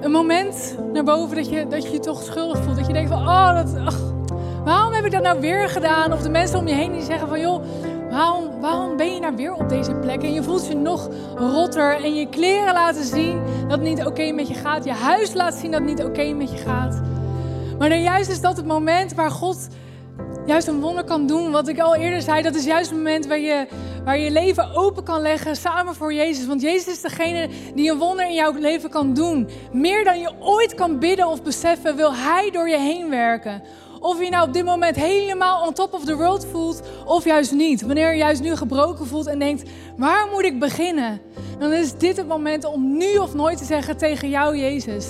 een 0.00 0.10
moment 0.10 0.76
naar 0.92 1.04
boven 1.04 1.36
dat 1.36 1.48
je, 1.48 1.66
dat 1.66 1.82
je 1.82 1.92
je 1.92 1.98
toch 1.98 2.22
schuldig 2.22 2.62
voelt. 2.62 2.76
Dat 2.76 2.86
je 2.86 2.92
denkt 2.92 3.10
van, 3.10 3.20
oh, 3.20 3.54
dat, 3.54 3.94
waarom 4.64 4.92
heb 4.92 5.04
ik 5.04 5.12
dat 5.12 5.22
nou 5.22 5.40
weer 5.40 5.68
gedaan? 5.68 6.12
Of 6.12 6.22
de 6.22 6.28
mensen 6.28 6.58
om 6.58 6.68
je 6.68 6.74
heen 6.74 6.92
die 6.92 7.02
zeggen 7.02 7.28
van, 7.28 7.40
joh, 7.40 7.62
waarom, 8.10 8.60
waarom 8.60 8.96
ben 8.96 9.14
je 9.14 9.20
nou 9.20 9.36
weer 9.36 9.52
op 9.52 9.68
deze 9.68 9.94
plek? 9.94 10.22
En 10.22 10.32
je 10.32 10.42
voelt 10.42 10.66
je 10.66 10.74
nog 10.74 11.08
rotter 11.36 12.04
en 12.04 12.14
je 12.14 12.28
kleren 12.28 12.72
laten 12.72 13.04
zien 13.04 13.40
dat 13.62 13.78
het 13.78 13.88
niet 13.88 14.06
oké 14.06 14.32
met 14.32 14.48
je 14.48 14.54
gaat. 14.54 14.84
Je 14.84 14.92
huis 14.92 15.34
laat 15.34 15.54
zien 15.54 15.70
dat 15.70 15.80
het 15.80 15.88
niet 15.88 16.04
oké 16.04 16.32
met 16.32 16.50
je 16.50 16.58
gaat. 16.58 17.00
Maar 17.78 17.88
dan 17.88 18.02
juist 18.02 18.30
is 18.30 18.40
dat 18.40 18.56
het 18.56 18.66
moment 18.66 19.14
waar 19.14 19.30
God 19.30 19.68
juist 20.48 20.66
een 20.66 20.80
wonder 20.80 21.04
kan 21.04 21.26
doen. 21.26 21.50
Wat 21.50 21.68
ik 21.68 21.78
al 21.78 21.96
eerder 21.96 22.22
zei, 22.22 22.42
dat 22.42 22.54
is 22.54 22.64
juist 22.64 22.90
het 22.90 22.98
moment 22.98 23.26
waar 23.26 23.38
je, 23.38 23.66
waar 24.04 24.18
je 24.18 24.30
leven 24.30 24.74
open 24.74 25.04
kan 25.04 25.22
leggen 25.22 25.56
samen 25.56 25.94
voor 25.94 26.12
Jezus. 26.12 26.46
Want 26.46 26.60
Jezus 26.60 26.86
is 26.86 27.00
degene 27.00 27.48
die 27.74 27.90
een 27.90 27.98
wonder 27.98 28.26
in 28.26 28.34
jouw 28.34 28.52
leven 28.52 28.90
kan 28.90 29.14
doen. 29.14 29.48
Meer 29.72 30.04
dan 30.04 30.20
je 30.20 30.32
ooit 30.40 30.74
kan 30.74 30.98
bidden 30.98 31.26
of 31.26 31.42
beseffen, 31.42 31.96
wil 31.96 32.14
Hij 32.14 32.50
door 32.50 32.68
je 32.68 32.78
heen 32.78 33.10
werken. 33.10 33.62
Of 34.00 34.22
je 34.22 34.30
nou 34.30 34.46
op 34.46 34.52
dit 34.52 34.64
moment 34.64 34.96
helemaal 34.96 35.66
on 35.66 35.72
top 35.72 35.92
of 35.92 36.04
the 36.04 36.16
world 36.16 36.46
voelt, 36.50 36.82
of 37.04 37.24
juist 37.24 37.52
niet. 37.52 37.82
Wanneer 37.82 38.10
je 38.10 38.18
juist 38.18 38.42
nu 38.42 38.56
gebroken 38.56 39.06
voelt 39.06 39.26
en 39.26 39.38
denkt, 39.38 39.70
waar 39.96 40.28
moet 40.32 40.44
ik 40.44 40.58
beginnen? 40.58 41.20
Dan 41.58 41.72
is 41.72 41.94
dit 41.94 42.16
het 42.16 42.28
moment 42.28 42.64
om 42.64 42.96
nu 42.96 43.16
of 43.16 43.34
nooit 43.34 43.58
te 43.58 43.64
zeggen 43.64 43.96
tegen 43.96 44.28
jou, 44.28 44.56
Jezus. 44.56 45.06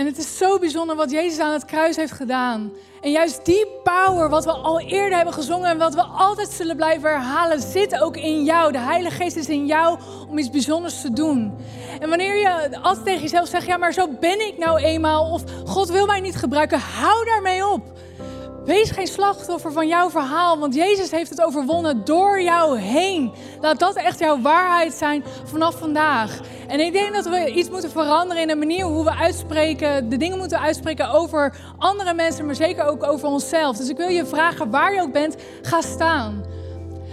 En 0.00 0.06
het 0.06 0.18
is 0.18 0.36
zo 0.36 0.58
bijzonder 0.58 0.96
wat 0.96 1.10
Jezus 1.10 1.38
aan 1.38 1.52
het 1.52 1.64
kruis 1.64 1.96
heeft 1.96 2.12
gedaan. 2.12 2.72
En 3.00 3.10
juist 3.10 3.44
die 3.44 3.66
power, 3.82 4.28
wat 4.28 4.44
we 4.44 4.52
al 4.52 4.80
eerder 4.80 5.16
hebben 5.16 5.34
gezongen 5.34 5.70
en 5.70 5.78
wat 5.78 5.94
we 5.94 6.02
altijd 6.02 6.48
zullen 6.48 6.76
blijven 6.76 7.10
herhalen, 7.10 7.60
zit 7.60 8.00
ook 8.00 8.16
in 8.16 8.44
jou. 8.44 8.72
De 8.72 8.78
Heilige 8.78 9.16
Geest 9.16 9.36
is 9.36 9.48
in 9.48 9.66
jou 9.66 9.98
om 10.28 10.38
iets 10.38 10.50
bijzonders 10.50 11.00
te 11.00 11.12
doen. 11.12 11.52
En 12.00 12.08
wanneer 12.08 12.36
je 12.36 12.78
altijd 12.82 13.04
tegen 13.04 13.22
jezelf 13.22 13.48
zegt, 13.48 13.66
ja 13.66 13.76
maar 13.76 13.92
zo 13.92 14.08
ben 14.20 14.46
ik 14.46 14.58
nou 14.58 14.80
eenmaal, 14.80 15.32
of 15.32 15.42
God 15.64 15.88
wil 15.88 16.06
mij 16.06 16.20
niet 16.20 16.36
gebruiken, 16.36 16.78
hou 16.78 17.24
daarmee 17.24 17.66
op. 17.66 17.82
Wees 18.70 18.90
geen 18.90 19.06
slachtoffer 19.06 19.72
van 19.72 19.88
jouw 19.88 20.10
verhaal, 20.10 20.58
want 20.58 20.74
Jezus 20.74 21.10
heeft 21.10 21.30
het 21.30 21.42
overwonnen 21.42 22.04
door 22.04 22.42
jou 22.42 22.78
heen. 22.78 23.32
Laat 23.60 23.78
dat 23.78 23.96
echt 23.96 24.18
jouw 24.18 24.40
waarheid 24.40 24.92
zijn 24.92 25.24
vanaf 25.44 25.78
vandaag. 25.78 26.40
En 26.68 26.80
ik 26.80 26.92
denk 26.92 27.14
dat 27.14 27.28
we 27.28 27.50
iets 27.50 27.70
moeten 27.70 27.90
veranderen 27.90 28.42
in 28.42 28.48
de 28.48 28.56
manier 28.56 28.84
hoe 28.84 29.04
we 29.04 29.14
uitspreken, 29.14 30.08
de 30.08 30.16
dingen 30.16 30.38
moeten 30.38 30.60
uitspreken 30.60 31.10
over 31.10 31.56
andere 31.78 32.14
mensen, 32.14 32.46
maar 32.46 32.54
zeker 32.54 32.84
ook 32.84 33.04
over 33.04 33.28
onszelf. 33.28 33.76
Dus 33.76 33.88
ik 33.88 33.96
wil 33.96 34.08
je 34.08 34.26
vragen, 34.26 34.70
waar 34.70 34.94
je 34.94 35.00
ook 35.00 35.12
bent, 35.12 35.36
ga 35.62 35.80
staan. 35.80 36.44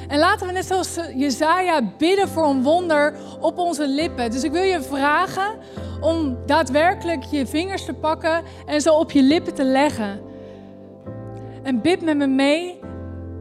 En 0.07 0.19
laten 0.19 0.47
we 0.47 0.53
net 0.53 0.65
zoals 0.65 0.95
Jezaja 1.15 1.81
bidden 1.97 2.27
voor 2.27 2.45
een 2.45 2.63
wonder 2.63 3.13
op 3.39 3.57
onze 3.57 3.87
lippen. 3.87 4.31
Dus 4.31 4.43
ik 4.43 4.51
wil 4.51 4.63
je 4.63 4.81
vragen 4.81 5.57
om 6.01 6.37
daadwerkelijk 6.45 7.23
je 7.23 7.45
vingers 7.45 7.85
te 7.85 7.93
pakken 7.93 8.43
en 8.65 8.81
zo 8.81 8.93
op 8.93 9.11
je 9.11 9.21
lippen 9.21 9.53
te 9.53 9.63
leggen. 9.63 10.26
En 11.67 11.81
bid 11.81 12.01
met 12.01 12.17
me 12.17 12.27
mee 12.27 12.79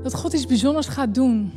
dat 0.03 0.15
God 0.15 0.33
iets 0.33 0.47
bijzonders 0.47 0.87
gaat 0.87 1.15
doen. 1.15 1.53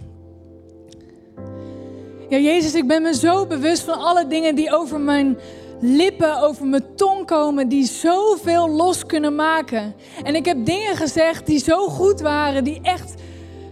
Ja, 2.29 2.37
Jezus, 2.37 2.75
ik 2.75 2.87
ben 2.87 3.01
me 3.01 3.15
zo 3.15 3.45
bewust 3.45 3.83
van 3.83 3.97
alle 3.97 4.27
dingen 4.27 4.55
die 4.55 4.75
over 4.75 4.99
mijn 4.99 5.37
lippen, 5.79 6.41
over 6.41 6.65
mijn 6.65 6.95
tong 6.95 7.25
komen, 7.25 7.67
die 7.67 7.85
zoveel 7.85 8.69
los 8.69 9.05
kunnen 9.05 9.35
maken. 9.35 9.95
En 10.23 10.35
ik 10.35 10.45
heb 10.45 10.65
dingen 10.65 10.95
gezegd 10.95 11.45
die 11.45 11.59
zo 11.59 11.87
goed 11.87 12.19
waren, 12.21 12.63
die 12.63 12.79
echt 12.81 13.13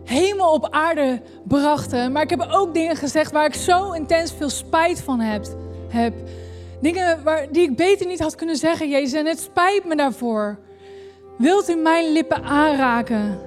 hemel 0.03 0.53
op 0.53 0.67
aarde 0.69 1.21
brachten. 1.43 2.11
Maar 2.11 2.23
ik 2.23 2.29
heb 2.29 2.47
ook 2.51 2.73
dingen 2.73 2.95
gezegd 2.95 3.31
waar 3.31 3.45
ik 3.45 3.53
zo 3.53 3.91
intens 3.91 4.33
veel 4.37 4.49
spijt 4.49 5.01
van 5.01 5.19
heb. 5.19 5.45
heb. 5.89 6.13
Dingen 6.81 7.23
waar, 7.23 7.47
die 7.51 7.63
ik 7.69 7.75
beter 7.75 8.07
niet 8.07 8.19
had 8.19 8.35
kunnen 8.35 8.55
zeggen, 8.55 8.89
Jezus. 8.89 9.19
En 9.19 9.25
het 9.25 9.39
spijt 9.39 9.85
me 9.85 9.95
daarvoor. 9.95 10.65
Wilt 11.37 11.69
u 11.69 11.75
mijn 11.75 12.11
lippen 12.11 12.43
aanraken? 12.43 13.39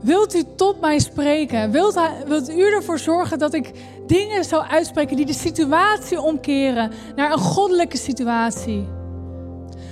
Wilt 0.00 0.34
u 0.34 0.42
tot 0.56 0.80
mij 0.80 0.98
spreken? 0.98 1.70
Wilt, 1.70 2.00
wilt 2.26 2.50
u 2.50 2.72
ervoor 2.72 2.98
zorgen 2.98 3.38
dat 3.38 3.54
ik 3.54 3.72
dingen 4.06 4.44
zou 4.44 4.64
uitspreken 4.66 5.16
die 5.16 5.26
de 5.26 5.32
situatie 5.32 6.20
omkeren 6.20 6.92
naar 7.16 7.32
een 7.32 7.38
goddelijke 7.38 7.96
situatie? 7.96 8.97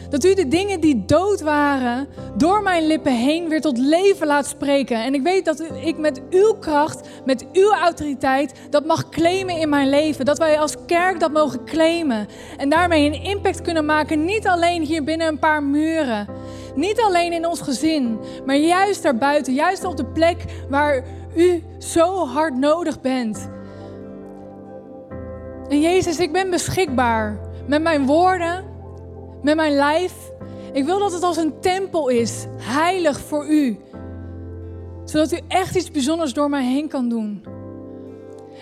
Dat 0.08 0.24
u 0.24 0.34
de 0.34 0.48
dingen 0.48 0.80
die 0.80 1.04
dood 1.04 1.40
waren 1.40 2.08
door 2.36 2.62
mijn 2.62 2.86
lippen 2.86 3.12
heen 3.12 3.48
weer 3.48 3.60
tot 3.60 3.78
leven 3.78 4.26
laat 4.26 4.46
spreken. 4.46 5.04
En 5.04 5.14
ik 5.14 5.22
weet 5.22 5.44
dat 5.44 5.62
ik 5.82 5.98
met 5.98 6.20
uw 6.30 6.52
kracht, 6.52 7.08
met 7.24 7.46
uw 7.52 7.72
autoriteit, 7.72 8.52
dat 8.70 8.86
mag 8.86 9.08
claimen 9.08 9.58
in 9.58 9.68
mijn 9.68 9.88
leven. 9.88 10.24
Dat 10.24 10.38
wij 10.38 10.58
als 10.58 10.74
kerk 10.86 11.20
dat 11.20 11.32
mogen 11.32 11.64
claimen. 11.64 12.28
En 12.56 12.68
daarmee 12.68 13.06
een 13.06 13.22
impact 13.22 13.62
kunnen 13.62 13.84
maken, 13.84 14.24
niet 14.24 14.46
alleen 14.46 14.82
hier 14.82 15.04
binnen 15.04 15.26
een 15.26 15.38
paar 15.38 15.62
muren. 15.62 16.26
Niet 16.74 17.00
alleen 17.00 17.32
in 17.32 17.46
ons 17.46 17.60
gezin, 17.60 18.18
maar 18.46 18.56
juist 18.56 19.02
daarbuiten. 19.02 19.54
Juist 19.54 19.84
op 19.84 19.96
de 19.96 20.04
plek 20.06 20.44
waar 20.68 21.04
u 21.36 21.62
zo 21.78 22.26
hard 22.26 22.56
nodig 22.56 23.00
bent. 23.00 23.48
En 25.68 25.80
Jezus, 25.80 26.18
ik 26.18 26.32
ben 26.32 26.50
beschikbaar 26.50 27.38
met 27.66 27.82
mijn 27.82 28.06
woorden, 28.06 28.64
met 29.42 29.56
mijn 29.56 29.74
lijf. 29.74 30.32
Ik 30.72 30.84
wil 30.84 30.98
dat 30.98 31.12
het 31.12 31.22
als 31.22 31.36
een 31.36 31.60
tempel 31.60 32.08
is, 32.08 32.46
heilig 32.58 33.20
voor 33.20 33.48
u. 33.48 33.78
Zodat 35.04 35.32
u 35.32 35.38
echt 35.48 35.76
iets 35.76 35.90
bijzonders 35.90 36.32
door 36.32 36.50
mij 36.50 36.64
heen 36.64 36.88
kan 36.88 37.08
doen. 37.08 37.44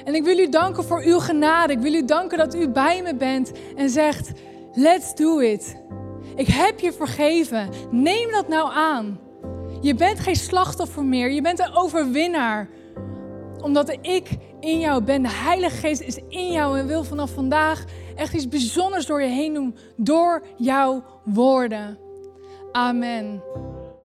En 0.05 0.15
ik 0.15 0.25
wil 0.25 0.39
u 0.39 0.49
danken 0.49 0.85
voor 0.85 1.03
uw 1.05 1.19
genade. 1.19 1.73
Ik 1.73 1.79
wil 1.79 1.95
u 1.95 2.05
danken 2.05 2.39
dat 2.39 2.55
u 2.55 2.69
bij 2.69 3.03
me 3.03 3.15
bent 3.15 3.53
en 3.77 3.91
zegt: 3.91 4.33
Let's 4.73 5.15
do 5.15 5.39
it. 5.39 5.77
Ik 6.37 6.47
heb 6.47 6.81
je 6.81 6.93
vergeven. 6.93 7.69
Neem 7.91 8.31
dat 8.31 8.49
nou 8.49 8.71
aan. 8.73 9.19
Je 9.81 9.95
bent 9.95 10.21
geen 10.21 10.37
slachtoffer 10.37 11.05
meer. 11.05 11.31
Je 11.31 11.43
bent 11.43 11.59
een 11.59 11.75
overwinnaar. 11.75 12.69
Omdat 13.65 13.99
ik 14.01 14.37
in 14.61 14.79
jou 14.79 15.03
ben. 15.03 15.23
De 15.23 15.31
Heilige 15.31 15.77
Geest 15.77 16.01
is 16.01 16.19
in 16.29 16.53
jou 16.53 16.79
en 16.79 16.87
wil 16.87 17.05
vanaf 17.05 17.31
vandaag 17.31 17.85
echt 18.15 18.35
iets 18.35 18.49
bijzonders 18.49 19.07
door 19.07 19.23
je 19.23 19.29
heen 19.29 19.55
doen. 19.55 19.77
Door 19.97 20.47
jouw 20.57 21.05
woorden. 21.25 21.99
Amen. 22.73 23.43